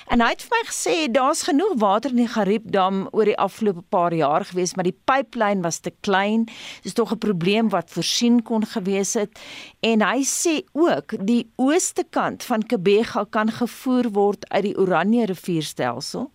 En 0.09 0.23
hy 0.25 0.31
het 0.33 0.43
vir 0.45 0.55
my 0.57 0.63
gesê 0.71 0.95
daar's 1.13 1.45
genoeg 1.47 1.77
water 1.79 2.15
in 2.15 2.23
die 2.23 2.31
Gariepdam 2.33 3.05
oor 3.13 3.29
die 3.29 3.37
afgelope 3.39 3.85
paar 3.93 4.15
jaar 4.17 4.47
gewees, 4.49 4.75
maar 4.75 4.89
die 4.89 4.97
pyplyn 5.07 5.63
was 5.63 5.79
te 5.85 5.93
klein. 6.01 6.47
Dis 6.83 6.97
tog 6.97 7.13
'n 7.13 7.21
probleem 7.21 7.69
wat 7.69 7.93
voorsien 7.93 8.41
kon 8.43 8.65
gewees 8.65 9.13
het. 9.13 9.39
En 9.79 10.01
hy 10.01 10.23
sê 10.25 10.65
ook 10.73 11.13
die 11.25 11.45
ooste 11.55 12.03
kant 12.09 12.43
van 12.43 12.65
Kebega 12.65 13.25
kan 13.29 13.51
gevoer 13.51 14.09
word 14.11 14.49
uit 14.49 14.63
die 14.63 14.77
Oranje 14.89 15.25
rivierstelsel. 15.25 16.31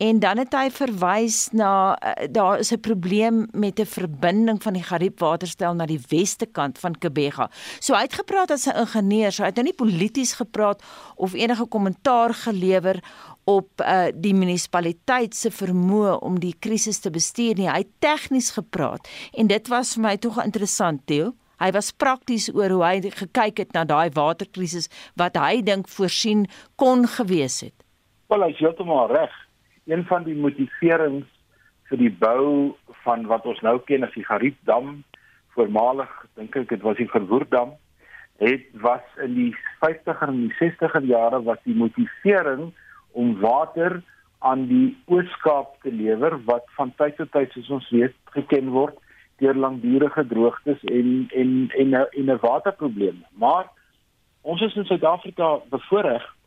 En 0.00 0.18
dan 0.18 0.38
het 0.40 0.54
hy 0.56 0.70
verwys 0.72 1.50
na 1.52 1.92
uh, 1.92 2.28
daar 2.32 2.58
is 2.58 2.70
'n 2.72 2.80
probleem 2.80 3.48
met 3.52 3.80
'n 3.80 3.86
verbinding 3.86 4.62
van 4.62 4.72
die 4.72 4.82
Gariepwaterstel 4.82 5.74
na 5.74 5.86
die 5.86 6.00
weste 6.08 6.46
kant 6.46 6.78
van 6.78 6.98
Kebega. 6.98 7.50
So 7.78 7.94
hy 7.94 8.02
het 8.02 8.14
gepraat 8.14 8.50
as 8.50 8.66
'n 8.66 8.76
ingenieur, 8.76 9.32
so 9.32 9.42
hy 9.42 9.48
het 9.48 9.56
nou 9.56 9.64
nie 9.64 9.74
polities 9.74 10.32
gepraat 10.32 10.82
of 11.16 11.32
enige 11.32 11.66
kommentaar 11.66 12.34
gelewer 12.34 13.02
op 13.44 13.68
uh, 13.80 14.04
die 14.14 14.34
munisipaliteit 14.34 15.34
se 15.34 15.50
vermoë 15.50 16.18
om 16.18 16.40
die 16.40 16.54
krisis 16.58 16.98
te 16.98 17.10
bestuur 17.10 17.54
nie. 17.54 17.68
Hy 17.68 17.78
het 17.78 17.92
tegnies 17.98 18.50
gepraat 18.50 19.08
en 19.32 19.46
dit 19.46 19.68
was 19.68 19.94
vir 19.94 20.02
my 20.02 20.16
tog 20.16 20.44
interessant, 20.44 21.06
Theo. 21.06 21.34
Hy 21.60 21.70
was 21.76 21.92
prakties 21.92 22.48
oor 22.54 22.70
hoe 22.70 22.84
hy 22.84 23.10
gekyk 23.10 23.58
het 23.58 23.72
na 23.76 23.84
daai 23.84 24.08
waterkrisis 24.16 24.88
wat 25.20 25.36
hy 25.36 25.60
dink 25.62 25.88
voorsien 25.88 26.46
kon 26.76 27.06
gewees 27.06 27.60
het. 27.60 27.79
Wel, 28.30 28.44
hy 28.46 28.52
is 28.54 28.60
heeltemal 28.62 29.08
reg. 29.10 29.32
Een 29.90 30.04
van 30.06 30.22
die 30.22 30.36
motiverings 30.38 31.26
vir 31.90 31.98
die 31.98 32.12
bou 32.14 32.76
van 33.02 33.24
wat 33.26 33.48
ons 33.50 33.58
nou 33.66 33.80
ken 33.88 34.06
as 34.06 34.14
die 34.14 34.22
Gariepdam, 34.22 35.00
voormalig 35.56 36.12
dink 36.38 36.54
ek 36.60 36.68
dit 36.70 36.86
was 36.86 37.00
die 37.00 37.08
Verwoerdam, 37.10 37.74
het 38.38 38.70
was 38.86 39.18
in 39.26 39.34
die 39.34 39.48
50er 39.82 40.30
en 40.30 40.38
die 40.44 40.54
60er 40.60 41.10
jare 41.10 41.42
was 41.42 41.58
die 41.66 41.74
motivering 41.74 42.70
om 43.18 43.34
water 43.42 43.98
aan 44.46 44.68
die 44.70 44.94
Oos-Kaap 45.10 45.80
te 45.82 45.90
lewer 45.90 46.38
wat 46.46 46.70
van 46.78 46.94
tyd 47.02 47.18
tot 47.18 47.34
tyd 47.34 47.50
soos 47.58 47.74
ons 47.80 47.90
weet 47.90 48.14
geken 48.38 48.70
word 48.78 48.94
deur 49.42 49.58
langdurige 49.58 50.22
droogtes 50.30 50.86
en 50.86 51.26
en 51.34 51.56
en 51.82 51.98
'n 51.98 52.30
'n 52.30 52.42
waterprobleem. 52.46 53.24
Maar 53.34 53.66
ons 54.42 54.62
is 54.62 54.76
in 54.76 54.86
Suid-Afrika 54.86 55.58
bevoordeel 55.66 56.38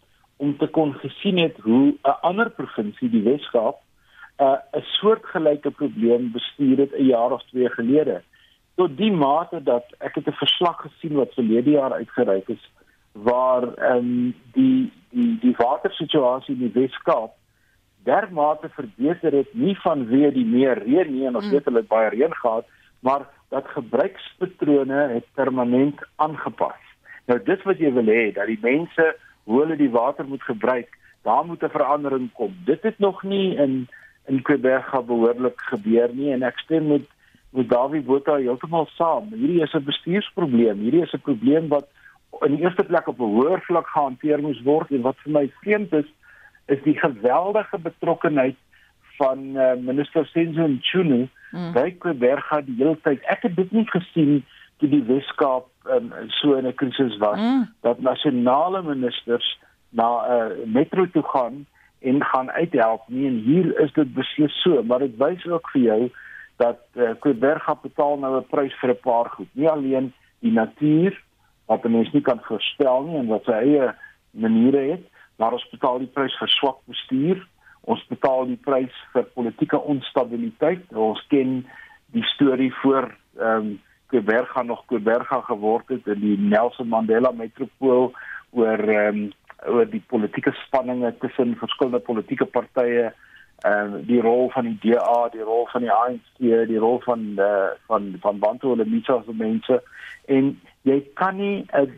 om 0.43 0.57
te 0.57 0.67
kon 0.67 0.93
gesien 1.01 1.37
het 1.37 1.57
hoe 1.67 1.95
'n 2.03 2.17
ander 2.29 2.49
provinsie, 2.51 3.09
die 3.09 3.23
Wes-Kaap, 3.23 3.77
'n 3.79 4.43
uh, 4.43 4.79
'n 4.79 4.85
soortgelyke 4.99 5.71
probleem 5.71 6.31
bestuur 6.31 6.77
het 6.77 6.93
'n 6.93 7.05
jaar 7.15 7.31
of 7.31 7.43
twee 7.43 7.69
gelede. 7.69 8.21
Tot 8.75 8.97
die 8.97 9.11
mate 9.11 9.63
dat 9.63 9.85
ek 9.99 10.15
het 10.15 10.27
'n 10.27 10.41
verslag 10.43 10.77
gesien 10.81 11.15
wat 11.21 11.33
verlede 11.33 11.69
jaar 11.69 11.93
uitgereik 11.93 12.47
is 12.47 12.63
waar 13.11 13.63
ehm 13.73 13.97
um, 13.97 14.35
die 14.53 14.91
die 15.09 15.37
die 15.39 15.55
watersituasie 15.57 16.55
in 16.55 16.59
die 16.65 16.75
Wes-Kaap 16.81 17.31
dermate 18.03 18.69
verbeter 18.69 19.31
het 19.31 19.53
nie 19.53 19.75
vanweë 19.79 20.31
die 20.35 20.45
meer 20.45 20.81
reën 20.83 21.11
nie 21.11 21.27
en 21.27 21.35
ons 21.35 21.45
mm. 21.45 21.51
weet 21.51 21.65
hulle 21.69 21.83
het 21.83 21.87
baie 21.87 22.09
reën 22.09 22.33
gehad, 22.35 22.65
maar 22.99 23.27
dat 23.49 23.67
gebruikspatrone 23.67 25.07
het 25.13 25.25
permanent 25.33 26.01
aangepas. 26.15 26.81
Nou 27.25 27.39
dit 27.43 27.63
wat 27.63 27.79
jy 27.79 27.91
wil 27.93 28.09
hê 28.11 28.31
dat 28.35 28.49
die 28.51 28.59
mense 28.61 29.05
hoe 29.43 29.59
hulle 29.61 29.75
die 29.75 29.91
water 29.91 30.25
moet 30.27 30.43
gebruik, 30.43 30.97
daar 31.23 31.45
moet 31.45 31.63
'n 31.63 31.69
verandering 31.69 32.31
kom. 32.33 32.55
Dit 32.65 32.83
het 32.83 32.99
nog 32.99 33.23
nie 33.23 33.55
in 33.55 33.87
in 34.25 34.41
Quebec 34.41 34.91
behoorlik 35.05 35.61
gebeur 35.61 36.09
nie 36.13 36.31
en 36.31 36.43
ek 36.43 36.59
stem 36.59 36.87
met 36.87 37.07
met 37.49 37.69
Dawie 37.69 38.01
Botha 38.01 38.35
heeltemal 38.35 38.87
saam. 38.97 39.27
Hierdie 39.29 39.61
is 39.61 39.73
'n 39.73 39.83
bestuursprobleem. 39.83 40.79
Hierdie 40.79 41.01
is 41.01 41.13
'n 41.13 41.21
probleem 41.21 41.67
wat 41.67 41.87
in 42.41 42.55
die 42.55 42.63
eerste 42.63 42.83
plek 42.83 43.07
op 43.07 43.19
'n 43.19 43.33
hoër 43.35 43.61
vlak 43.61 43.87
gehanteer 43.87 44.41
moes 44.41 44.61
word 44.61 44.91
en 44.91 45.01
wat 45.01 45.17
vir 45.23 45.31
my 45.31 45.51
vreemd 45.61 45.93
is 45.93 46.09
is 46.65 46.83
die 46.83 46.99
geweldige 46.99 47.77
betrokkenheid 47.77 48.55
van 49.17 49.39
uh, 49.55 49.73
minister 49.75 50.25
Senzo 50.25 50.67
Mchunu 50.67 51.27
mm. 51.51 51.73
by 51.73 51.91
Quebec 51.91 52.65
die 52.65 52.75
hele 52.77 52.97
tyd. 53.01 53.21
Ek 53.21 53.41
het 53.41 53.55
dit 53.55 53.71
nie 53.71 53.85
gesien 53.85 54.45
toe 54.77 54.89
die 54.89 55.03
Weskaap 55.03 55.67
um, 55.89 56.13
so 56.27 56.53
in 56.53 56.67
'n 56.67 56.75
krisis 56.75 57.17
was 57.17 57.39
mm. 57.39 57.73
dat 57.81 57.99
nasionale 57.99 58.83
ministers 58.83 59.59
na 59.89 60.07
'n 60.07 60.51
uh, 60.51 60.65
metro 60.65 61.05
toe 61.05 61.23
gaan 61.23 61.65
en 61.99 62.23
gaan 62.23 62.51
uithelp. 62.51 63.01
Nie 63.07 63.27
en 63.27 63.37
hier 63.37 63.79
is 63.79 63.93
dit 63.93 64.13
beslis 64.13 64.61
so 64.61 64.83
maar 64.83 64.99
dit 64.99 65.17
wys 65.17 65.45
ook 65.45 65.69
vir 65.69 65.81
jou 65.81 66.11
dat 66.55 66.79
uh, 66.93 67.09
Quebec 67.19 67.63
betaal 67.81 68.17
nou 68.17 68.37
'n 68.37 68.47
prys 68.47 68.73
vir 68.79 68.89
'n 68.89 68.99
paar 69.01 69.29
goed. 69.29 69.47
Nie 69.51 69.69
alleen 69.69 70.13
die 70.39 70.51
natuur 70.51 71.21
wat 71.65 71.83
mense 71.83 72.11
nie 72.13 72.21
kan 72.21 72.39
voorstel 72.41 73.03
nie 73.03 73.17
en 73.17 73.27
wat 73.27 73.43
sy 73.43 73.51
eie 73.51 73.95
maniere 74.31 74.91
het 74.91 75.11
maar 75.35 75.51
ons 75.51 75.69
betaal 75.71 75.99
die 76.03 76.11
prys 76.13 76.35
vir 76.39 76.51
swak 76.51 76.79
bestuur. 76.89 77.41
Ons 77.81 78.03
betaal 78.07 78.45
die 78.47 78.59
prys 78.63 78.93
vir 79.13 79.25
politieke 79.35 79.79
onstabiliteit. 79.79 80.85
Ons 80.95 81.23
ken 81.33 81.63
die 82.15 82.27
storie 82.35 82.71
voor 82.81 83.09
ehm 83.39 83.73
um, 83.73 83.81
Kuiberga 84.13 84.61
nog 84.61 84.85
Kuiberga 84.85 85.39
geword 85.41 85.87
het 85.89 86.07
in 86.07 86.19
die 86.21 86.37
Nelson 86.37 86.87
Mandela 86.87 87.31
metropool 87.33 88.11
oor 88.51 88.77
ehm 88.77 89.23
um, 89.23 89.31
oor 89.63 89.87
die 89.87 90.03
politieke 90.11 90.51
spanninge 90.65 91.13
tussen 91.23 91.55
verskillende 91.57 91.99
politieke 91.99 92.45
partye 92.45 93.07
ehm 93.07 93.93
um, 93.93 94.03
die 94.05 94.19
rol 94.21 94.51
van 94.53 94.67
die 94.69 94.77
DA, 94.83 95.29
die 95.33 95.41
rol 95.47 95.65
van 95.71 95.81
die 95.81 95.91
ANC, 95.91 96.27
die 96.69 96.81
rol 96.83 96.99
van 97.05 97.23
uh, 97.41 97.71
van 97.87 98.11
van 98.21 98.39
Bantu 98.43 98.75
en 98.75 98.91
Misa 98.91 99.17
se 99.25 99.33
mense 99.39 99.79
en 100.37 100.53
jy 100.89 100.99
kan 101.17 101.41
nie 101.41 101.65
'n 101.71 101.89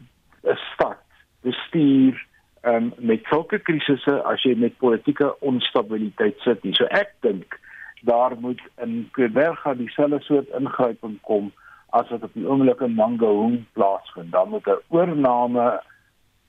'n 0.45 0.57
stad 0.71 1.03
bestuur 1.41 2.23
ehm 2.61 2.75
um, 2.75 2.93
met 2.97 3.27
sulke 3.33 3.59
krisisse 3.59 4.15
as 4.23 4.43
jy 4.43 4.55
met 4.55 4.77
politieke 4.77 5.33
onstabiliteit 5.39 6.39
sit 6.47 6.63
nie. 6.63 6.73
So 6.73 6.85
ek 6.85 7.11
dink 7.19 7.59
daar 8.01 8.39
moet 8.39 8.61
in 8.81 9.09
Kuiberga 9.11 9.73
dieselfde 9.73 10.21
soort 10.21 10.49
ingryping 10.59 11.19
kom 11.21 11.51
as 11.95 12.09
wat 12.11 12.23
op 12.27 12.33
die 12.33 12.47
oomblik 12.47 12.81
in 12.83 12.93
Mangaung 12.93 13.63
plaasvind. 13.73 14.31
Dan 14.31 14.49
moet 14.49 14.67
'n 14.67 14.81
oorname 14.87 15.81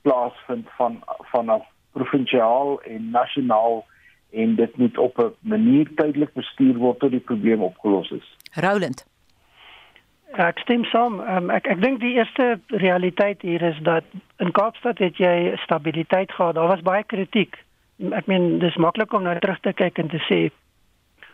plaasvind 0.01 0.67
van 0.77 1.03
vanaf 1.31 1.63
provinsiaal 1.91 2.81
en 2.81 3.09
nasionaal 3.09 3.85
en 4.31 4.55
dit 4.55 4.77
moet 4.77 4.97
op 4.97 5.17
'n 5.17 5.33
manier 5.39 5.87
tydelik 5.95 6.33
bestuur 6.33 6.75
word 6.75 6.99
tot 6.99 7.11
die 7.11 7.27
probleem 7.29 7.61
opgelos 7.61 8.11
is. 8.11 8.37
Roland. 8.53 9.05
Ek 10.31 10.59
stem 10.59 10.83
saam. 10.83 11.19
Um, 11.19 11.49
ek 11.49 11.67
ek 11.67 11.81
dink 11.81 11.99
die 11.99 12.13
eerste 12.13 12.59
realiteit 12.67 13.41
hier 13.41 13.61
is 13.61 13.79
dat 13.81 14.03
in 14.37 14.51
Kaapstad 14.51 14.97
het 14.97 15.17
jy 15.17 15.55
stabiliteit 15.63 16.31
gehad. 16.31 16.55
Daar 16.55 16.67
was 16.67 16.81
baie 16.81 17.03
kritiek. 17.03 17.55
Ek 18.11 18.25
meen 18.25 18.59
dis 18.59 18.75
maklik 18.75 19.13
om 19.13 19.23
nou 19.23 19.39
terug 19.39 19.59
te 19.59 19.73
kyk 19.73 19.97
en 19.97 20.07
te 20.07 20.19
sê 20.27 20.49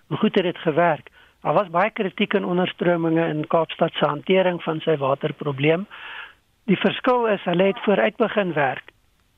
hoe 0.07 0.17
goed 0.17 0.35
het 0.35 0.43
dit 0.43 0.57
gewerk. 0.57 1.09
Daar 1.43 1.53
was 1.53 1.69
baie 1.69 1.91
kritiek 1.91 2.33
en 2.33 2.45
onderstrominge 2.45 3.27
in 3.27 3.47
Kaapstad 3.47 3.91
se 3.93 4.05
hantering 4.05 4.61
van 4.63 4.79
sy 4.79 4.95
waterprobleem. 4.97 5.87
Die 6.71 6.79
verskil 6.79 7.27
is 7.27 7.43
hulle 7.43 7.63
het 7.63 7.79
vooruit 7.83 8.15
begin 8.15 8.53
werk. 8.53 8.93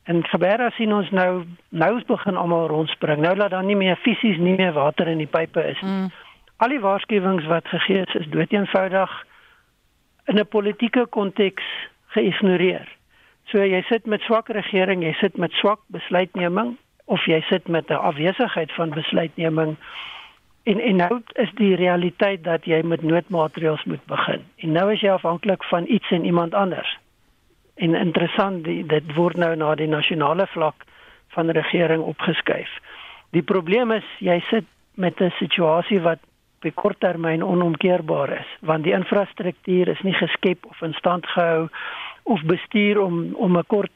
En 0.06 0.22
Gebera 0.30 0.70
sien 0.78 0.94
ons 0.94 1.10
nou 1.10 1.46
nou 1.70 1.94
begin 2.06 2.38
almal 2.38 2.68
rondspring. 2.70 3.24
Nou 3.26 3.34
laat 3.36 3.56
dan 3.56 3.66
nie 3.66 3.76
meer 3.76 3.98
fisies 4.06 4.38
nie 4.38 4.54
meer 4.54 4.76
water 4.78 5.10
in 5.10 5.18
die 5.18 5.32
pipe 5.32 5.64
is 5.66 5.82
nie. 5.82 5.92
Mm. 5.92 6.12
Al 6.62 6.76
die 6.76 6.80
waarskuwings 6.80 7.48
wat 7.50 7.68
gegee 7.68 8.04
is, 8.06 8.14
is 8.22 8.30
doeteenvoudig 8.30 9.16
in 10.30 10.40
'n 10.40 10.48
politieke 10.48 11.06
konteks 11.10 11.64
geïgnoreer. 12.14 12.88
So 13.50 13.66
jy 13.66 13.82
sit 13.90 14.06
met 14.06 14.22
swak 14.22 14.50
regering, 14.50 15.04
jy 15.04 15.14
sit 15.14 15.38
met 15.38 15.52
swak 15.52 15.82
besluitneming 15.88 16.78
of 17.06 17.26
jy 17.26 17.42
sit 17.50 17.68
met 17.68 17.90
'n 17.90 17.98
afwesigheid 17.98 18.72
van 18.72 18.90
besluitneming. 18.90 19.78
En 20.66 20.80
en 20.80 20.96
nou 20.96 21.22
is 21.34 21.52
die 21.54 21.76
realiteit 21.78 22.44
dat 22.44 22.66
jy 22.66 22.82
met 22.82 23.04
noodmaatreëls 23.06 23.84
moet 23.86 24.06
begin. 24.10 24.42
En 24.66 24.72
nou 24.72 24.86
is 24.94 25.02
jy 25.02 25.12
afhanklik 25.14 25.64
van 25.64 25.86
iets 25.88 26.12
en 26.12 26.26
iemand 26.26 26.54
anders. 26.54 26.98
En 27.76 27.94
interessant, 27.96 28.64
die, 28.64 28.86
dit 28.86 29.14
word 29.14 29.38
nou 29.38 29.52
na 29.56 29.76
die 29.76 29.88
nasionale 29.88 30.48
vlak 30.48 30.88
van 31.36 31.52
regering 31.54 32.02
opgeskuif. 32.02 32.72
Die 33.30 33.44
probleem 33.44 33.92
is 33.92 34.08
jy 34.20 34.40
sit 34.50 34.66
met 34.96 35.22
'n 35.22 35.34
situasie 35.38 36.02
wat 36.02 36.20
op 36.66 36.76
korttermyn 36.82 37.44
onomkeerbaar 37.44 38.30
is, 38.40 38.50
want 38.62 38.84
die 38.84 38.94
infrastruktuur 38.94 39.88
is 39.88 40.02
nie 40.02 40.14
geskep 40.14 40.66
of 40.66 40.82
in 40.82 40.94
stand 40.94 41.28
gehou 41.28 41.68
of 42.24 42.42
bestuur 42.44 43.02
om 43.02 43.36
om 43.36 43.58
'n 43.58 43.68
kort 43.68 43.92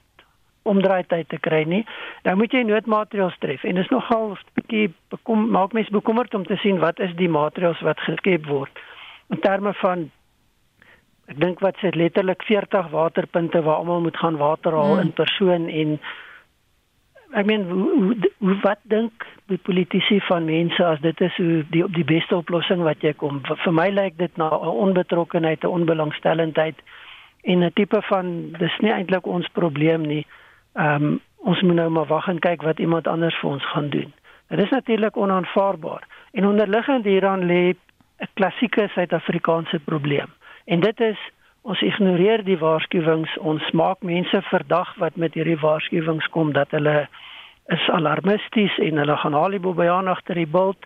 omdraaityd 0.69 1.29
te 1.29 1.39
kry 1.39 1.63
nie. 1.63 1.83
Nou 2.27 2.35
moet 2.39 2.53
jy 2.53 2.63
noodmaatreëls 2.67 3.39
tref 3.43 3.63
en 3.63 3.75
dit 3.75 3.83
is 3.83 3.91
nogal 3.93 4.31
'n 4.35 4.37
bietjie 4.59 4.93
bekom 5.09 5.49
maak 5.49 5.73
mense 5.73 5.91
bekommerd 5.91 6.33
om 6.33 6.45
te 6.45 6.57
sien 6.61 6.79
wat 6.79 6.99
is 6.99 7.15
die 7.15 7.29
maatreëls 7.29 7.81
wat 7.81 7.99
geskep 8.07 8.45
word 8.45 8.71
in 9.29 9.39
terme 9.39 9.73
van 9.73 10.09
ek 11.29 11.37
dink 11.41 11.61
wat 11.65 11.77
sê 11.81 11.91
letterlik 11.93 12.43
40 12.47 12.89
waterpunte 12.93 13.61
waar 13.61 13.83
almal 13.83 14.01
moet 14.01 14.17
gaan 14.17 14.37
water 14.41 14.73
haal 14.73 14.97
hmm. 14.97 15.05
in 15.05 15.11
persoon 15.13 15.69
en 15.69 15.99
ek 17.37 17.45
meen 17.45 17.67
hoe, 17.69 18.15
hoe 18.41 18.55
wat 18.63 18.81
dink 18.89 19.25
die 19.51 19.59
politici 19.61 20.17
van 20.25 20.47
mense 20.49 20.85
as 20.85 21.01
dit 21.05 21.21
is 21.21 21.35
hoe 21.37 21.61
die 21.69 21.83
op 21.85 21.93
die 21.93 22.07
beste 22.13 22.35
oplossing 22.35 22.81
wat 22.85 23.05
jy 23.05 23.13
kom 23.21 23.43
vir, 23.45 23.59
vir 23.65 23.75
my 23.81 23.89
lyk 23.93 24.17
dit 24.17 24.41
na 24.41 24.49
'n 24.49 24.81
onbetrokkenheid 24.87 25.63
'n 25.63 25.75
onbelangstellendheid 25.77 26.81
en 27.43 27.63
'n 27.63 27.73
tipe 27.77 28.01
van 28.09 28.51
dis 28.57 28.77
nie 28.81 28.93
eintlik 28.93 29.27
ons 29.27 29.47
probleem 29.53 30.01
nie 30.01 30.25
ehm 30.73 31.03
um, 31.03 31.19
ons 31.39 31.61
moet 31.61 31.75
nou 31.75 31.89
maar 31.89 32.05
wag 32.05 32.27
en 32.27 32.39
kyk 32.39 32.61
wat 32.61 32.79
iemand 32.79 33.07
anders 33.07 33.35
vir 33.39 33.49
ons 33.49 33.65
gaan 33.71 33.89
doen 33.89 34.13
dit 34.47 34.59
is 34.59 34.69
natuurlik 34.69 35.17
onaanvaarbaar 35.17 36.03
en 36.31 36.45
onderliggend 36.45 37.05
hieraan 37.05 37.45
lê 37.45 37.73
'n 38.19 38.27
klassieke 38.33 38.89
suid-Afrikaanse 38.93 39.79
probleem 39.79 40.29
En 40.69 40.79
dit 40.79 40.99
is 40.99 41.19
ons 41.61 41.81
ignoreer 41.81 42.43
die 42.45 42.57
waarskuwings, 42.61 43.31
ons 43.37 43.71
maak 43.73 44.03
mense 44.05 44.41
verdag 44.51 44.91
wat 45.01 45.15
met 45.17 45.33
hierdie 45.33 45.57
waarskuwings 45.59 46.27
kom 46.35 46.53
dat 46.53 46.69
hulle 46.77 47.07
is 47.73 47.87
alarmisties 47.93 48.77
en 48.85 49.01
hulle 49.01 49.15
gaan 49.17 49.37
Halibo 49.37 49.73
byaan 49.73 50.07
agter 50.13 50.37
die 50.37 50.49
bult. 50.49 50.85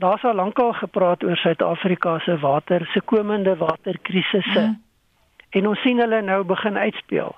Daar's 0.00 0.24
al 0.24 0.36
lankal 0.36 0.72
gepraat 0.82 1.24
oor 1.24 1.36
Suid-Afrika 1.36 2.18
se 2.24 2.36
water, 2.44 2.84
se 2.92 3.00
komende 3.00 3.56
waterkrisisse. 3.56 4.66
Mm. 4.68 4.76
En 5.50 5.66
ons 5.72 5.80
sien 5.80 5.98
hulle 5.98 6.20
nou 6.22 6.42
begin 6.44 6.76
uitspeel, 6.76 7.34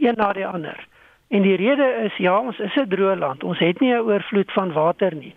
een 0.00 0.16
na 0.16 0.32
die 0.32 0.46
ander. 0.46 0.80
En 1.32 1.42
die 1.42 1.56
rede 1.56 1.86
is 2.04 2.16
ja, 2.16 2.38
ons 2.38 2.58
is 2.58 2.74
'n 2.76 2.88
droë 2.88 3.16
land. 3.16 3.44
Ons 3.44 3.58
het 3.58 3.80
nie 3.80 3.94
'n 3.94 4.04
oorvloed 4.04 4.52
van 4.52 4.72
water 4.72 5.14
nie. 5.14 5.34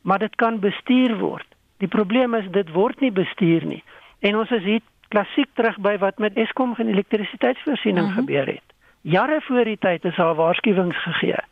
Maar 0.00 0.18
dit 0.18 0.34
kan 0.34 0.58
bestuur 0.58 1.18
word. 1.18 1.46
Die 1.76 1.88
probleem 1.88 2.34
is 2.34 2.48
dit 2.50 2.70
word 2.70 3.00
nie 3.00 3.12
bestuur 3.12 3.64
nie. 3.64 3.84
En 4.20 4.36
ons 4.36 4.50
is 4.50 4.62
hier 4.62 4.80
klassiek 5.08 5.48
terug 5.52 5.78
by 5.78 5.98
wat 5.98 6.18
met 6.18 6.34
Eskom 6.34 6.74
en 6.76 6.88
elektrisiteitsvoorsiening 6.88 8.06
uh 8.06 8.10
mhm. 8.10 8.18
-huh. 8.18 8.24
gebeur 8.24 8.46
het. 8.46 8.68
Jare 9.00 9.40
voor 9.40 9.64
die 9.64 9.78
tyd 9.78 10.04
is 10.04 10.16
daar 10.16 10.34
waarskuwings 10.34 11.02
gegee. 11.02 11.42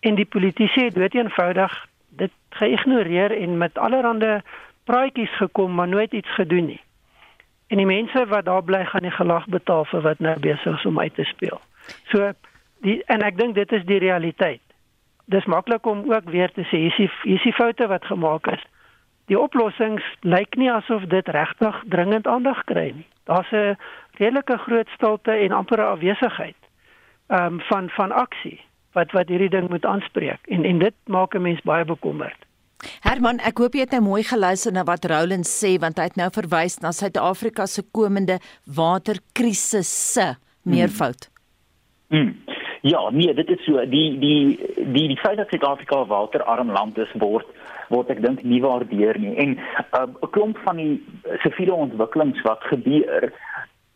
En 0.00 0.14
die 0.14 0.26
politici 0.26 0.84
het 0.84 0.94
dood 0.94 1.14
eenvoudig 1.14 1.86
dit 2.08 2.32
geïgnoreer 2.50 3.40
en 3.40 3.58
met 3.58 3.78
allerlei 3.78 4.40
praatjies 4.84 5.36
gekom 5.36 5.74
maar 5.74 5.88
nooit 5.88 6.12
iets 6.12 6.34
gedoen 6.34 6.66
nie. 6.66 6.80
En 7.66 7.76
die 7.76 7.86
mense 7.86 8.26
wat 8.26 8.44
daar 8.44 8.64
bly 8.64 8.84
gaan 8.84 9.02
die 9.02 9.10
gelag 9.10 9.46
betaal 9.46 9.84
vir 9.84 10.00
wat 10.00 10.18
nou 10.18 10.40
besig 10.40 10.78
is 10.78 10.86
om 10.86 11.00
uit 11.00 11.14
te 11.14 11.24
speel. 11.24 11.60
So 12.04 12.32
die 12.80 13.02
en 13.06 13.22
ek 13.22 13.36
dink 13.36 13.54
dit 13.54 13.72
is 13.72 13.84
die 13.84 13.98
realiteit. 13.98 14.62
Dis 15.24 15.44
maklik 15.44 15.86
om 15.86 16.12
ook 16.12 16.30
weer 16.30 16.52
te 16.52 16.64
sê 16.70 16.76
hier 16.76 16.90
is 16.90 16.96
die, 16.96 17.10
hier 17.22 17.36
is 17.36 17.42
die 17.42 17.52
foute 17.52 17.86
wat 17.86 18.04
gemaak 18.04 18.46
is 18.46 18.64
die 19.28 19.38
oplossings 19.38 20.04
lyk 20.24 20.56
nie 20.60 20.70
asof 20.72 21.04
dit 21.12 21.28
regtig 21.36 21.76
dringend 21.92 22.26
aandag 22.26 22.64
kry 22.70 22.90
nie. 22.96 23.06
Daar's 23.28 23.52
'n 23.52 23.76
redelike 24.18 24.58
groot 24.58 24.88
stilte 24.96 25.32
en 25.32 25.52
amper 25.52 25.78
'n 25.78 25.92
afwesigheid 25.94 26.60
ehm 27.28 27.44
um, 27.44 27.60
van 27.60 27.88
van 27.88 28.12
aksie 28.12 28.60
wat 28.92 29.12
wat 29.12 29.28
hierdie 29.28 29.52
ding 29.56 29.68
moet 29.68 29.84
aanspreek 29.84 30.40
en 30.48 30.64
en 30.64 30.78
dit 30.78 30.94
maak 31.06 31.34
'n 31.34 31.42
mens 31.42 31.60
baie 31.60 31.84
bekommerd. 31.84 32.40
Herman, 33.00 33.38
ek 33.38 33.58
hoop 33.58 33.74
jy 33.74 33.80
het 33.80 33.90
nou 33.90 34.02
mooi 34.02 34.22
geluister 34.22 34.72
na 34.72 34.84
wat 34.84 35.04
Roland 35.04 35.46
sê 35.46 35.78
want 35.78 35.98
hy 35.98 36.04
het 36.04 36.16
nou 36.16 36.30
verwys 36.30 36.78
na 36.78 36.92
Suid-Afrika 36.92 37.66
se 37.66 37.82
komende 37.92 38.38
waterkrisisse 38.64 40.36
meervoud. 40.62 41.28
Hmm. 42.08 42.18
Hmm. 42.18 42.57
Ja, 42.80 43.10
nee, 43.10 43.34
dit 43.34 43.50
is 43.50 43.64
so 43.64 43.88
die 43.88 44.18
die 44.18 44.58
die 44.76 45.08
die 45.08 45.18
feit 45.18 45.36
dat 45.36 45.48
Suid-Afrika 45.48 46.02
'n 46.02 46.06
waterarm 46.06 46.70
land 46.70 46.98
is 46.98 47.12
word 47.18 47.46
word 47.88 48.10
ek 48.10 48.22
dink 48.22 48.42
nie 48.42 48.60
waardeer 48.62 49.18
nie. 49.18 49.34
En 49.36 49.48
um, 49.98 50.10
'n 50.10 50.16
uh, 50.22 50.30
klomp 50.30 50.58
van 50.64 50.76
die 50.76 51.04
siviele 51.42 51.74
ontwikkelings 51.74 52.42
wat 52.42 52.62
gebeur 52.62 53.32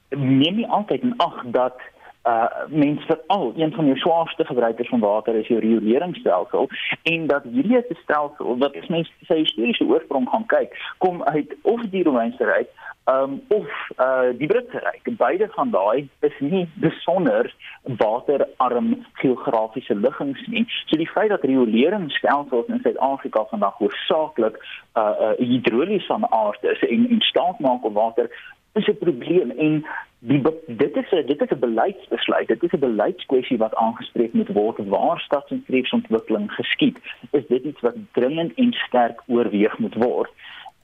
neem 0.08 0.56
nie 0.56 0.68
altyd 0.68 1.02
in 1.02 1.16
ag 1.16 1.42
dat 1.44 1.78
uh 2.24 2.46
mens 2.68 3.04
vir 3.06 3.18
al 3.26 3.52
een 3.56 3.72
van 3.72 3.84
die 3.84 3.96
swaarste 3.96 4.44
gebruikers 4.44 4.88
van 4.88 5.00
water 5.00 5.34
is 5.34 5.46
jou 5.46 5.60
rioleringsstelsel. 5.60 6.68
En 7.02 7.26
dat 7.26 7.42
hierdie 7.42 7.82
stelsel 8.02 8.58
wat 8.58 8.76
as 8.76 8.88
mens 8.88 9.10
sy 9.26 9.42
historiese 9.42 9.84
oorsprong 9.84 10.28
gaan 10.28 10.46
kyk 10.46 10.76
kom 10.98 11.22
uit 11.22 11.54
of 11.62 11.80
die 11.90 12.02
Romeinse 12.02 12.44
ryk 12.44 12.70
um 13.04 13.42
of 13.48 13.66
uh 13.98 14.30
die 14.38 14.46
Britse 14.46 14.78
ryk. 14.78 15.16
Beide 15.16 15.48
van 15.50 15.70
daai 15.70 16.08
is 16.20 16.38
nie 16.38 16.68
besonder 16.74 17.54
waterarm 17.82 19.06
geografiese 19.12 19.94
liggings 19.94 20.46
nie. 20.46 20.64
So 20.86 20.96
die 20.96 21.10
feit 21.10 21.30
dat 21.30 21.42
rioleringsstelsels 21.42 22.66
in 22.66 22.80
Suid-Afrika 22.82 23.44
vandag 23.50 23.78
hoofsaaklik 23.82 24.58
uh, 24.94 25.02
uh 25.02 25.32
hidrolies 25.38 26.06
van 26.06 26.30
aard 26.30 26.62
is 26.62 26.82
en 26.88 27.08
in 27.10 27.20
staat 27.20 27.58
maak 27.58 27.84
om 27.84 27.92
water 27.92 28.30
is 28.72 28.86
'n 28.88 28.98
probleem 28.98 29.50
en 29.50 29.86
die 30.18 30.42
dit 30.66 30.96
is 30.96 31.10
'n 31.10 31.26
dit 31.26 31.40
is 31.40 31.50
'n 31.50 31.58
beleidsbesluit. 31.58 32.48
Dit 32.48 32.62
is 32.62 32.72
'n 32.72 32.78
beleidskwessie 32.78 33.58
wat 33.58 33.74
aangespreek 33.74 34.32
moet 34.32 34.48
word 34.48 34.78
waar 34.88 35.20
stads- 35.20 35.50
en 35.50 35.60
streeksontwikkeling 35.62 36.52
geskied. 36.52 36.98
Is 37.30 37.46
dit 37.46 37.64
iets 37.64 37.80
wat 37.80 37.94
dringend 38.12 38.54
en 38.54 38.72
sterk 38.72 39.22
oorweeg 39.26 39.78
moet 39.78 39.94
word? 39.94 40.30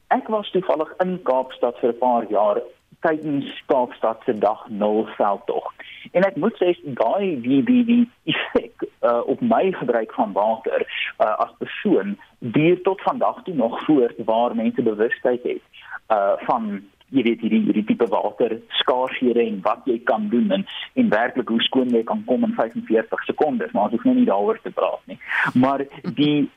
Ek 0.07 0.29
was 0.29 0.51
toevallig 0.51 0.95
in 0.99 1.23
Kaapstad 1.23 1.79
vir 1.79 1.89
'n 1.89 1.99
paar 1.99 2.25
jaar 2.31 2.61
tydens 3.01 3.63
Kaapstad 3.67 4.23
se 4.25 4.39
dag 4.39 4.69
0 4.69 5.07
veldtog. 5.07 5.73
En 6.13 6.25
ek 6.25 6.37
moet 6.37 6.57
sê 6.57 6.73
daai 6.83 7.41
die 7.41 7.63
die 7.63 7.85
die 7.85 8.11
effek 8.25 8.87
uh, 9.03 9.21
op 9.27 9.41
my 9.41 9.73
gebruik 9.73 10.13
van 10.13 10.33
water 10.33 10.87
uh, 11.19 11.37
as 11.39 11.53
persoon 11.59 12.19
duur 12.39 12.83
tot 12.83 13.01
vandag 13.01 13.43
toe 13.43 13.55
nog 13.55 13.85
voort 13.85 14.25
waar 14.25 14.55
mense 14.55 14.83
bewustheid 14.83 15.43
het 15.43 15.63
uh, 16.09 16.33
van 16.37 16.83
jy 17.11 17.23
weet 17.23 17.41
hierdie 17.41 17.63
hierdie 17.65 17.85
tipe 17.85 18.07
water 18.13 18.59
skaarshede 18.83 19.43
en 19.47 19.61
wat 19.63 19.83
jy 19.85 19.99
kan 20.05 20.29
doen 20.29 20.51
en 20.51 20.67
en 20.95 21.09
werklik 21.09 21.49
hoe 21.49 21.63
skoon 21.63 21.95
jy 21.95 22.05
kan 22.05 22.25
kom 22.25 22.45
in 22.45 22.55
45 22.55 23.25
sekondes 23.25 23.73
maar 23.73 23.89
ons 23.89 23.97
hoef 23.97 24.05
nou 24.05 24.15
nie 24.15 24.29
daaroor 24.29 24.61
te 24.63 24.71
praat 24.71 25.05
nie 25.07 25.19
maar 25.55 25.87
die 26.03 26.49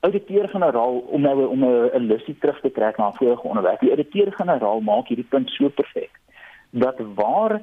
ouditeur-generaal 0.00 0.98
om 0.98 1.20
nou 1.20 1.46
om 1.46 1.64
'n 1.64 2.06
lissie 2.06 2.36
terug 2.38 2.60
te 2.60 2.72
trek 2.72 2.96
na 2.96 3.12
vorige 3.12 3.48
onderwerp. 3.48 3.80
Die 3.80 3.90
ouditeur-generaal 3.90 4.80
maak 4.80 5.08
hierdie 5.08 5.28
punt 5.28 5.50
so 5.50 5.68
perfek 5.68 6.10
dat 6.70 6.96
waar 7.14 7.60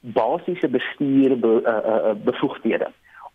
basiese 0.00 0.68
bestuur 0.68 1.38
be, 1.38 1.62
uh, 1.62 2.10
uh, 2.10 2.14
bevoegdhede 2.24 2.90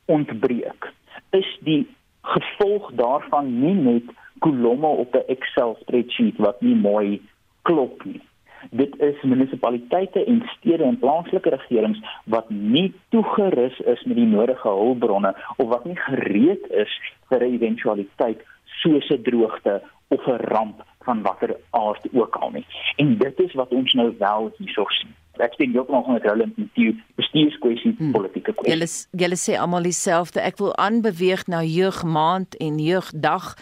ontbreek, 0.06 0.92
is 1.30 1.58
die 1.60 1.88
gevolg 2.22 2.92
daarvan 2.92 3.60
nie 3.60 3.74
net 3.74 4.04
kolomme 4.40 4.88
op 4.88 5.16
'n 5.16 5.24
Excel 5.28 5.78
spreadsheet 5.80 6.38
wat 6.38 6.62
nie 6.62 6.76
mooi 6.76 7.22
klop 7.62 8.04
nie. 8.04 8.22
Dit 8.70 9.00
is 9.02 9.22
munisipaliteite 9.22 10.24
en 10.24 10.44
stede 10.58 10.84
en 10.84 11.00
plaaslike 11.00 11.50
regerings 11.50 12.02
wat 12.26 12.50
nie 12.50 12.94
toegerus 13.10 13.80
is 13.80 14.04
met 14.04 14.16
die 14.16 14.28
nodige 14.30 14.70
hulpbronne 14.70 15.34
of 15.58 15.68
wat 15.68 15.86
nie 15.86 15.98
gereed 15.98 16.68
is 16.84 16.94
vir 17.30 17.42
'n 17.42 17.54
eventualiteit 17.54 18.46
soos 18.82 19.10
'n 19.10 19.24
droogte 19.24 19.82
of 20.08 20.28
'n 20.28 20.46
ramp 20.54 20.86
van 21.04 21.22
watter 21.22 21.58
aard 21.70 22.08
ook 22.14 22.36
al 22.36 22.52
nie. 22.52 22.66
En 22.96 23.18
dit 23.18 23.40
is 23.40 23.54
wat 23.54 23.70
ons 23.70 23.94
nou 23.94 24.14
wel 24.18 24.52
hierso 24.58 24.86
sien 24.88 25.16
ek 25.42 25.56
sien 25.58 25.74
ook 25.80 25.90
nog 25.90 26.08
met 26.08 26.24
hulle 26.24 26.48
met 26.56 26.70
die 26.78 26.92
bestuurskwessie 27.20 27.94
hmm. 27.98 28.12
politieke 28.16 28.54
kwessie. 28.54 28.74
Julle 28.74 28.88
julle 29.24 29.40
sê 29.40 29.58
almal 29.60 29.88
dieselfde. 29.88 30.42
Ek 30.42 30.60
wil 30.62 30.76
aanbeweeg 30.82 31.48
na 31.52 31.62
jeugmaand 31.66 32.58
en 32.62 32.80
jeugdag. 32.80 33.56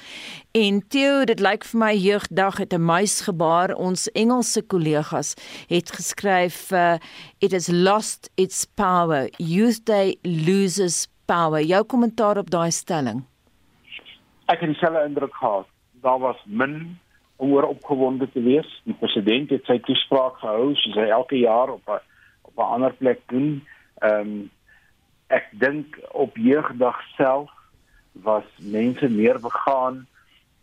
En 0.57 0.81
Theo, 0.87 1.23
dit 1.29 1.39
lyk 1.39 1.63
vir 1.71 1.79
my 1.79 1.91
jeugdag 1.95 2.57
het 2.63 2.73
'n 2.73 2.85
muis 2.85 3.21
gebaar. 3.27 3.75
Ons 3.75 4.09
Engelse 4.11 4.61
kollegas 4.61 5.35
het 5.69 5.91
geskryf 5.91 6.71
uh, 6.71 6.97
it 7.39 7.51
has 7.51 7.67
lost 7.71 8.29
its 8.35 8.65
power. 8.65 9.29
Youth 9.37 9.85
Day 9.85 10.17
loses 10.23 11.07
power. 11.25 11.61
Jou 11.61 11.83
kommentaar 11.83 12.37
op 12.37 12.49
daai 12.49 12.71
stelling. 12.71 13.23
Ek 14.45 14.59
het 14.59 14.69
dieselfde 14.69 15.05
indruk 15.05 15.35
gehad. 15.35 15.67
Daar 16.01 16.19
was 16.19 16.37
min 16.45 16.97
om 17.39 17.53
oor 17.55 17.63
opgewonde 17.63 18.27
te 18.31 18.41
wees. 18.43 18.69
Die 18.83 18.95
president 18.99 19.49
het 19.49 19.63
sy 19.65 19.77
toespraak 19.87 20.41
gehou 20.41 20.73
soos 20.75 20.97
hy 20.99 21.07
elke 21.07 21.37
jaar 21.39 21.71
op 21.71 21.87
'n 21.87 22.01
op 22.41 22.55
'n 22.57 22.71
ander 22.75 22.93
plek 22.93 23.21
doen. 23.31 23.63
Ehm 23.99 24.19
um, 24.19 24.49
ek 25.27 25.47
dink 25.51 25.99
op 26.11 26.37
jeugdag 26.37 26.99
self 27.15 27.51
was 28.11 28.47
mense 28.57 29.09
meer 29.09 29.39
begaan 29.39 30.07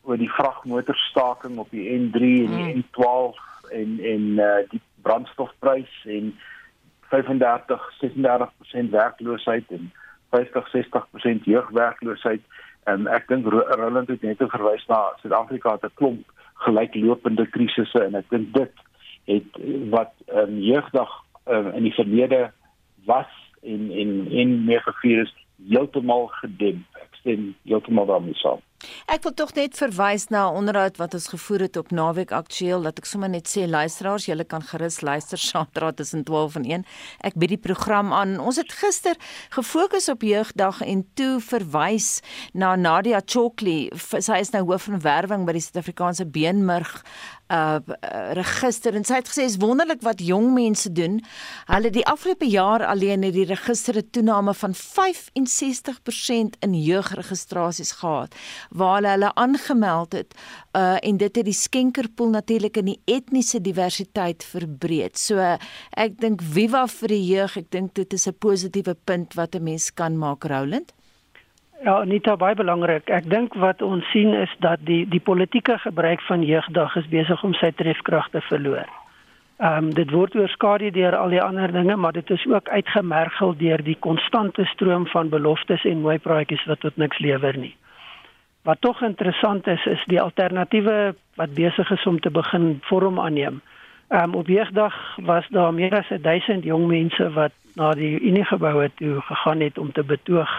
oor 0.02 0.16
die 0.16 0.32
vragmotorstaking 0.32 1.58
op 1.58 1.70
die 1.70 1.86
N3 1.88 2.20
en 2.44 2.52
die 2.56 2.74
mm. 2.74 2.82
N12 2.82 3.70
en 3.70 3.98
en 4.02 4.22
uh, 4.38 4.68
die 4.68 4.80
brandstofprys 5.02 6.04
en 6.04 6.34
35 7.00 7.92
36% 8.04 8.90
werkloosheid 8.90 9.64
en 9.70 9.92
50 10.30 10.70
60% 10.74 11.44
jeugwerkloosheid 11.44 12.42
en 12.84 13.06
ek 13.06 13.28
dink 13.28 13.46
Roland 13.46 14.08
het 14.08 14.22
net 14.22 14.42
verwys 14.42 14.86
na 14.86 15.00
Suid-Afrika 15.22 15.76
te 15.76 15.90
klomp 15.94 16.34
gelyklopende 16.64 17.46
krisisse 17.50 18.00
en 18.04 18.14
ek 18.14 18.30
dink 18.30 18.52
dit 18.54 18.84
het 19.26 19.58
wat 19.90 20.12
um, 20.32 20.58
jeugdag 20.62 21.10
um, 21.50 21.72
in 21.74 21.88
die 21.88 21.94
verlede 21.94 22.50
was 23.04 23.32
en 23.62 23.90
en 23.90 24.12
en 24.30 24.54
meer 24.64 24.82
gevier 24.86 25.24
is 25.26 25.34
heeltemal 25.68 26.26
gedemp. 26.40 26.84
Ek 27.02 27.18
stem 27.20 27.54
heeltemal 27.64 28.06
daarmee 28.06 28.38
saam. 28.38 28.62
Ek 29.06 29.22
wil 29.22 29.34
tog 29.34 29.52
net 29.54 29.76
verwys 29.78 30.28
na 30.28 30.48
'n 30.50 30.56
onderhoud 30.56 30.96
wat 30.96 31.14
ons 31.14 31.28
gevoer 31.28 31.60
het 31.60 31.76
op 31.76 31.90
Naweek 31.90 32.32
Aktueel 32.32 32.82
dat 32.82 32.98
ek 32.98 33.04
sommer 33.04 33.28
net 33.28 33.48
sê 33.48 33.68
luisteraars, 33.68 34.26
julle 34.26 34.44
kan 34.44 34.62
gerus 34.62 35.00
luister 35.00 35.38
Saterdag 35.38 35.94
tussen 35.94 36.24
12 36.24 36.54
en 36.56 36.64
1. 36.64 36.84
Ek 37.20 37.34
bied 37.34 37.48
die 37.48 37.64
program 37.68 38.12
aan. 38.12 38.38
Ons 38.40 38.56
het 38.56 38.72
gister 38.72 39.16
gefokus 39.50 40.08
op 40.08 40.22
jeugdag 40.22 40.80
en 40.80 41.06
toe 41.14 41.40
verwys 41.40 42.20
na 42.52 42.76
Nadia 42.76 43.20
Chokli. 43.24 43.90
Sy 43.96 44.38
is 44.38 44.50
nou 44.50 44.64
hoof 44.64 44.82
van 44.82 45.00
werwing 45.00 45.46
by 45.46 45.52
die 45.52 45.60
Suid-Afrikaanse 45.60 46.26
Beenmurg 46.26 47.04
uh 47.48 47.78
register 48.34 48.94
en 48.98 49.04
sy 49.06 49.20
het 49.20 49.28
gesê 49.30 49.44
is 49.46 49.58
wonderlik 49.62 50.00
wat 50.02 50.20
jong 50.24 50.50
mense 50.54 50.90
doen. 50.92 51.20
Hulle 51.70 51.90
die 51.94 52.06
afgelope 52.06 52.48
jaar 52.50 52.82
alleen 52.84 53.22
het 53.22 53.34
die 53.34 53.46
register 53.46 53.96
'n 53.96 54.08
toename 54.10 54.54
van 54.54 54.74
65% 54.74 56.56
in 56.60 56.74
jeugregistrasies 56.74 57.92
gehad 58.02 58.34
waar 58.76 58.98
hulle 58.98 59.14
hulle 59.14 59.30
aangemeld 59.34 60.12
het 60.12 60.36
uh 60.76 60.96
en 61.08 61.16
dit 61.22 61.36
het 61.36 61.44
die 61.44 61.56
skenkerpool 61.56 62.30
natuurlik 62.34 62.76
in 62.76 62.92
die 62.92 63.00
etniese 63.04 63.60
diversiteit 63.60 64.44
verbreed. 64.44 65.18
So 65.18 65.40
ek 65.96 66.20
dink 66.20 66.42
Viva 66.42 66.86
vir 66.86 67.14
die 67.14 67.24
jeug, 67.24 67.56
ek 67.56 67.70
dink 67.70 67.94
dit 67.94 68.12
is 68.12 68.28
'n 68.28 68.38
positiewe 68.38 68.94
punt 69.04 69.34
wat 69.34 69.54
'n 69.54 69.64
mens 69.64 69.90
kan 69.94 70.18
maak 70.18 70.44
Roland. 70.44 70.92
Ja, 71.84 72.04
nie 72.04 72.20
te 72.20 72.36
baie 72.36 72.54
belangrik. 72.54 73.10
Ek 73.12 73.26
dink 73.30 73.54
wat 73.54 73.82
ons 73.82 74.04
sien 74.10 74.32
is 74.34 74.52
dat 74.64 74.80
die 74.88 75.04
die 75.08 75.20
politieke 75.20 75.78
gebruik 75.78 76.20
van 76.20 76.42
jeugdag 76.42 76.96
is 76.96 77.08
besig 77.08 77.42
om 77.44 77.52
sy 77.54 77.70
trefkrag 77.76 78.30
te 78.30 78.40
verloor. 78.40 78.88
Ehm 79.58 79.84
um, 79.84 79.94
dit 79.94 80.10
word 80.10 80.34
oorskadu 80.36 80.90
deur 80.90 81.16
al 81.16 81.30
die 81.32 81.42
ander 81.42 81.72
dinge, 81.72 81.96
maar 81.96 82.12
dit 82.12 82.30
is 82.30 82.46
ook 82.46 82.68
uitgemergel 82.68 83.54
deur 83.56 83.82
die 83.84 83.96
konstante 84.00 84.64
stroom 84.64 85.06
van 85.06 85.28
beloftes 85.28 85.84
en 85.84 86.00
mooi 86.00 86.18
praatjies 86.18 86.64
wat 86.68 86.80
tot 86.80 86.96
niks 86.96 87.18
lewer 87.18 87.56
nie. 87.56 87.76
Wat 88.66 88.80
tog 88.80 89.02
interessant 89.02 89.66
is 89.66 89.84
is 89.86 90.04
die 90.10 90.20
alternatiewe 90.20 91.14
wat 91.38 91.54
besig 91.54 91.90
is 91.90 92.06
om 92.06 92.20
te 92.20 92.30
begin 92.30 92.78
vorm 92.82 93.20
aanneem. 93.20 93.60
Ehm 94.08 94.22
um, 94.22 94.34
op 94.34 94.46
jeugdag 94.46 94.94
was 95.16 95.46
daar 95.48 95.74
meer 95.74 95.94
as 95.94 96.10
1000 96.22 96.64
jong 96.64 96.86
mense 96.86 97.30
wat 97.32 97.52
na 97.74 97.92
die 97.94 98.20
Unie 98.20 98.44
geboue 98.44 98.90
toe 98.94 99.20
gegaan 99.20 99.60
het 99.60 99.78
om 99.78 99.92
te 99.92 100.02
betoog 100.02 100.50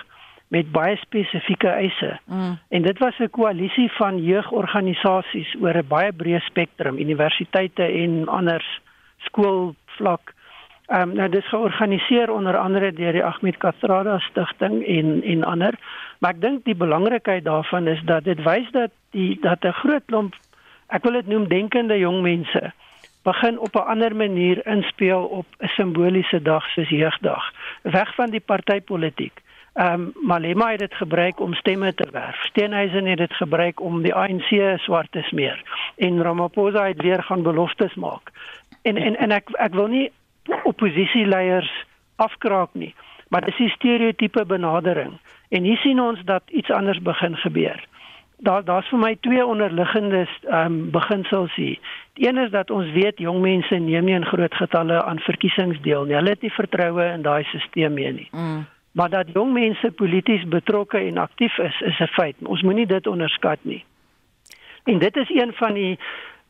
met 0.47 0.71
baie 0.71 0.95
spesifieke 0.95 1.67
eise. 1.67 2.19
Mm. 2.25 2.57
En 2.69 2.81
dit 2.81 2.99
was 2.99 3.19
'n 3.19 3.29
koalisie 3.29 3.91
van 3.91 4.23
jeugorganisasies 4.23 5.55
oor 5.61 5.75
'n 5.75 5.87
baie 5.87 6.11
breë 6.11 6.39
spektrum, 6.39 6.97
universiteite 6.97 7.83
en 7.83 8.27
anders 8.27 8.81
skoolvlak. 9.17 10.33
Ehm 10.85 11.01
um, 11.01 11.15
nou 11.15 11.29
dis 11.29 11.47
georganiseer 11.47 12.31
onder 12.31 12.57
andere 12.57 12.93
deur 12.93 13.11
die 13.11 13.23
Ahmed 13.23 13.57
Kathrada 13.57 14.19
Stichting 14.19 14.85
en 14.85 15.23
en 15.23 15.43
ander. 15.43 15.73
Maar 16.19 16.31
ek 16.31 16.41
dink 16.41 16.65
die 16.65 16.75
belangrikheid 16.75 17.43
daarvan 17.43 17.87
is 17.87 18.01
dat 18.05 18.23
dit 18.23 18.43
wys 18.43 18.71
dat 18.71 18.91
die 19.11 19.37
dat 19.41 19.63
'n 19.63 19.71
groot 19.71 20.05
klomp 20.05 20.35
ek 20.87 21.03
wil 21.03 21.11
dit 21.11 21.27
noem 21.27 21.47
denkende 21.47 21.97
jong 21.97 22.21
mense 22.21 22.73
begin 23.23 23.59
op 23.59 23.75
'n 23.75 23.89
ander 23.93 24.15
manier 24.15 24.67
inspel 24.67 25.23
op 25.23 25.45
'n 25.59 25.67
simboliese 25.67 26.41
dag 26.41 26.69
soos 26.69 26.89
jeugdag, 26.89 27.53
weg 27.81 28.15
van 28.15 28.29
die 28.29 28.39
partytetiek. 28.39 29.41
Ehm 29.73 29.93
um, 29.93 30.11
Malema 30.21 30.71
het 30.71 30.79
dit 30.79 30.93
gebruik 30.93 31.39
om 31.39 31.53
stemme 31.53 31.93
te 31.93 32.07
werf. 32.11 32.43
Steenhuisen 32.43 33.05
het 33.05 33.17
dit 33.17 33.33
gebruik 33.33 33.81
om 33.81 34.01
die 34.01 34.13
ANC 34.13 34.79
swart 34.79 35.11
te 35.11 35.21
smeer 35.21 35.61
en 35.95 36.21
Ramaphosa 36.21 36.87
het 36.87 37.01
weer 37.01 37.23
gaan 37.23 37.43
beloftes 37.43 37.93
maak. 37.93 38.31
En 38.81 38.97
en 38.97 39.17
en 39.17 39.31
ek 39.31 39.49
ek 39.49 39.73
wil 39.73 39.87
nie 39.87 40.11
oppositieleiers 40.63 41.85
afkraak 42.15 42.69
nie, 42.71 42.95
maar 43.27 43.45
dis 43.45 43.59
'n 43.59 43.69
stereotipe 43.69 44.45
benadering. 44.45 45.17
En 45.49 45.63
hier 45.63 45.77
sien 45.77 46.01
ons 46.01 46.23
dat 46.23 46.43
iets 46.47 46.71
anders 46.71 47.01
begin 47.01 47.35
gebeur. 47.35 47.85
Daar 48.37 48.63
daar's 48.63 48.87
vir 48.87 48.99
my 48.99 49.17
twee 49.19 49.45
onderliggende 49.45 50.27
ehm 50.41 50.65
um, 50.65 50.91
beginsels 50.91 51.55
hier. 51.55 51.79
Die 52.13 52.27
een 52.27 52.37
is 52.37 52.51
dat 52.51 52.71
ons 52.71 52.91
weet 52.91 53.17
jong 53.17 53.41
mense 53.41 53.75
neem 53.75 54.03
nie 54.03 54.13
in 54.13 54.25
groot 54.25 54.53
getalle 54.53 55.03
aan 55.03 55.19
verkiesings 55.19 55.81
deel 55.81 56.03
nie. 56.03 56.15
Hulle 56.15 56.29
het 56.29 56.41
nie 56.41 56.51
vertroue 56.51 57.11
in 57.13 57.21
daai 57.21 57.43
stelsel 57.43 57.89
meer 57.89 58.13
nie. 58.13 58.27
Mm. 58.31 58.65
Maar 58.91 59.09
dat 59.09 59.27
jong 59.33 59.53
mense 59.53 59.91
polities 59.91 60.47
betrokke 60.47 60.97
en 60.97 61.17
aktief 61.17 61.57
is, 61.57 61.81
is 61.81 61.99
'n 61.99 62.07
feit. 62.07 62.35
Ons 62.43 62.61
moenie 62.61 62.85
dit 62.85 63.07
onderskat 63.07 63.59
nie. 63.61 63.83
En 64.83 64.99
dit 64.99 65.15
is 65.17 65.29
een 65.29 65.53
van 65.53 65.73
die 65.73 65.99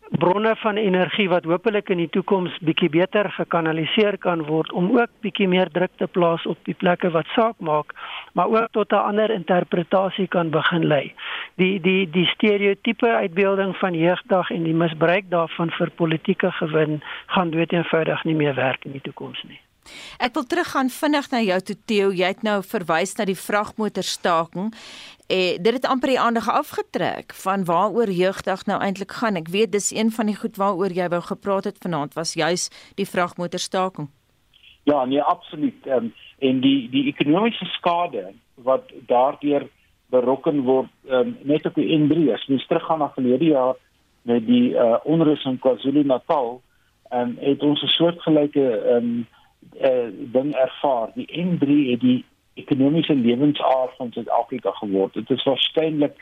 bronne 0.10 0.56
van 0.56 0.78
energie 0.78 1.30
wat 1.30 1.44
hopelik 1.44 1.90
in 1.90 1.98
die 1.98 2.10
toekoms 2.10 2.56
bietjie 2.64 2.90
beter 2.90 3.30
gekanaliseer 3.36 4.18
kan 4.18 4.44
word 4.48 4.72
om 4.72 4.90
ook 4.96 5.12
bietjie 5.26 5.48
meer 5.48 5.70
druk 5.72 5.92
te 5.98 6.08
plaas 6.08 6.46
op 6.46 6.58
die 6.64 6.74
plekke 6.74 7.12
wat 7.12 7.28
saak 7.36 7.60
maak, 7.60 7.94
maar 8.34 8.48
ook 8.48 8.72
tot 8.72 8.92
'n 8.92 9.08
ander 9.10 9.30
interpretasie 9.30 10.28
kan 10.28 10.50
begin 10.50 10.88
lei. 10.88 11.14
Die 11.56 11.80
die 11.82 12.10
die 12.10 12.26
stereotipe 12.26 13.08
uitbeelding 13.08 13.76
van 13.78 13.94
jeugdag 13.94 14.52
en 14.52 14.64
die 14.64 14.76
misbruik 14.76 15.30
daarvan 15.30 15.72
vir 15.72 15.90
politieke 15.90 16.52
gewin 16.52 17.02
gaan 17.26 17.50
dood 17.50 17.72
eenvoudig 17.72 18.24
nie 18.24 18.36
meer 18.36 18.54
werk 18.54 18.86
in 18.86 18.92
die 18.92 19.02
toekoms 19.02 19.44
nie. 19.44 19.67
Ek 20.20 20.34
wil 20.34 20.44
teruggaan 20.44 20.90
vinnig 20.90 21.30
na 21.32 21.42
jou 21.42 21.60
toe 21.62 21.78
Theo. 21.86 22.12
Jy 22.12 22.34
het 22.34 22.44
nou 22.44 22.62
verwys 22.64 23.16
na 23.18 23.26
die 23.26 23.38
vragmotorstaking. 23.38 24.74
Eh 25.28 25.58
dit 25.60 25.74
het 25.74 25.86
amper 25.86 26.10
die 26.10 26.20
aandag 26.20 26.50
afgetrek 26.50 27.34
van 27.34 27.66
waaroor 27.66 28.12
jeugdag 28.12 28.66
nou 28.66 28.82
eintlik 28.82 29.12
gaan. 29.12 29.36
Ek 29.36 29.48
weet 29.48 29.72
dis 29.72 29.92
een 29.92 30.12
van 30.12 30.26
die 30.26 30.36
goed 30.36 30.56
waaroor 30.56 30.92
jy 30.92 31.10
wou 31.10 31.22
gepraat 31.22 31.64
het 31.64 31.78
vanaand 31.82 32.14
was 32.14 32.34
juis 32.34 32.70
die 32.96 33.08
vragmotorstaking. 33.08 34.08
Ja, 34.84 35.06
nee, 35.06 35.22
absoluut. 35.22 35.88
Um, 35.88 36.14
en 36.40 36.60
die 36.62 36.90
die 36.90 37.08
ekonomiese 37.12 37.66
skade 37.66 38.32
wat 38.56 38.92
daardeur 39.08 39.68
berokken 40.14 40.62
word 40.64 40.92
um, 41.10 41.36
net 41.44 41.66
op 41.66 41.76
die 41.76 41.90
N3 41.98 42.32
as 42.34 42.46
mens 42.48 42.68
teruggaan 42.68 43.02
na 43.04 43.10
verlede 43.16 43.52
jaar 43.52 43.76
met 44.28 44.46
die 44.48 44.72
uh, 44.76 45.00
onrus 45.04 45.44
in 45.46 45.60
KwaZulu-Natal 45.60 46.62
en 47.10 47.34
um, 47.34 47.36
het 47.40 47.64
ons 47.64 47.84
'n 47.84 47.94
soortgelyke 47.96 48.66
um, 48.96 49.28
uh, 49.82 50.10
ding 50.34 50.56
ervaar. 50.56 51.12
Die 51.16 51.28
N3 51.28 51.78
het 51.92 52.02
die 52.02 52.26
ekonomiese 52.54 53.16
lewensaar 53.16 53.94
van 53.98 54.12
Suid-Afrika 54.12 54.72
geword. 54.72 55.14
Dit 55.14 55.30
is 55.30 55.44
waarskynlik 55.44 56.18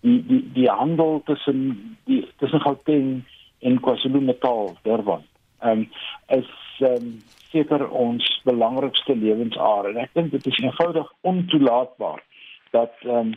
die 0.00 0.26
die 0.26 0.42
die 0.52 0.68
handel 0.70 1.22
tussen 1.24 1.98
die 2.04 2.26
tussen 2.36 2.60
Gauteng 2.60 3.24
en 3.58 3.80
KwaZulu-Natal 3.80 4.76
Durban. 4.82 5.22
Ehm 5.58 5.70
um, 5.70 5.88
is 6.26 6.50
ehm 6.78 6.94
um, 6.94 7.20
seker 7.50 7.88
ons 7.88 8.40
belangrikste 8.44 9.16
lewensare 9.16 9.92
en 9.92 10.00
ek 10.02 10.14
dink 10.18 10.30
dit 10.30 10.46
is 10.46 10.58
eenvoudig 10.58 11.12
ontoelaatbaar 11.20 12.22
dat 12.70 12.94
ehm 13.06 13.16
um, 13.16 13.34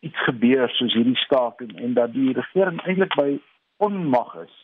iets 0.00 0.22
gebeur 0.28 0.70
soos 0.70 0.94
hierdie 0.94 1.18
staking 1.18 1.72
en 1.82 1.94
dat 1.94 2.12
die 2.12 2.32
regering 2.32 2.82
eintlik 2.84 3.14
by 3.18 3.30
onmag 3.76 4.34
is 4.44 4.54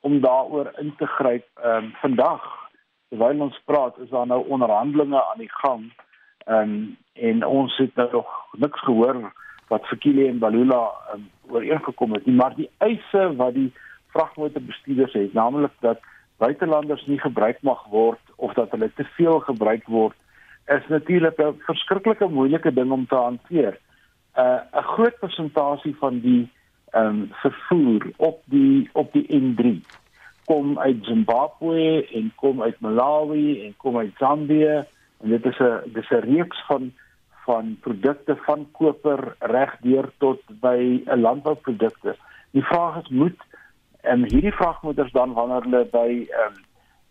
om 0.00 0.20
daaroor 0.20 0.70
in 0.78 0.94
te 0.98 1.06
gryp. 1.06 1.48
Ehm 1.62 1.84
um, 1.84 1.94
vandag 2.02 2.63
terwyl 3.14 3.46
ons 3.46 3.60
praat 3.68 3.98
is 4.02 4.10
daar 4.10 4.26
nou 4.26 4.42
onderhandelinge 4.48 5.20
aan 5.22 5.42
die 5.42 5.52
gang. 5.62 5.92
Ehm 6.46 6.74
um, 6.74 6.96
en 7.14 7.44
ons 7.46 7.76
het 7.78 7.94
nou 7.94 8.08
nog 8.10 8.30
niks 8.58 8.80
gehoor 8.82 9.18
wat 9.70 9.84
vir 9.86 9.98
Kile 10.02 10.24
en 10.28 10.40
Balula 10.42 10.80
um, 11.14 11.28
ooreengekom 11.54 12.16
het 12.16 12.26
nie, 12.26 12.34
maar 12.34 12.56
die 12.56 12.66
eise 12.82 13.28
wat 13.38 13.54
die 13.54 13.70
vragmotorbestuurders 14.16 15.14
het, 15.14 15.32
naamlik 15.32 15.70
dat 15.86 16.02
buitelanders 16.42 17.06
nie 17.06 17.20
gebruik 17.22 17.62
mag 17.62 17.84
word 17.92 18.34
of 18.36 18.56
dat 18.58 18.74
hulle 18.74 18.90
te 18.96 19.06
veel 19.14 19.38
gebruik 19.46 19.86
word, 19.86 20.16
is 20.66 20.90
natuurlik 20.90 21.38
'n 21.38 21.54
verskriklike 21.70 22.28
moeilike 22.28 22.74
ding 22.74 22.90
om 22.90 23.06
te 23.06 23.14
hanteer. 23.14 23.78
'n 23.78 24.40
uh, 24.40 24.60
'n 24.80 24.88
groot 24.94 25.18
persentasie 25.18 25.96
van 26.02 26.20
die 26.20 26.50
ehm 26.90 27.06
um, 27.06 27.28
vervoer 27.32 28.10
op 28.16 28.42
die 28.44 28.90
op 28.92 29.12
die 29.12 29.26
N3 29.30 30.02
kom 30.44 30.78
uit 30.78 31.04
Zimbabwe 31.04 32.06
en 32.12 32.32
kom 32.34 32.62
uit 32.62 32.80
Malawi 32.80 33.64
en 33.64 33.74
kom 33.76 33.98
uit 33.98 34.12
Zambië 34.18 34.84
en 35.20 35.30
dit 35.30 35.44
is 35.44 35.58
'n 35.58 35.92
dis 35.92 36.10
'n 36.10 36.24
reeks 36.34 36.66
van 36.66 36.92
van 37.44 37.76
produkte 37.80 38.36
van 38.36 38.68
koper 38.72 39.36
regdeur 39.38 40.10
tot 40.18 40.40
by 40.60 41.02
'n 41.06 41.20
landbouprodukte. 41.20 42.16
Die 42.50 42.64
vraag 42.64 43.02
is 43.02 43.08
moet 43.08 43.40
en 44.00 44.18
hierdie 44.30 44.52
vragmotors 44.52 45.12
dan 45.12 45.32
wanneer 45.32 45.62
hulle 45.62 45.84
by 45.84 46.10
ehm 46.30 46.52
um, 46.52 46.62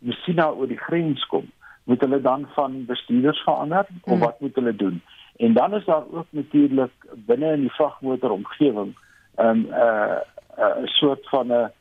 Messina 0.03 0.49
oor 0.49 0.67
die 0.67 0.77
grens 0.77 1.25
kom, 1.25 1.45
moet 1.83 2.01
hulle 2.01 2.21
dan 2.21 2.47
van 2.55 2.85
bestuurders 2.85 3.43
verander 3.43 3.85
of 4.01 4.11
hmm. 4.11 4.19
wat 4.19 4.39
moet 4.39 4.55
hulle 4.55 4.75
doen? 4.75 5.01
En 5.35 5.53
dan 5.53 5.73
is 5.73 5.85
daar 5.85 6.03
ook 6.11 6.25
natuurlik 6.29 6.91
binne 7.15 7.53
in 7.53 7.59
die 7.59 7.71
vragmotor 7.71 8.31
omgewing 8.31 8.95
'n 9.37 9.45
um, 9.45 9.59
'n 9.59 9.67
uh, 9.69 10.17
'n 10.57 10.83
uh, 10.83 10.87
soort 10.87 11.29
van 11.29 11.47
'n 11.47 11.71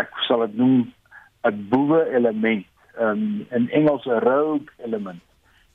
ek 0.00 0.12
sal 0.28 0.44
dit 0.46 0.56
noem 0.56 0.92
'n 1.46 1.68
boewe 1.70 2.02
element, 2.14 2.66
um, 3.00 3.46
in 3.50 3.70
Engels 3.70 4.06
'n 4.06 4.20
rogue 4.24 4.70
element. 4.84 5.22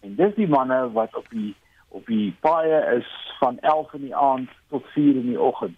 En 0.01 0.15
dis 0.15 0.35
die 0.35 0.47
manne 0.47 0.91
wat 0.91 1.15
op 1.15 1.27
die 1.29 1.55
op 1.91 2.05
die 2.05 2.33
paaie 2.39 2.95
is 2.97 3.07
van 3.39 3.59
11 3.59 3.93
in 3.93 4.01
die 4.01 4.15
aand 4.15 4.49
tot 4.69 4.85
4 4.93 5.15
in 5.15 5.27
die 5.27 5.41
oggend. 5.41 5.75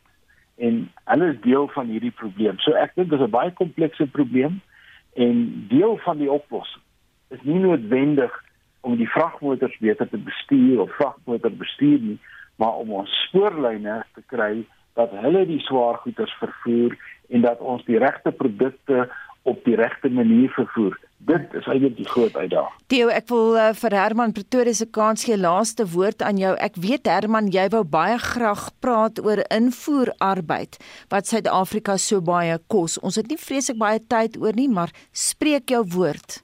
En 0.58 0.92
hulle 1.04 1.32
is 1.34 1.42
deel 1.42 1.68
van 1.68 1.88
hierdie 1.88 2.12
probleem. 2.12 2.60
So 2.60 2.72
ek 2.72 2.96
dink 2.96 3.10
dit 3.10 3.20
is 3.20 3.26
'n 3.26 3.30
baie 3.30 3.52
komplekse 3.52 4.08
probleem 4.08 4.62
en 5.14 5.66
deel 5.70 5.98
van 5.98 6.18
die 6.18 6.32
oplossing 6.32 6.84
is 7.34 7.42
nie 7.42 7.60
noodwendig 7.60 8.34
om 8.82 8.98
die 9.00 9.10
vragmotors 9.10 9.78
beter 9.78 10.10
te 10.10 10.18
bestuur 10.18 10.82
of 10.82 10.96
vragmotor 10.96 11.52
bestuur 11.52 12.00
nie, 12.00 12.20
maar 12.56 12.76
om 12.84 12.92
ons 13.02 13.14
spoorlyne 13.28 14.04
te 14.14 14.24
kry 14.28 14.66
dat 14.94 15.14
hulle 15.24 15.46
die 15.50 15.62
swaar 15.66 15.98
goederes 16.04 16.34
vervoer 16.42 16.98
en 17.30 17.46
dat 17.46 17.60
ons 17.60 17.86
die 17.86 18.00
regte 18.02 18.32
produkte 18.32 19.08
op 19.44 19.64
die 19.66 19.76
regte 19.76 20.10
manier 20.10 20.52
vervoer. 20.56 20.96
Dit 21.24 21.54
is 21.56 21.68
eintlik 21.72 21.96
die 21.98 22.08
groot 22.08 22.36
uitdaging. 22.36 22.80
Theo, 22.92 23.08
ek 23.12 23.30
wil 23.32 23.56
uh, 23.56 23.70
vir 23.80 23.96
Herman 23.96 24.34
Pretoria 24.36 24.76
se 24.76 24.88
kans 24.92 25.24
gee 25.28 25.38
laaste 25.40 25.86
woord 25.94 26.24
aan 26.24 26.40
jou. 26.40 26.54
Ek 26.60 26.76
weet 26.84 27.08
Herman, 27.08 27.52
jy 27.52 27.70
wou 27.72 27.84
baie 27.88 28.18
graag 28.20 28.66
praat 28.84 29.22
oor 29.24 29.44
invoerarbeid 29.48 30.80
wat 31.14 31.32
Suid-Afrika 31.32 31.96
so 32.00 32.24
baie 32.24 32.58
kos. 32.72 32.98
Ons 33.04 33.20
het 33.20 33.32
nie 33.32 33.40
vreeslik 33.40 33.80
baie 33.80 34.04
tyd 34.04 34.40
oor 34.40 34.56
nie, 34.56 34.70
maar 34.72 34.92
spreek 35.12 35.72
jou 35.76 35.84
woord. 35.96 36.42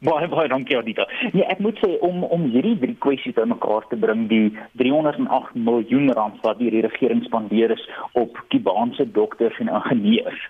Baie 0.00 0.28
baie 0.32 0.48
dankie 0.48 0.78
Anita. 0.78 1.04
Nee, 1.32 1.44
ek 1.52 1.58
moet 1.60 1.80
sê 1.84 1.98
om 2.06 2.22
om 2.24 2.46
hierdie 2.48 2.78
drie 2.80 2.96
kwessies 3.04 3.36
bymekaar 3.36 3.84
te 3.90 3.98
bring, 4.00 4.28
die 4.30 4.48
308 4.80 5.58
miljoen 5.68 6.08
rand 6.16 6.38
wat 6.46 6.56
die 6.58 6.70
regering 6.72 7.20
spandeer 7.26 7.74
is 7.76 7.82
op 8.16 8.38
Kubaanse 8.48 9.04
dokters 9.12 9.58
en 9.60 9.68
ingenieurs. 9.68 10.46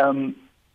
Ehm 0.00 0.22
um, 0.24 0.30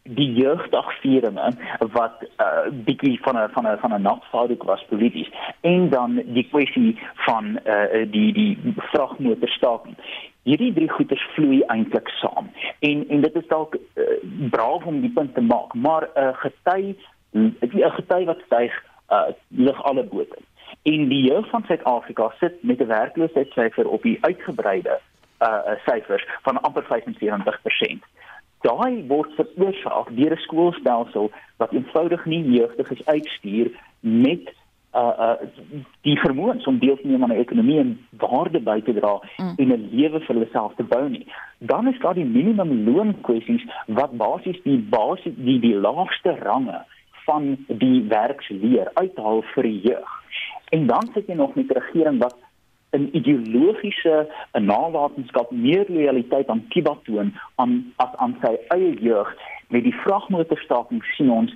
die 0.06 0.34
jeugdagvieringe 0.38 1.48
wat 1.80 2.22
'n 2.22 2.28
uh, 2.42 2.70
bietjie 2.86 3.18
van 3.22 3.38
'n 3.38 3.50
van 3.50 3.66
'n 3.68 3.78
van 3.78 3.94
'n 3.94 4.02
nagvaardig 4.02 4.64
was 4.64 4.86
polities 4.90 5.30
en 5.62 5.90
dan 5.90 6.22
die 6.26 6.48
kwessie 6.52 7.00
van 7.26 7.60
uh, 7.66 8.06
die 8.12 8.34
die 8.34 8.58
vragmotorstaking 8.76 9.96
hierdie 10.44 10.74
drie 10.74 10.90
goeders 10.90 11.26
vloei 11.34 11.62
eintlik 11.62 12.10
saam 12.22 12.52
en 12.80 13.10
en 13.10 13.22
dit 13.22 13.36
is 13.36 13.48
dalk 13.48 13.76
uh, 13.76 14.04
braaf 14.50 14.86
om 14.86 15.02
die 15.02 15.14
punt 15.14 15.34
te 15.34 15.42
maak 15.42 15.74
maar 15.74 16.10
'n 16.14 16.20
uh, 16.24 16.38
gety 16.44 16.96
'n 17.36 17.96
gety 17.98 18.24
wat 18.26 18.42
styg 18.46 18.74
uh, 19.10 19.30
lig 19.48 19.84
alle 19.84 20.04
bote. 20.04 20.38
En 20.84 21.08
die 21.08 21.24
jeug 21.24 21.50
van 21.50 21.64
Suid-Afrika 21.66 22.34
sit 22.40 22.64
met 22.64 22.80
'n 22.80 22.88
werkloosheidssyfer 22.88 23.88
op 23.88 24.02
die 24.02 24.18
uitgebreide 24.22 25.00
uh 25.40 25.60
syfers 25.86 26.28
van 26.42 26.62
amper 26.62 26.84
75%. 26.84 28.06
Daai 28.60 29.06
word 29.08 29.32
veroorsaak 29.36 30.16
deur 30.16 30.32
'n 30.32 30.46
skoolstelsel 30.48 31.32
wat 31.58 31.72
eenvoudig 31.72 32.26
nie 32.26 32.52
jeugdiges 32.52 33.06
uitstuur 33.06 33.72
met 34.00 34.54
uh 34.94 35.14
uh 35.20 35.34
die 36.02 36.20
vermoëns 36.20 36.66
om 36.66 36.80
deel 36.80 36.96
te 36.96 37.08
neem 37.08 37.24
aan 37.24 37.34
'n 37.34 37.44
ekonomie 37.46 37.80
en 37.80 38.08
waarde 38.18 38.60
by 38.60 38.82
te 38.82 38.94
dra 38.94 39.20
mm. 39.38 39.54
en 39.58 39.68
'n 39.68 39.90
lewe 39.92 40.20
vir 40.20 40.36
hulle 40.36 40.48
self 40.52 40.76
te 40.76 40.84
bou 40.84 41.10
nie. 41.10 41.28
Dan 41.58 41.88
is 41.88 42.00
daar 42.00 42.14
die 42.14 42.26
minimumloon 42.26 43.22
kwessies 43.22 43.66
wat 43.86 44.18
basies 44.18 44.62
die 44.64 44.80
basis 44.80 45.34
die 45.36 45.60
die 45.60 45.76
laagste 45.76 46.36
range 46.40 46.86
van 47.26 47.66
die 47.68 48.04
werksleer 48.10 48.92
uithaal 48.94 49.42
vir 49.54 49.64
die 49.64 49.80
jeug. 49.90 50.12
En 50.70 50.88
dan 50.88 51.10
sit 51.14 51.28
jy 51.28 51.36
nog 51.36 51.56
met 51.56 51.70
'n 51.70 51.80
regering 51.80 52.20
wat 52.24 52.36
'n 52.96 53.10
ideologiese 53.12 54.28
nalatenskap 54.52 55.52
meer 55.52 55.86
lojaliteit 55.88 56.48
aan 56.50 56.68
Kiba 56.68 56.98
toon 57.04 57.34
aan 57.56 57.94
as 57.96 58.16
aan 58.16 58.36
sy 58.42 58.54
eie 58.68 58.94
jeug 59.00 59.38
met 59.68 59.84
die 59.84 59.96
vragmotorstaking 60.04 61.04
sien 61.04 61.32
ons 61.32 61.56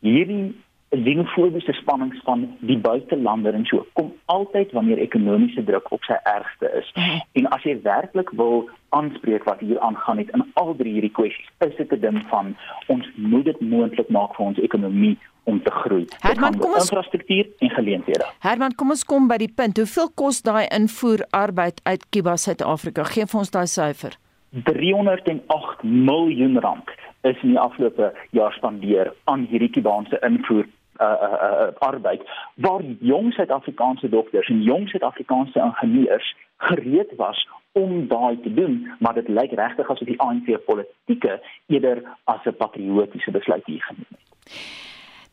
hierdie 0.00 0.56
xenofobiese 0.90 1.72
spanningspan 1.72 2.46
die 2.60 2.78
buitelander 2.78 3.54
en 3.54 3.64
so 3.68 3.84
kom 3.92 4.12
altyd 4.32 4.72
wanneer 4.72 4.98
ekonomiese 4.98 5.64
druk 5.64 5.92
op 5.92 6.04
sy 6.08 6.16
ergste 6.24 6.70
is. 6.80 6.90
Mhm. 6.94 7.18
En 7.32 7.48
as 7.56 7.62
jy 7.62 7.78
werklik 7.82 8.30
wil 8.30 8.68
aanspreek 8.96 9.44
wat 9.44 9.60
hier 9.60 9.80
aangaan 9.80 10.18
het 10.18 10.30
in 10.32 10.44
al 10.54 10.74
drie 10.76 10.92
hierdie 10.92 11.12
kwessies, 11.12 11.50
is 11.58 11.76
dit 11.76 11.92
'n 11.92 12.00
ding 12.00 12.22
van 12.28 12.56
ons 12.86 13.08
moet 13.14 13.44
dit 13.44 13.60
moontlik 13.60 14.08
maak 14.08 14.34
vir 14.36 14.46
ons 14.46 14.58
ekonomie 14.58 15.18
om 15.44 15.62
te 15.62 15.70
groei. 15.70 16.04
Herman, 16.20 16.58
kom 16.58 16.72
ons 16.72 16.90
infrastruktuur 16.90 17.46
en 17.58 17.70
geleenthede. 17.70 18.24
Herman, 18.38 18.74
kom 18.74 18.90
ons 18.90 19.04
kom 19.04 19.28
by 19.28 19.36
die 19.36 19.52
punt. 19.54 19.76
Hoeveel 19.76 20.10
kos 20.14 20.42
daai 20.42 20.66
invoer 20.68 21.26
arbeid 21.30 21.80
uit 21.82 22.08
Kuba 22.10 22.36
Suid-Afrika? 22.36 23.04
Geef 23.04 23.34
ons 23.34 23.50
daai 23.50 23.66
syfer. 23.66 24.16
308 24.50 25.82
miljoen 25.82 26.60
rand 26.60 26.90
is 27.20 27.36
in 27.42 27.48
die 27.48 27.60
afgelope 27.60 28.12
jaar 28.30 28.52
spandeer 28.52 29.12
aan 29.24 29.46
hierdie 29.50 29.70
Kubaanse 29.70 30.20
invoer 30.20 30.68
uh, 30.98 31.06
uh, 31.22 31.32
uh, 31.32 31.68
arbeid 31.78 32.22
waar 32.54 32.82
jong 33.00 33.32
Suid-Afrikaanse 33.32 34.08
dokters 34.08 34.48
en 34.48 34.62
jong 34.62 34.88
Suid-Afrikaanse 34.88 35.58
ingenieurs 35.58 36.36
gereed 36.56 37.14
was 37.16 37.48
om 37.72 38.08
daai 38.08 38.40
te 38.40 38.54
doen, 38.54 38.92
maar 38.98 39.14
dit 39.14 39.28
lyk 39.28 39.52
regtig 39.52 39.90
asof 39.90 40.08
die 40.08 40.20
ANC 40.20 40.64
politieke 40.64 41.40
eerder 41.66 42.02
as 42.24 42.44
'n 42.44 42.56
patriotiese 42.56 43.30
besluit 43.30 43.66
hier 43.66 43.82
geneem 43.82 44.06
het. 44.10 44.87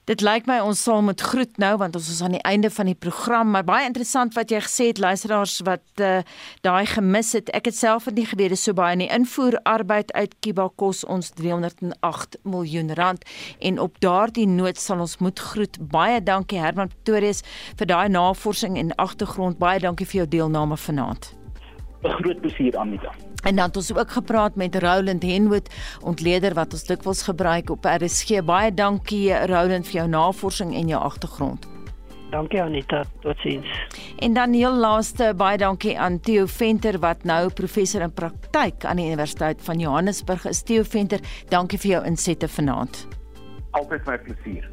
Dit 0.06 0.22
lyk 0.22 0.46
my 0.46 0.60
ons 0.62 0.78
sal 0.86 1.00
moet 1.02 1.18
groet 1.18 1.56
nou 1.58 1.72
want 1.82 1.96
ons 1.98 2.08
is 2.14 2.20
aan 2.22 2.36
die 2.36 2.44
einde 2.46 2.70
van 2.70 2.86
die 2.86 2.98
program 3.06 3.50
maar 3.50 3.66
baie 3.66 3.88
interessant 3.88 4.36
wat 4.38 4.52
jy 4.54 4.60
gesê 4.62 4.90
het 4.92 5.00
luisteraars 5.02 5.56
wat 5.66 6.04
uh, 6.06 6.20
daai 6.62 6.86
gemis 6.92 7.32
het. 7.34 7.50
Ek 7.58 7.66
het 7.72 7.78
self 7.78 8.06
nie 8.14 8.28
geweet 8.30 8.54
dis 8.54 8.68
so 8.68 8.78
baie 8.78 8.94
nie 9.02 9.10
invoer 9.10 9.58
arbeid 9.66 10.14
uit 10.14 10.36
Kiba 10.46 10.68
kos 10.78 11.02
ons 11.10 11.32
308 11.40 12.38
miljoen 12.46 12.94
rand. 13.00 13.26
En 13.58 13.80
op 13.82 13.98
daardie 14.06 14.46
noot 14.46 14.78
sal 14.78 15.02
ons 15.02 15.18
moet 15.26 15.42
groet. 15.42 15.80
Baie 15.82 16.22
dankie 16.22 16.62
Herman 16.62 16.94
Pretorius 16.94 17.42
vir 17.74 17.90
daai 17.90 18.06
navorsing 18.14 18.78
en 18.78 18.94
agtergrond. 19.02 19.58
Baie 19.58 19.82
dankie 19.82 20.06
vir 20.06 20.22
jou 20.22 20.30
deelname 20.38 20.78
vanaand 20.78 21.34
groot 22.10 22.42
plesier 22.42 22.78
Anita 22.78 23.12
En 23.46 23.56
dan 23.56 23.66
het 23.66 23.76
ons 23.76 23.94
ook 23.96 24.12
gepraat 24.12 24.56
met 24.56 24.76
Roland 24.76 25.24
Henwood, 25.24 25.70
ontleder 26.02 26.54
wat 26.54 26.74
ons 26.74 26.84
dikwels 26.84 27.22
gebruik 27.22 27.70
op 27.70 27.86
RSG. 27.86 28.42
Baie 28.46 28.74
dankie 28.74 29.46
Roland 29.46 29.86
vir 29.86 30.00
jou 30.00 30.08
navorsing 30.10 30.74
en 30.74 30.88
jou 30.88 31.02
agtergrond. 31.02 31.68
Dankie 32.32 32.62
Anita, 32.62 33.04
totsiens. 33.22 33.86
En 34.18 34.34
dan 34.34 34.54
heel 34.54 34.74
laaste 34.74 35.34
baie 35.38 35.58
dankie 35.58 36.00
aan 36.00 36.20
Theo 36.20 36.46
Venter 36.46 37.00
wat 37.00 37.24
nou 37.24 37.54
professor 37.54 38.02
in 38.02 38.14
praktyk 38.14 38.86
aan 38.86 38.98
die 38.98 39.06
Universiteit 39.06 39.62
van 39.62 39.80
Johannesburg 39.80 40.46
is. 40.46 40.64
Theo 40.64 40.84
Venter, 40.84 41.20
dankie 41.50 41.80
vir 41.80 41.92
jou 41.92 42.06
insette 42.06 42.48
vanaand. 42.48 43.08
Altyd 43.72 44.06
my 44.06 44.18
plesier. 44.18 44.70